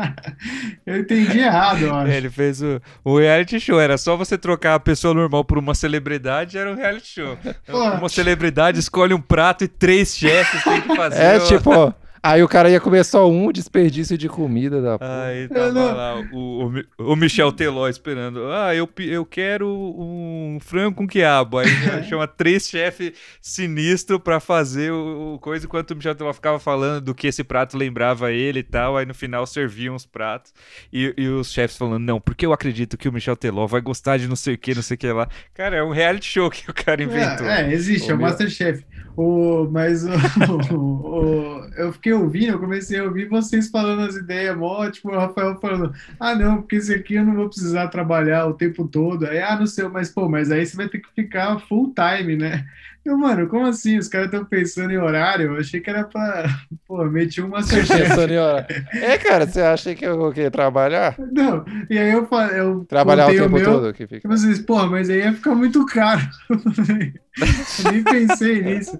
eu 0.86 1.00
entendi 1.00 1.40
errado, 1.40 1.82
eu 1.82 1.94
acho. 1.94 2.10
Ele 2.10 2.30
fez 2.30 2.62
o, 2.62 2.80
o 3.04 3.18
reality 3.18 3.60
show. 3.60 3.78
Era 3.78 3.98
só 3.98 4.16
você 4.16 4.38
trocar 4.38 4.76
a 4.76 4.80
pessoa 4.80 5.12
normal 5.12 5.44
por 5.44 5.58
uma 5.58 5.74
celebridade, 5.74 6.56
era 6.56 6.70
um 6.70 6.74
reality 6.74 7.08
show. 7.08 7.38
Uma 7.68 8.08
celebridade 8.08 8.78
escolhe 8.78 9.12
um 9.12 9.20
prato 9.20 9.64
e 9.64 9.68
três 9.68 10.16
chefes 10.16 10.64
têm 10.64 10.80
que 10.80 10.96
fazer. 10.96 11.22
É 11.22 11.38
tipo, 11.40 11.94
Aí 12.24 12.40
o 12.40 12.48
cara 12.48 12.70
ia 12.70 12.80
comer 12.80 13.04
só 13.04 13.28
um 13.28 13.50
desperdício 13.50 14.16
de 14.16 14.28
comida 14.28 14.80
da 14.80 14.96
porra. 14.96 15.24
Aí 15.24 15.48
tava 15.48 15.72
não. 15.72 15.92
lá 15.92 16.14
o, 16.32 16.66
o, 16.66 16.70
Mi- 16.70 16.86
o 16.96 17.16
Michel 17.16 17.50
Teló 17.50 17.88
esperando. 17.88 18.46
Ah, 18.52 18.72
eu, 18.74 18.88
eu 19.00 19.26
quero 19.26 19.66
um 19.68 20.58
frango 20.60 20.98
com 20.98 21.06
quiabo. 21.06 21.58
Aí 21.58 21.66
chama 22.08 22.28
três 22.28 22.68
chefes 22.68 23.12
sinistros 23.40 24.20
pra 24.22 24.38
fazer 24.38 24.92
o, 24.92 25.34
o 25.34 25.38
coisa, 25.40 25.66
enquanto 25.66 25.90
o 25.90 25.96
Michel 25.96 26.14
Teló 26.14 26.32
ficava 26.32 26.60
falando 26.60 27.06
do 27.06 27.14
que 27.14 27.26
esse 27.26 27.42
prato 27.42 27.76
lembrava 27.76 28.30
ele 28.30 28.60
e 28.60 28.62
tal. 28.64 28.96
Aí 28.96 29.04
no 29.04 29.14
final 29.14 29.44
serviam 29.44 29.96
os 29.96 30.06
pratos. 30.06 30.52
E, 30.92 31.12
e 31.16 31.26
os 31.26 31.52
chefes 31.52 31.76
falando, 31.76 32.04
não, 32.04 32.20
porque 32.20 32.46
eu 32.46 32.52
acredito 32.52 32.96
que 32.96 33.08
o 33.08 33.12
Michel 33.12 33.36
Teló 33.36 33.66
vai 33.66 33.80
gostar 33.80 34.16
de 34.18 34.28
não 34.28 34.36
sei 34.36 34.54
o 34.54 34.58
que, 34.58 34.74
não 34.76 34.82
sei 34.82 34.94
o 34.94 34.98
que 34.98 35.10
lá. 35.10 35.28
Cara, 35.54 35.76
é 35.76 35.82
um 35.82 35.90
reality 35.90 36.26
show 36.26 36.48
que 36.48 36.70
o 36.70 36.74
cara 36.74 37.02
inventou. 37.02 37.46
É, 37.48 37.62
é, 37.68 37.72
existe, 37.72 38.08
O 38.08 38.12
é 38.12 38.14
o 38.14 38.18
meu- 38.18 38.28
Masterchef. 38.28 38.84
O, 39.14 39.68
mas 39.70 40.04
o, 40.04 40.08
o- 40.74 41.64
eu 41.76 41.92
fiquei 41.92 42.12
ouvindo, 42.14 42.52
eu 42.52 42.58
comecei 42.58 42.98
a 42.98 43.04
ouvir 43.04 43.28
vocês 43.28 43.68
falando 43.68 44.02
as 44.08 44.16
ideias 44.16 44.56
mó, 44.56 44.88
tipo, 44.90 45.10
o 45.10 45.18
Rafael 45.18 45.58
falando, 45.60 45.92
ah, 46.18 46.34
não, 46.34 46.62
porque 46.62 46.76
esse 46.76 46.94
aqui 46.94 47.14
eu 47.16 47.24
não 47.26 47.34
vou 47.34 47.48
precisar 47.48 47.88
trabalhar 47.88 48.46
o 48.46 48.54
tempo 48.54 48.88
todo. 48.88 49.26
Aí, 49.26 49.38
ah, 49.40 49.56
não 49.58 49.66
sei, 49.66 49.86
mas 49.88 50.08
pô, 50.10 50.28
mas 50.28 50.50
aí 50.50 50.64
você 50.64 50.76
vai 50.76 50.88
ter 50.88 50.98
que 51.00 51.10
ficar 51.14 51.58
full 51.60 51.92
time, 51.94 52.36
né? 52.36 52.66
Eu, 53.04 53.18
mano, 53.18 53.48
como 53.48 53.66
assim? 53.66 53.98
Os 53.98 54.06
caras 54.06 54.26
estão 54.26 54.44
pensando 54.44 54.92
em 54.92 54.98
horário? 54.98 55.52
Eu 55.52 55.56
achei 55.58 55.80
que 55.80 55.90
era 55.90 56.04
pra, 56.04 56.44
pô, 56.86 57.04
meter 57.04 57.44
um 57.44 57.48
Masterchef. 57.48 58.00
Pensando 58.00 58.32
em 58.32 58.38
hora. 58.38 58.66
É, 58.92 59.18
cara, 59.18 59.46
você 59.46 59.60
acha 59.60 59.94
que 59.94 60.06
eu 60.06 60.16
vou 60.16 60.32
trabalhar? 60.50 61.16
Não, 61.18 61.64
e 61.90 61.98
aí 61.98 62.12
eu 62.12 62.26
falei, 62.26 62.60
eu 62.60 62.84
Trabalhar 62.84 63.28
o 63.28 63.34
tempo 63.34 63.56
meu, 63.56 63.64
todo? 63.64 63.92
Que 63.92 64.06
fica... 64.06 64.28
vocês, 64.28 64.60
porra, 64.60 64.86
mas 64.86 65.10
aí 65.10 65.18
ia 65.18 65.32
ficar 65.32 65.54
muito 65.54 65.84
caro. 65.86 66.22
Nem 67.90 68.04
pensei 68.04 68.62
nisso. 68.62 68.98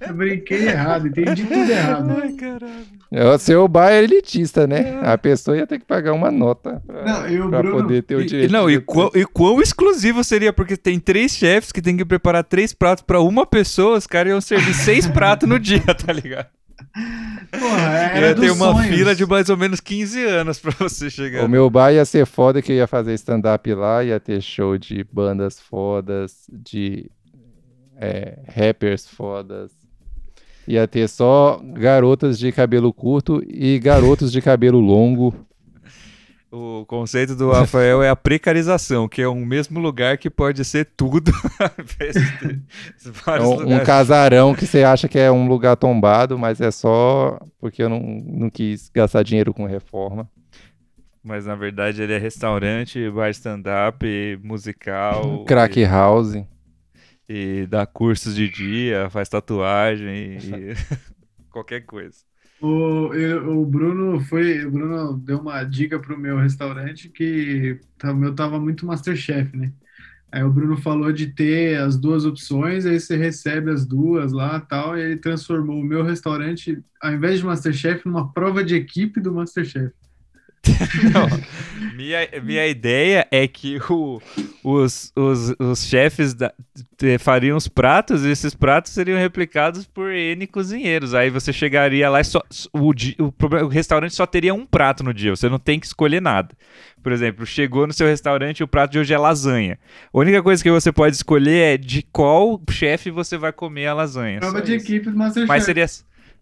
Eu 0.00 0.12
brinquei 0.12 0.66
errado, 0.68 1.06
entendi 1.08 1.44
tudo 1.44 1.70
errado. 1.70 2.10
Ai, 2.20 2.32
caralho. 2.32 2.84
É, 3.12 3.24
O 3.28 3.38
seu 3.38 3.66
bar 3.68 3.90
é 3.92 4.02
elitista, 4.02 4.66
né? 4.66 5.00
A 5.02 5.16
pessoa 5.16 5.56
ia 5.56 5.66
ter 5.66 5.78
que 5.78 5.84
pagar 5.86 6.12
uma 6.12 6.30
nota 6.32 6.82
pra, 6.86 7.04
Não, 7.04 7.28
e 7.28 7.40
o 7.40 7.48
pra 7.48 7.62
Bruno- 7.62 7.82
poder 7.82 8.02
ter 8.02 8.16
o 8.16 8.20
E- 8.20 8.26
direito. 8.26 8.50
não, 8.52 8.66
de 8.68 8.74
e 8.74 8.80
quão, 8.80 9.10
e 9.14 9.24
quão 9.24 9.62
exclusivo 9.62 10.24
seria, 10.24 10.52
porque 10.52 10.76
tem 10.76 10.98
três 10.98 11.32
chefes 11.36 11.70
que 11.70 11.80
tem 11.80 11.96
que 11.96 12.04
preparar 12.04 12.42
três 12.42 12.72
pratos 12.72 13.04
pra 13.06 13.20
uma 13.20 13.46
pessoa, 13.46 13.96
os 13.96 14.06
caras 14.06 14.30
iam 14.32 14.40
servir 14.40 14.74
seis 14.74 15.06
pratos 15.06 15.48
no 15.48 15.58
dia, 15.60 15.80
tá 15.94 16.12
ligado? 16.12 16.48
Porra, 17.58 17.88
era 18.14 18.28
Ia 18.28 18.34
ter 18.34 18.50
uma 18.50 18.72
sonhos. 18.72 18.86
fila 18.96 19.14
de 19.14 19.24
mais 19.26 19.48
ou 19.48 19.56
menos 19.56 19.78
15 19.80 20.24
anos 20.24 20.58
pra 20.58 20.72
você 20.78 21.08
chegar. 21.08 21.44
O 21.44 21.48
meu 21.48 21.70
bar 21.70 21.92
ia 21.92 22.04
ser 22.04 22.26
foda 22.26 22.60
que 22.60 22.72
eu 22.72 22.76
ia 22.76 22.86
fazer 22.88 23.14
stand-up 23.14 23.72
lá, 23.74 24.02
ia 24.02 24.18
ter 24.18 24.40
show 24.42 24.76
de 24.76 25.06
bandas 25.12 25.60
fodas, 25.60 26.46
de 26.52 27.08
é, 27.96 28.38
rappers 28.54 29.06
fodas. 29.06 29.70
Ia 30.66 30.88
ter 30.88 31.08
só 31.08 31.60
garotas 31.62 32.38
de 32.38 32.50
cabelo 32.50 32.92
curto 32.92 33.42
e 33.46 33.78
garotos 33.78 34.32
de 34.32 34.40
cabelo 34.40 34.80
longo. 34.80 35.34
O 36.56 36.84
conceito 36.86 37.34
do 37.34 37.50
Rafael 37.50 38.00
é 38.00 38.08
a 38.08 38.14
precarização, 38.14 39.08
que 39.08 39.20
é 39.20 39.28
um 39.28 39.44
mesmo 39.44 39.80
lugar 39.80 40.16
que 40.16 40.30
pode 40.30 40.64
ser 40.64 40.88
tudo. 40.96 41.32
vários 43.24 43.48
Um, 43.48 43.74
um 43.74 43.80
casarão 43.84 44.54
que 44.54 44.64
você 44.64 44.84
acha 44.84 45.08
que 45.08 45.18
é 45.18 45.32
um 45.32 45.48
lugar 45.48 45.76
tombado, 45.76 46.38
mas 46.38 46.60
é 46.60 46.70
só 46.70 47.40
porque 47.58 47.82
eu 47.82 47.88
não, 47.88 48.00
não 48.00 48.48
quis 48.48 48.88
gastar 48.94 49.24
dinheiro 49.24 49.52
com 49.52 49.66
reforma. 49.66 50.30
Mas 51.24 51.44
na 51.44 51.56
verdade 51.56 52.00
ele 52.00 52.12
é 52.12 52.18
restaurante, 52.18 53.10
bar 53.10 53.30
stand-up, 53.30 54.06
musical. 54.44 55.44
Crack 55.46 55.82
house. 55.84 56.36
E, 57.28 57.66
dá 57.66 57.86
cursos 57.86 58.34
de 58.34 58.48
dia, 58.50 59.08
faz 59.10 59.28
tatuagem 59.28 60.38
e 60.38 60.74
qualquer 61.50 61.82
coisa. 61.86 62.24
O, 62.60 63.12
eu- 63.14 63.58
o 63.60 63.66
Bruno 63.66 64.20
foi, 64.20 64.64
o 64.64 64.70
Bruno 64.70 65.18
deu 65.18 65.38
uma 65.40 65.62
dica 65.64 65.98
pro 66.00 66.18
meu 66.18 66.38
restaurante 66.38 67.08
que 67.10 67.78
tá- 67.98 68.12
o 68.12 68.16
meu 68.16 68.34
tava 68.34 68.58
muito 68.60 68.86
Masterchef, 68.86 69.54
né? 69.56 69.72
Aí 70.32 70.44
o 70.44 70.52
Bruno 70.52 70.76
falou 70.78 71.12
de 71.12 71.28
ter 71.28 71.78
as 71.80 71.96
duas 71.98 72.24
opções, 72.26 72.86
aí 72.86 73.00
você 73.00 73.16
recebe 73.16 73.70
as 73.72 73.86
duas 73.86 74.32
lá 74.32 74.60
tal, 74.60 74.98
e 74.98 75.02
ele 75.02 75.16
transformou 75.18 75.80
o 75.80 75.84
meu 75.84 76.04
restaurante, 76.04 76.82
ao 77.02 77.12
invés 77.14 77.40
de 77.40 77.46
Masterchef, 77.46 78.06
numa 78.06 78.32
prova 78.32 78.64
de 78.64 78.76
equipe 78.76 79.20
do 79.20 79.32
Masterchef. 79.34 79.92
Não, 81.12 81.28
minha, 81.94 82.28
minha 82.42 82.66
ideia 82.66 83.26
é 83.30 83.46
que 83.46 83.78
o- 83.90 84.20
os, 84.62 85.12
os, 85.14 85.54
os 85.58 85.84
chefes 85.86 86.34
da- 86.34 86.52
te- 86.96 87.18
fariam 87.18 87.56
os 87.56 87.68
pratos 87.68 88.24
e 88.24 88.30
esses 88.30 88.54
pratos 88.54 88.92
seriam 88.92 89.18
replicados 89.18 89.86
por 89.86 90.10
N 90.10 90.46
cozinheiros. 90.46 91.14
Aí 91.14 91.30
você 91.30 91.52
chegaria 91.52 92.08
lá 92.08 92.20
e 92.20 92.24
só, 92.24 92.42
o, 92.72 92.90
o, 92.90 93.64
o 93.64 93.68
restaurante 93.68 94.14
só 94.14 94.26
teria 94.26 94.54
um 94.54 94.64
prato 94.66 95.04
no 95.04 95.12
dia, 95.12 95.34
você 95.36 95.48
não 95.48 95.58
tem 95.58 95.78
que 95.78 95.86
escolher 95.86 96.20
nada. 96.22 96.54
Por 97.02 97.12
exemplo, 97.12 97.44
chegou 97.44 97.86
no 97.86 97.92
seu 97.92 98.06
restaurante 98.06 98.60
e 98.60 98.64
o 98.64 98.68
prato 98.68 98.92
de 98.92 98.98
hoje 98.98 99.12
é 99.12 99.18
lasanha. 99.18 99.78
A 100.12 100.18
única 100.18 100.42
coisa 100.42 100.62
que 100.62 100.70
você 100.70 100.90
pode 100.90 101.14
escolher 101.14 101.74
é 101.74 101.76
de 101.76 102.02
qual 102.10 102.58
chefe 102.70 103.10
você 103.10 103.36
vai 103.36 103.52
comer 103.52 103.86
a 103.88 103.94
lasanha. 103.94 104.40
Prova 104.40 104.62
de 104.62 104.74
isso. 104.74 104.86
equipe 104.86 105.10
do 105.10 105.16
Masterchef. 105.16 105.46
Mas 105.48 105.64
seria, 105.64 105.84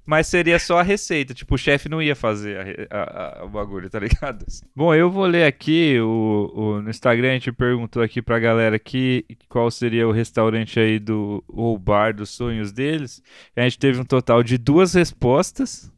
mas 0.04 0.26
seria 0.26 0.58
só 0.58 0.78
a 0.80 0.82
receita. 0.82 1.32
Tipo, 1.32 1.54
o 1.54 1.58
chefe 1.58 1.88
não 1.88 2.02
ia 2.02 2.16
fazer 2.16 2.86
a 2.90 2.96
a- 2.98 3.40
a- 3.40 3.44
o 3.44 3.48
bagulho, 3.48 3.88
tá 3.88 3.98
ligado? 4.00 4.44
Bom, 4.74 4.94
eu 4.94 5.10
vou 5.10 5.24
ler 5.26 5.44
aqui. 5.44 5.98
O, 6.00 6.52
o- 6.54 6.82
no 6.82 6.90
Instagram 6.90 7.30
a 7.30 7.32
gente 7.34 7.52
perguntou 7.52 8.02
aqui 8.02 8.20
pra 8.20 8.38
galera 8.38 8.76
aqui 8.76 9.24
qual 9.48 9.70
seria 9.70 10.06
o 10.08 10.12
restaurante 10.12 10.78
aí 10.80 10.98
do. 10.98 11.42
ou 11.48 11.78
bar 11.78 12.12
dos 12.14 12.30
sonhos 12.30 12.72
deles. 12.72 13.22
A 13.56 13.62
gente 13.62 13.78
teve 13.78 14.00
um 14.00 14.04
total 14.04 14.42
de 14.42 14.58
duas 14.58 14.94
respostas. 14.94 15.90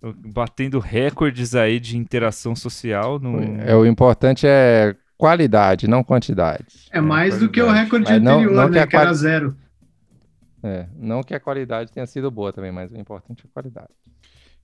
Batendo 0.00 0.78
recordes 0.78 1.56
aí 1.56 1.80
de 1.80 1.96
interação 1.96 2.54
social. 2.54 3.18
No... 3.18 3.40
É, 3.62 3.74
o 3.74 3.84
importante 3.84 4.46
é 4.46 4.94
qualidade, 5.16 5.88
não 5.88 6.04
quantidade. 6.04 6.64
É 6.92 7.00
mais 7.00 7.36
do 7.40 7.48
que 7.48 7.60
o 7.60 7.68
recorde 7.68 8.08
Mas 8.08 8.22
não- 8.22 8.36
anterior, 8.36 8.54
não 8.54 8.66
que 8.68 8.74
né? 8.76 8.80
a 8.82 8.86
Que 8.86 8.96
era 8.96 9.12
zero. 9.12 9.56
É, 10.62 10.86
não 10.94 11.22
que 11.22 11.34
a 11.34 11.40
qualidade 11.40 11.92
tenha 11.92 12.06
sido 12.06 12.30
boa 12.30 12.52
também, 12.52 12.72
mas 12.72 12.90
o 12.90 12.96
importante 12.96 13.44
é 13.44 13.48
a 13.48 13.52
qualidade. 13.52 13.92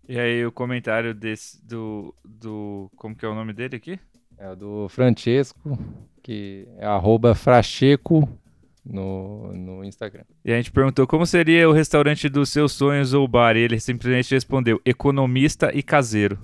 E 0.08 0.18
aí 0.18 0.44
o 0.44 0.52
comentário 0.52 1.14
desse. 1.14 1.64
do. 1.64 2.14
do. 2.24 2.90
Como 2.96 3.14
que 3.14 3.24
é 3.24 3.28
o 3.28 3.34
nome 3.34 3.52
dele 3.52 3.76
aqui? 3.76 3.98
É 4.36 4.50
o 4.50 4.56
do 4.56 4.88
Francesco, 4.88 5.78
que 6.22 6.68
é 6.76 6.84
arroba 6.84 7.34
Fracheco 7.34 8.28
no, 8.84 9.52
no 9.54 9.84
Instagram. 9.84 10.24
E 10.44 10.52
a 10.52 10.56
gente 10.56 10.72
perguntou 10.72 11.06
como 11.06 11.24
seria 11.24 11.68
o 11.68 11.72
restaurante 11.72 12.28
dos 12.28 12.50
seus 12.50 12.72
sonhos 12.72 13.14
ou 13.14 13.26
bar. 13.26 13.56
E 13.56 13.60
ele 13.60 13.80
simplesmente 13.80 14.34
respondeu: 14.34 14.80
economista 14.84 15.70
e 15.72 15.82
caseiro. 15.82 16.38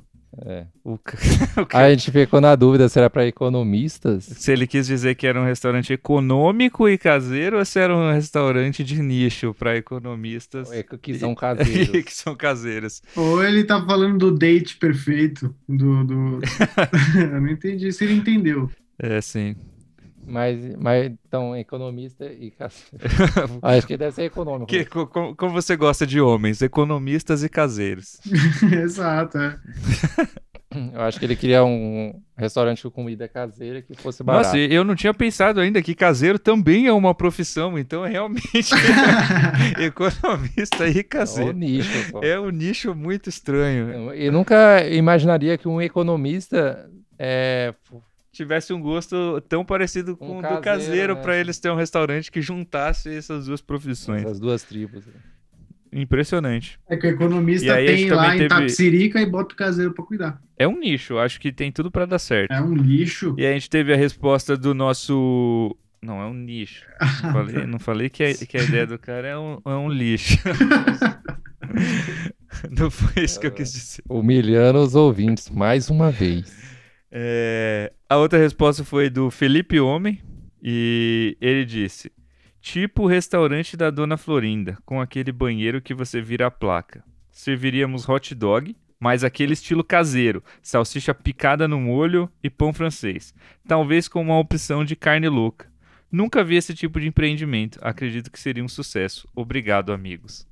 É. 0.46 0.64
O 0.84 0.92
o 1.60 1.66
ca- 1.66 1.78
A 1.78 1.90
gente 1.90 2.10
ficou 2.10 2.40
na 2.40 2.54
dúvida 2.54 2.88
se 2.88 2.98
era 2.98 3.10
para 3.10 3.26
economistas. 3.26 4.24
Se 4.24 4.52
ele 4.52 4.66
quis 4.66 4.86
dizer 4.86 5.16
que 5.16 5.26
era 5.26 5.40
um 5.40 5.44
restaurante 5.44 5.92
econômico 5.92 6.88
e 6.88 6.96
caseiro 6.96 7.58
ou 7.58 7.64
se 7.64 7.80
era 7.80 7.94
um 7.96 8.12
restaurante 8.12 8.84
de 8.84 9.02
nicho 9.02 9.52
para 9.54 9.76
economistas 9.76 10.70
É, 10.70 10.82
que 10.84 11.18
são 11.18 11.34
caseiros. 11.36 12.04
que 12.04 12.14
são 12.14 12.36
caseiros. 12.36 13.02
Ou 13.16 13.42
ele 13.44 13.64
tá 13.64 13.84
falando 13.84 14.30
do 14.30 14.38
date 14.38 14.76
perfeito, 14.76 15.54
do... 15.68 16.04
do... 16.04 16.38
Eu 17.18 17.40
não 17.40 17.48
entendi 17.48 17.90
se 17.92 18.04
ele 18.04 18.14
entendeu. 18.14 18.70
É, 18.98 19.20
sim. 19.20 19.56
Mas, 20.30 20.76
mas 20.76 21.12
então, 21.26 21.56
economista 21.56 22.24
e 22.24 22.50
caseiro. 22.52 23.04
Acho 23.60 23.86
que 23.86 23.96
deve 23.96 24.12
ser 24.12 24.22
econômico. 24.24 24.66
Que- 24.66 24.84
co- 24.84 25.06
co- 25.06 25.34
como 25.34 25.52
você 25.52 25.76
gosta 25.76 26.06
de 26.06 26.20
homens? 26.20 26.62
Economistas 26.62 27.42
e 27.42 27.48
caseiros. 27.48 28.20
Exato, 28.72 29.36
é. 29.38 29.58
Eu 30.94 31.00
acho 31.00 31.18
que 31.18 31.24
ele 31.24 31.34
queria 31.34 31.64
um 31.64 32.22
restaurante 32.38 32.80
com 32.84 32.90
comida 32.92 33.26
caseira 33.26 33.82
que 33.82 33.92
fosse 33.96 34.22
barato. 34.22 34.44
Nossa, 34.46 34.56
eu 34.56 34.84
não 34.84 34.94
tinha 34.94 35.12
pensado 35.12 35.58
ainda 35.58 35.82
que 35.82 35.96
caseiro 35.96 36.38
também 36.38 36.86
é 36.86 36.92
uma 36.92 37.12
profissão, 37.12 37.76
então 37.76 38.06
é 38.06 38.08
realmente 38.10 38.72
economista 39.80 40.88
e 40.88 40.98
É 40.98 41.00
o 41.00 41.04
caseiro. 41.04 41.52
nicho. 41.52 42.10
só. 42.10 42.20
É 42.22 42.38
um 42.38 42.50
nicho 42.50 42.94
muito 42.94 43.28
estranho. 43.28 44.12
Eu 44.14 44.30
nunca 44.32 44.86
imaginaria 44.88 45.58
que 45.58 45.66
um 45.68 45.80
economista 45.82 46.88
é, 47.18 47.74
Tivesse 48.32 48.72
um 48.72 48.80
gosto 48.80 49.40
tão 49.48 49.64
parecido 49.64 50.16
com 50.16 50.36
Um 50.36 50.38
o 50.38 50.42
do 50.42 50.60
caseiro, 50.60 51.16
né? 51.16 51.20
para 51.22 51.36
eles 51.36 51.58
terem 51.58 51.74
um 51.76 51.78
restaurante 51.78 52.30
que 52.30 52.40
juntasse 52.40 53.12
essas 53.12 53.46
duas 53.46 53.60
profissões. 53.60 54.22
essas 54.24 54.38
duas 54.38 54.62
tribos. 54.62 55.04
Impressionante. 55.92 56.78
É 56.88 56.96
que 56.96 57.08
o 57.08 57.10
economista 57.10 57.74
aí 57.74 57.86
tem 57.86 58.10
lá 58.10 58.22
também 58.30 58.36
em 58.36 58.48
teve- 58.48 58.60
Tapsirica 58.60 59.20
e 59.20 59.26
bota 59.26 59.54
o 59.54 59.56
caseiro 59.56 59.92
pra 59.92 60.04
cuidar. 60.04 60.40
É 60.56 60.68
um 60.68 60.78
nicho, 60.78 61.18
acho 61.18 61.40
que 61.40 61.50
tem 61.50 61.72
tudo 61.72 61.90
para 61.90 62.06
dar 62.06 62.20
certo. 62.20 62.52
É 62.52 62.62
um 62.62 62.72
lixo. 62.74 63.34
E 63.36 63.44
aí 63.44 63.50
a 63.50 63.54
gente 63.54 63.68
teve 63.68 63.92
a 63.92 63.96
resposta 63.96 64.56
do 64.56 64.72
nosso. 64.72 65.76
Não, 66.00 66.22
é 66.22 66.26
um 66.26 66.34
nicho. 66.34 66.86
Não 67.24 67.32
falei, 67.32 67.66
não 67.66 67.78
falei 67.80 68.08
que, 68.08 68.22
a, 68.24 68.32
que 68.34 68.56
a 68.56 68.62
ideia 68.62 68.86
do 68.86 68.98
cara 68.98 69.26
é 69.28 69.36
um, 69.36 69.58
é 69.66 69.74
um 69.74 69.90
lixo. 69.90 70.38
não 72.70 72.90
foi 72.90 73.24
isso 73.24 73.40
que 73.40 73.46
eu 73.46 73.52
quis 73.52 73.72
dizer. 73.72 74.02
Humilhando 74.08 74.78
os 74.78 74.94
ouvintes 74.94 75.50
mais 75.50 75.90
uma 75.90 76.10
vez. 76.10 76.50
É, 77.10 77.92
a 78.08 78.16
outra 78.16 78.38
resposta 78.38 78.84
foi 78.84 79.10
do 79.10 79.30
Felipe 79.30 79.80
Homem. 79.80 80.20
E 80.62 81.36
ele 81.40 81.64
disse: 81.64 82.12
Tipo 82.60 83.04
o 83.04 83.06
restaurante 83.06 83.76
da 83.76 83.90
Dona 83.90 84.16
Florinda, 84.16 84.76
com 84.84 85.00
aquele 85.00 85.32
banheiro 85.32 85.80
que 85.80 85.94
você 85.94 86.20
vira 86.20 86.46
a 86.46 86.50
placa. 86.50 87.02
serviríamos 87.32 88.06
hot 88.06 88.34
dog, 88.34 88.76
mas 88.98 89.24
aquele 89.24 89.54
estilo 89.54 89.82
caseiro, 89.82 90.44
salsicha 90.60 91.14
picada 91.14 91.66
no 91.66 91.80
molho 91.80 92.30
e 92.42 92.50
pão 92.50 92.72
francês. 92.72 93.34
Talvez 93.66 94.06
com 94.06 94.20
uma 94.20 94.38
opção 94.38 94.84
de 94.84 94.94
carne 94.94 95.28
louca. 95.28 95.70
Nunca 96.12 96.44
vi 96.44 96.56
esse 96.56 96.74
tipo 96.74 97.00
de 97.00 97.06
empreendimento. 97.06 97.78
Acredito 97.80 98.30
que 98.30 98.38
seria 98.38 98.64
um 98.64 98.68
sucesso. 98.68 99.26
Obrigado, 99.34 99.92
amigos. 99.92 100.46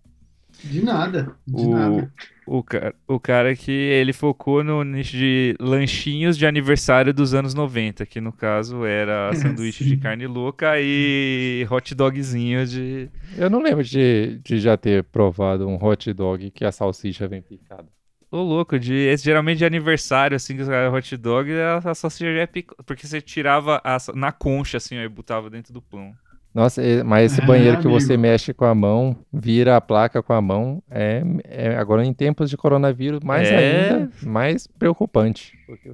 De 0.62 0.82
nada, 0.82 1.36
de 1.46 1.64
o, 1.64 1.70
nada. 1.70 2.12
O, 2.46 2.62
cara, 2.62 2.94
o 3.06 3.20
cara 3.20 3.54
que 3.54 3.70
ele 3.70 4.12
focou 4.12 4.64
no 4.64 4.82
nicho 4.82 5.16
de 5.16 5.54
lanchinhos 5.60 6.36
de 6.36 6.46
aniversário 6.46 7.14
dos 7.14 7.32
anos 7.32 7.54
90, 7.54 8.04
que 8.06 8.20
no 8.20 8.32
caso 8.32 8.84
era 8.84 9.32
sanduíche 9.36 9.84
de 9.84 9.96
carne 9.96 10.26
louca 10.26 10.74
e 10.78 11.66
hot 11.70 11.94
dogzinho 11.94 12.66
de. 12.66 13.08
Eu 13.36 13.48
não 13.48 13.62
lembro 13.62 13.84
de, 13.84 14.40
de 14.42 14.58
já 14.58 14.76
ter 14.76 15.04
provado 15.04 15.68
um 15.68 15.76
hot 15.82 16.12
dog 16.12 16.50
que 16.50 16.64
a 16.64 16.72
salsicha 16.72 17.28
vem 17.28 17.40
picada. 17.40 17.86
Ô, 18.30 18.42
louco, 18.42 18.78
de, 18.78 18.94
esse, 18.94 19.24
geralmente 19.24 19.58
de 19.58 19.64
aniversário, 19.64 20.36
assim, 20.36 20.54
que 20.54 20.62
hot 20.62 21.16
dog, 21.16 21.50
a, 21.52 21.78
a 21.78 21.94
salsicha 21.94 22.34
já 22.34 22.40
é 22.40 22.46
picada. 22.46 22.82
Porque 22.84 23.06
você 23.06 23.20
tirava 23.20 23.80
a, 23.82 23.96
na 24.14 24.32
concha, 24.32 24.76
assim, 24.76 24.98
ó, 24.98 25.02
e 25.02 25.08
botava 25.08 25.48
dentro 25.48 25.72
do 25.72 25.80
pão. 25.80 26.14
Nossa, 26.54 26.82
mas 27.04 27.32
esse 27.32 27.40
É, 27.42 27.44
banheiro 27.46 27.78
que 27.78 27.86
amigo. 27.86 28.00
você 28.00 28.16
mexe 28.16 28.52
com 28.52 28.64
a 28.64 28.74
mão, 28.74 29.16
vira 29.32 29.76
a 29.76 29.80
placa 29.80 30.22
com 30.22 30.32
a 30.32 30.40
mão, 30.40 30.82
é, 30.90 31.22
é- 31.44 31.76
agora 31.76 32.04
em 32.04 32.12
tempos 32.12 32.50
de 32.50 32.56
coronavírus, 32.56 33.20
mais 33.22 33.48
É. 33.48 33.56
ainda, 33.56 34.10
mais 34.22 34.66
preocupante. 34.66 35.56
Porque 35.66 35.88
é 35.88 35.92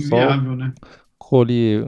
só 0.00 0.16
Inviável, 0.16 0.56
né? 0.56 0.72
coli, 1.18 1.84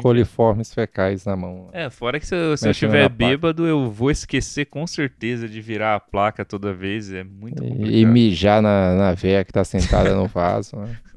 coliformes 0.00 0.74
fecais 0.74 1.24
na 1.24 1.36
mão. 1.36 1.68
É, 1.72 1.88
fora 1.90 2.18
que 2.18 2.26
se, 2.26 2.34
eu- 2.34 2.56
se 2.56 2.66
eu 2.66 2.72
estiver 2.72 3.08
bêbado, 3.08 3.66
eu 3.66 3.90
vou 3.90 4.10
esquecer 4.10 4.64
com 4.64 4.86
certeza 4.86 5.48
de 5.48 5.60
virar 5.60 5.94
a 5.94 6.00
placa 6.00 6.44
toda 6.44 6.72
vez. 6.72 7.12
É 7.12 7.22
muito 7.22 7.62
complicado. 7.62 7.88
E, 7.90 8.00
e 8.00 8.06
mijar 8.06 8.60
na, 8.60 8.94
na 8.96 9.12
véia 9.12 9.44
que 9.44 9.52
tá 9.52 9.62
sentada 9.64 10.14
no 10.14 10.26
vaso. 10.26 10.76
né? 10.76 10.96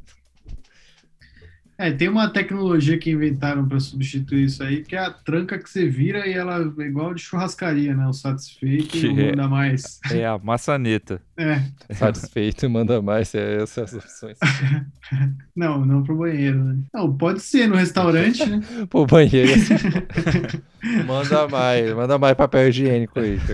É, 1.77 1.91
tem 1.91 2.09
uma 2.09 2.27
tecnologia 2.27 2.97
que 2.97 3.11
inventaram 3.11 3.67
para 3.67 3.79
substituir 3.79 4.45
isso 4.45 4.63
aí, 4.63 4.83
que 4.83 4.95
é 4.95 4.99
a 4.99 5.11
tranca 5.11 5.59
que 5.59 5.69
você 5.69 5.87
vira 5.87 6.27
e 6.27 6.33
ela 6.33 6.57
é 6.79 6.81
igual 6.81 7.13
de 7.13 7.21
churrascaria, 7.21 7.95
né? 7.95 8.07
O 8.07 8.13
satisfeito 8.13 8.97
e 8.97 9.07
é. 9.07 9.29
manda 9.29 9.47
mais. 9.47 9.99
É 10.11 10.25
a 10.25 10.39
maçaneta. 10.39 11.21
É, 11.37 11.61
Satisfeito, 11.93 12.67
manda 12.69 12.99
mais, 13.01 13.35
é 13.35 13.61
essas 13.61 13.93
opções. 13.93 14.37
não, 15.55 15.85
não 15.85 16.01
pro 16.01 16.15
banheiro, 16.15 16.63
né? 16.63 16.77
Não, 16.91 17.15
pode 17.15 17.41
ser 17.41 17.67
no 17.67 17.75
restaurante, 17.75 18.43
né? 18.43 18.59
Pô, 18.89 19.05
banheiro. 19.05 19.51
manda 21.05 21.47
mais, 21.47 21.93
manda 21.93 22.17
mais 22.17 22.35
papel 22.35 22.69
higiênico 22.69 23.19
aí. 23.19 23.37
que 23.39 23.53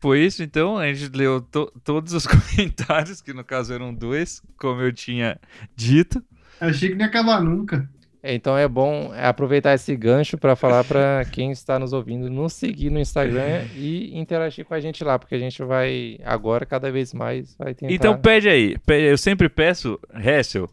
Foi 0.00 0.20
isso, 0.24 0.42
então. 0.42 0.76
A 0.78 0.92
gente 0.92 1.16
leu 1.16 1.40
to- 1.40 1.72
todos 1.84 2.12
os 2.12 2.26
comentários, 2.28 3.20
que 3.20 3.32
no 3.32 3.44
caso 3.44 3.72
eram 3.72 3.92
dois, 3.94 4.42
como 4.56 4.80
eu 4.80 4.92
tinha 4.92 5.38
dito. 5.76 6.22
Achei 6.60 6.88
que 6.90 6.94
não 6.94 7.02
ia 7.02 7.08
acabar 7.08 7.40
nunca. 7.42 7.88
É, 8.20 8.34
Então 8.34 8.58
é 8.58 8.66
bom 8.66 9.12
aproveitar 9.16 9.74
esse 9.74 9.94
gancho 9.94 10.36
para 10.36 10.56
falar 10.56 10.82
para 10.82 11.24
quem 11.30 11.52
está 11.52 11.78
nos 11.78 11.92
ouvindo 11.92 12.28
nos 12.28 12.52
seguir 12.52 12.90
no 12.90 12.98
Instagram 12.98 13.64
e 13.76 14.18
interagir 14.18 14.64
com 14.64 14.74
a 14.74 14.80
gente 14.80 15.04
lá, 15.04 15.16
porque 15.18 15.36
a 15.36 15.38
gente 15.38 15.62
vai 15.62 16.18
agora 16.24 16.66
cada 16.66 16.90
vez 16.90 17.14
mais 17.14 17.54
vai 17.56 17.74
tentar. 17.74 17.94
Então 17.94 18.18
pede 18.20 18.48
aí. 18.48 18.76
Eu 18.88 19.16
sempre 19.16 19.48
peço, 19.48 19.98
Hessel, 20.12 20.68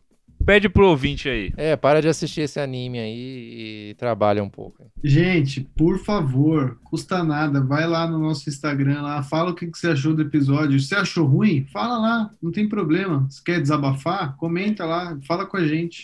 pede 0.45 0.69
pro 0.69 0.87
ouvinte 0.87 1.27
aí. 1.27 1.51
É, 1.57 1.75
para 1.75 2.01
de 2.01 2.07
assistir 2.07 2.41
esse 2.41 2.59
anime 2.59 2.99
aí 2.99 3.89
e 3.89 3.95
trabalha 3.95 4.43
um 4.43 4.49
pouco. 4.49 4.89
Gente, 5.03 5.61
por 5.75 5.99
favor, 5.99 6.79
custa 6.83 7.23
nada, 7.23 7.61
vai 7.61 7.87
lá 7.87 8.07
no 8.07 8.19
nosso 8.19 8.49
Instagram 8.49 9.01
lá, 9.01 9.23
fala 9.23 9.51
o 9.51 9.55
que 9.55 9.67
que 9.67 9.77
você 9.77 9.87
achou 9.87 10.13
do 10.13 10.21
episódio. 10.21 10.79
Se 10.79 10.95
achou 10.95 11.25
ruim, 11.25 11.65
fala 11.71 11.97
lá, 11.97 12.31
não 12.41 12.51
tem 12.51 12.67
problema. 12.67 13.27
Se 13.29 13.43
quer 13.43 13.59
desabafar, 13.59 14.35
comenta 14.37 14.85
lá, 14.85 15.17
fala 15.27 15.45
com 15.45 15.57
a 15.57 15.67
gente. 15.67 16.03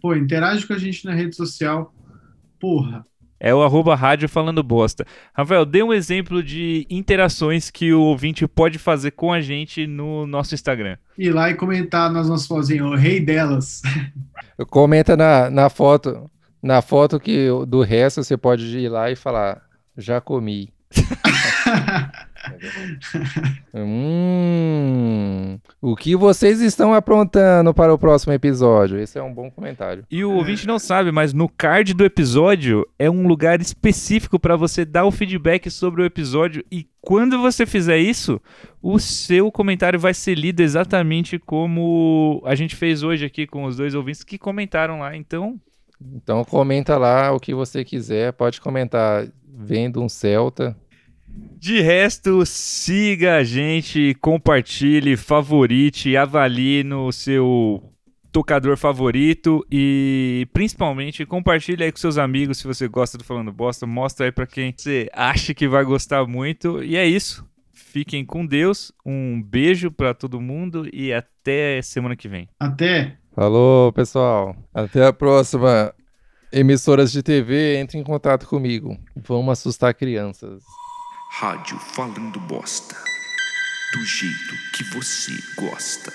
Pô, 0.00 0.14
interage 0.14 0.66
com 0.66 0.72
a 0.72 0.78
gente 0.78 1.04
na 1.04 1.14
rede 1.14 1.36
social. 1.36 1.94
Porra, 2.58 3.04
É 3.44 3.52
o 3.52 3.60
arroba 3.60 3.96
rádio 3.96 4.28
falando 4.28 4.62
bosta. 4.62 5.04
Rafael, 5.34 5.66
dê 5.66 5.82
um 5.82 5.92
exemplo 5.92 6.44
de 6.44 6.86
interações 6.88 7.72
que 7.72 7.92
o 7.92 8.00
ouvinte 8.00 8.46
pode 8.46 8.78
fazer 8.78 9.10
com 9.10 9.32
a 9.32 9.40
gente 9.40 9.84
no 9.84 10.28
nosso 10.28 10.54
Instagram. 10.54 10.96
ir 11.18 11.32
lá 11.32 11.50
e 11.50 11.54
comentar 11.54 12.08
nas 12.08 12.28
nossas 12.28 12.46
fotinhas, 12.46 12.86
o 12.86 12.94
rei 12.94 13.18
delas. 13.18 13.82
Comenta 14.70 15.16
na, 15.16 15.50
na 15.50 15.68
foto, 15.68 16.30
na 16.62 16.80
foto 16.80 17.18
que 17.18 17.48
do 17.66 17.82
resto 17.82 18.22
você 18.22 18.36
pode 18.36 18.78
ir 18.78 18.88
lá 18.88 19.10
e 19.10 19.16
falar, 19.16 19.60
já 19.98 20.20
comi. 20.20 20.72
Hum, 23.74 25.58
o 25.80 25.96
que 25.96 26.14
vocês 26.14 26.60
estão 26.60 26.92
aprontando 26.92 27.72
para 27.72 27.92
o 27.92 27.98
próximo 27.98 28.32
episódio? 28.32 28.98
Esse 28.98 29.18
é 29.18 29.22
um 29.22 29.32
bom 29.32 29.50
comentário. 29.50 30.04
E 30.10 30.24
o 30.24 30.32
ouvinte 30.32 30.66
não 30.66 30.78
sabe, 30.78 31.10
mas 31.10 31.32
no 31.32 31.48
card 31.48 31.94
do 31.94 32.04
episódio 32.04 32.86
é 32.98 33.10
um 33.10 33.26
lugar 33.26 33.60
específico 33.60 34.38
para 34.38 34.56
você 34.56 34.84
dar 34.84 35.04
o 35.04 35.10
feedback 35.10 35.70
sobre 35.70 36.02
o 36.02 36.04
episódio. 36.04 36.64
E 36.70 36.86
quando 37.00 37.40
você 37.40 37.64
fizer 37.66 37.98
isso, 37.98 38.40
o 38.80 38.98
seu 38.98 39.50
comentário 39.50 39.98
vai 39.98 40.14
ser 40.14 40.34
lido 40.34 40.60
exatamente 40.60 41.38
como 41.38 42.42
a 42.44 42.54
gente 42.54 42.76
fez 42.76 43.02
hoje 43.02 43.24
aqui 43.24 43.46
com 43.46 43.64
os 43.64 43.76
dois 43.76 43.94
ouvintes 43.94 44.22
que 44.22 44.38
comentaram 44.38 45.00
lá. 45.00 45.16
Então, 45.16 45.58
Então 46.14 46.44
comenta 46.44 46.96
lá 46.98 47.32
o 47.32 47.40
que 47.40 47.54
você 47.54 47.84
quiser, 47.84 48.32
pode 48.32 48.60
comentar 48.60 49.26
vendo 49.44 50.02
um 50.02 50.08
Celta. 50.08 50.76
De 51.58 51.80
resto, 51.80 52.44
siga 52.44 53.36
a 53.36 53.44
gente, 53.44 54.16
compartilhe, 54.20 55.16
favorite, 55.16 56.16
avalie 56.16 56.82
no 56.82 57.12
seu 57.12 57.92
tocador 58.32 58.76
favorito 58.76 59.64
e 59.70 60.48
principalmente 60.52 61.26
compartilhe 61.26 61.84
aí 61.84 61.92
com 61.92 61.98
seus 61.98 62.16
amigos 62.16 62.58
se 62.58 62.66
você 62.66 62.88
gosta 62.88 63.18
do 63.18 63.22
Falando 63.22 63.52
Bosta, 63.52 63.86
mostra 63.86 64.26
aí 64.26 64.32
pra 64.32 64.46
quem 64.46 64.74
você 64.76 65.08
acha 65.12 65.54
que 65.54 65.68
vai 65.68 65.84
gostar 65.84 66.26
muito. 66.26 66.82
E 66.82 66.96
é 66.96 67.06
isso. 67.06 67.46
Fiquem 67.72 68.24
com 68.24 68.44
Deus. 68.44 68.90
Um 69.04 69.40
beijo 69.40 69.90
pra 69.90 70.14
todo 70.14 70.40
mundo 70.40 70.88
e 70.92 71.12
até 71.12 71.80
semana 71.82 72.16
que 72.16 72.26
vem. 72.26 72.48
Até. 72.58 73.18
Falou, 73.34 73.92
pessoal. 73.92 74.56
Até 74.72 75.06
a 75.06 75.12
próxima. 75.12 75.94
Emissoras 76.50 77.12
de 77.12 77.22
TV, 77.22 77.76
entre 77.76 77.98
em 77.98 78.02
contato 78.02 78.46
comigo. 78.46 78.98
Vamos 79.14 79.52
assustar 79.52 79.94
crianças. 79.94 80.62
Rádio 81.34 81.78
Falando 81.78 82.38
Bosta. 82.40 82.94
Do 83.94 84.04
jeito 84.04 84.54
que 84.74 84.84
você 84.84 85.32
gosta. 85.56 86.12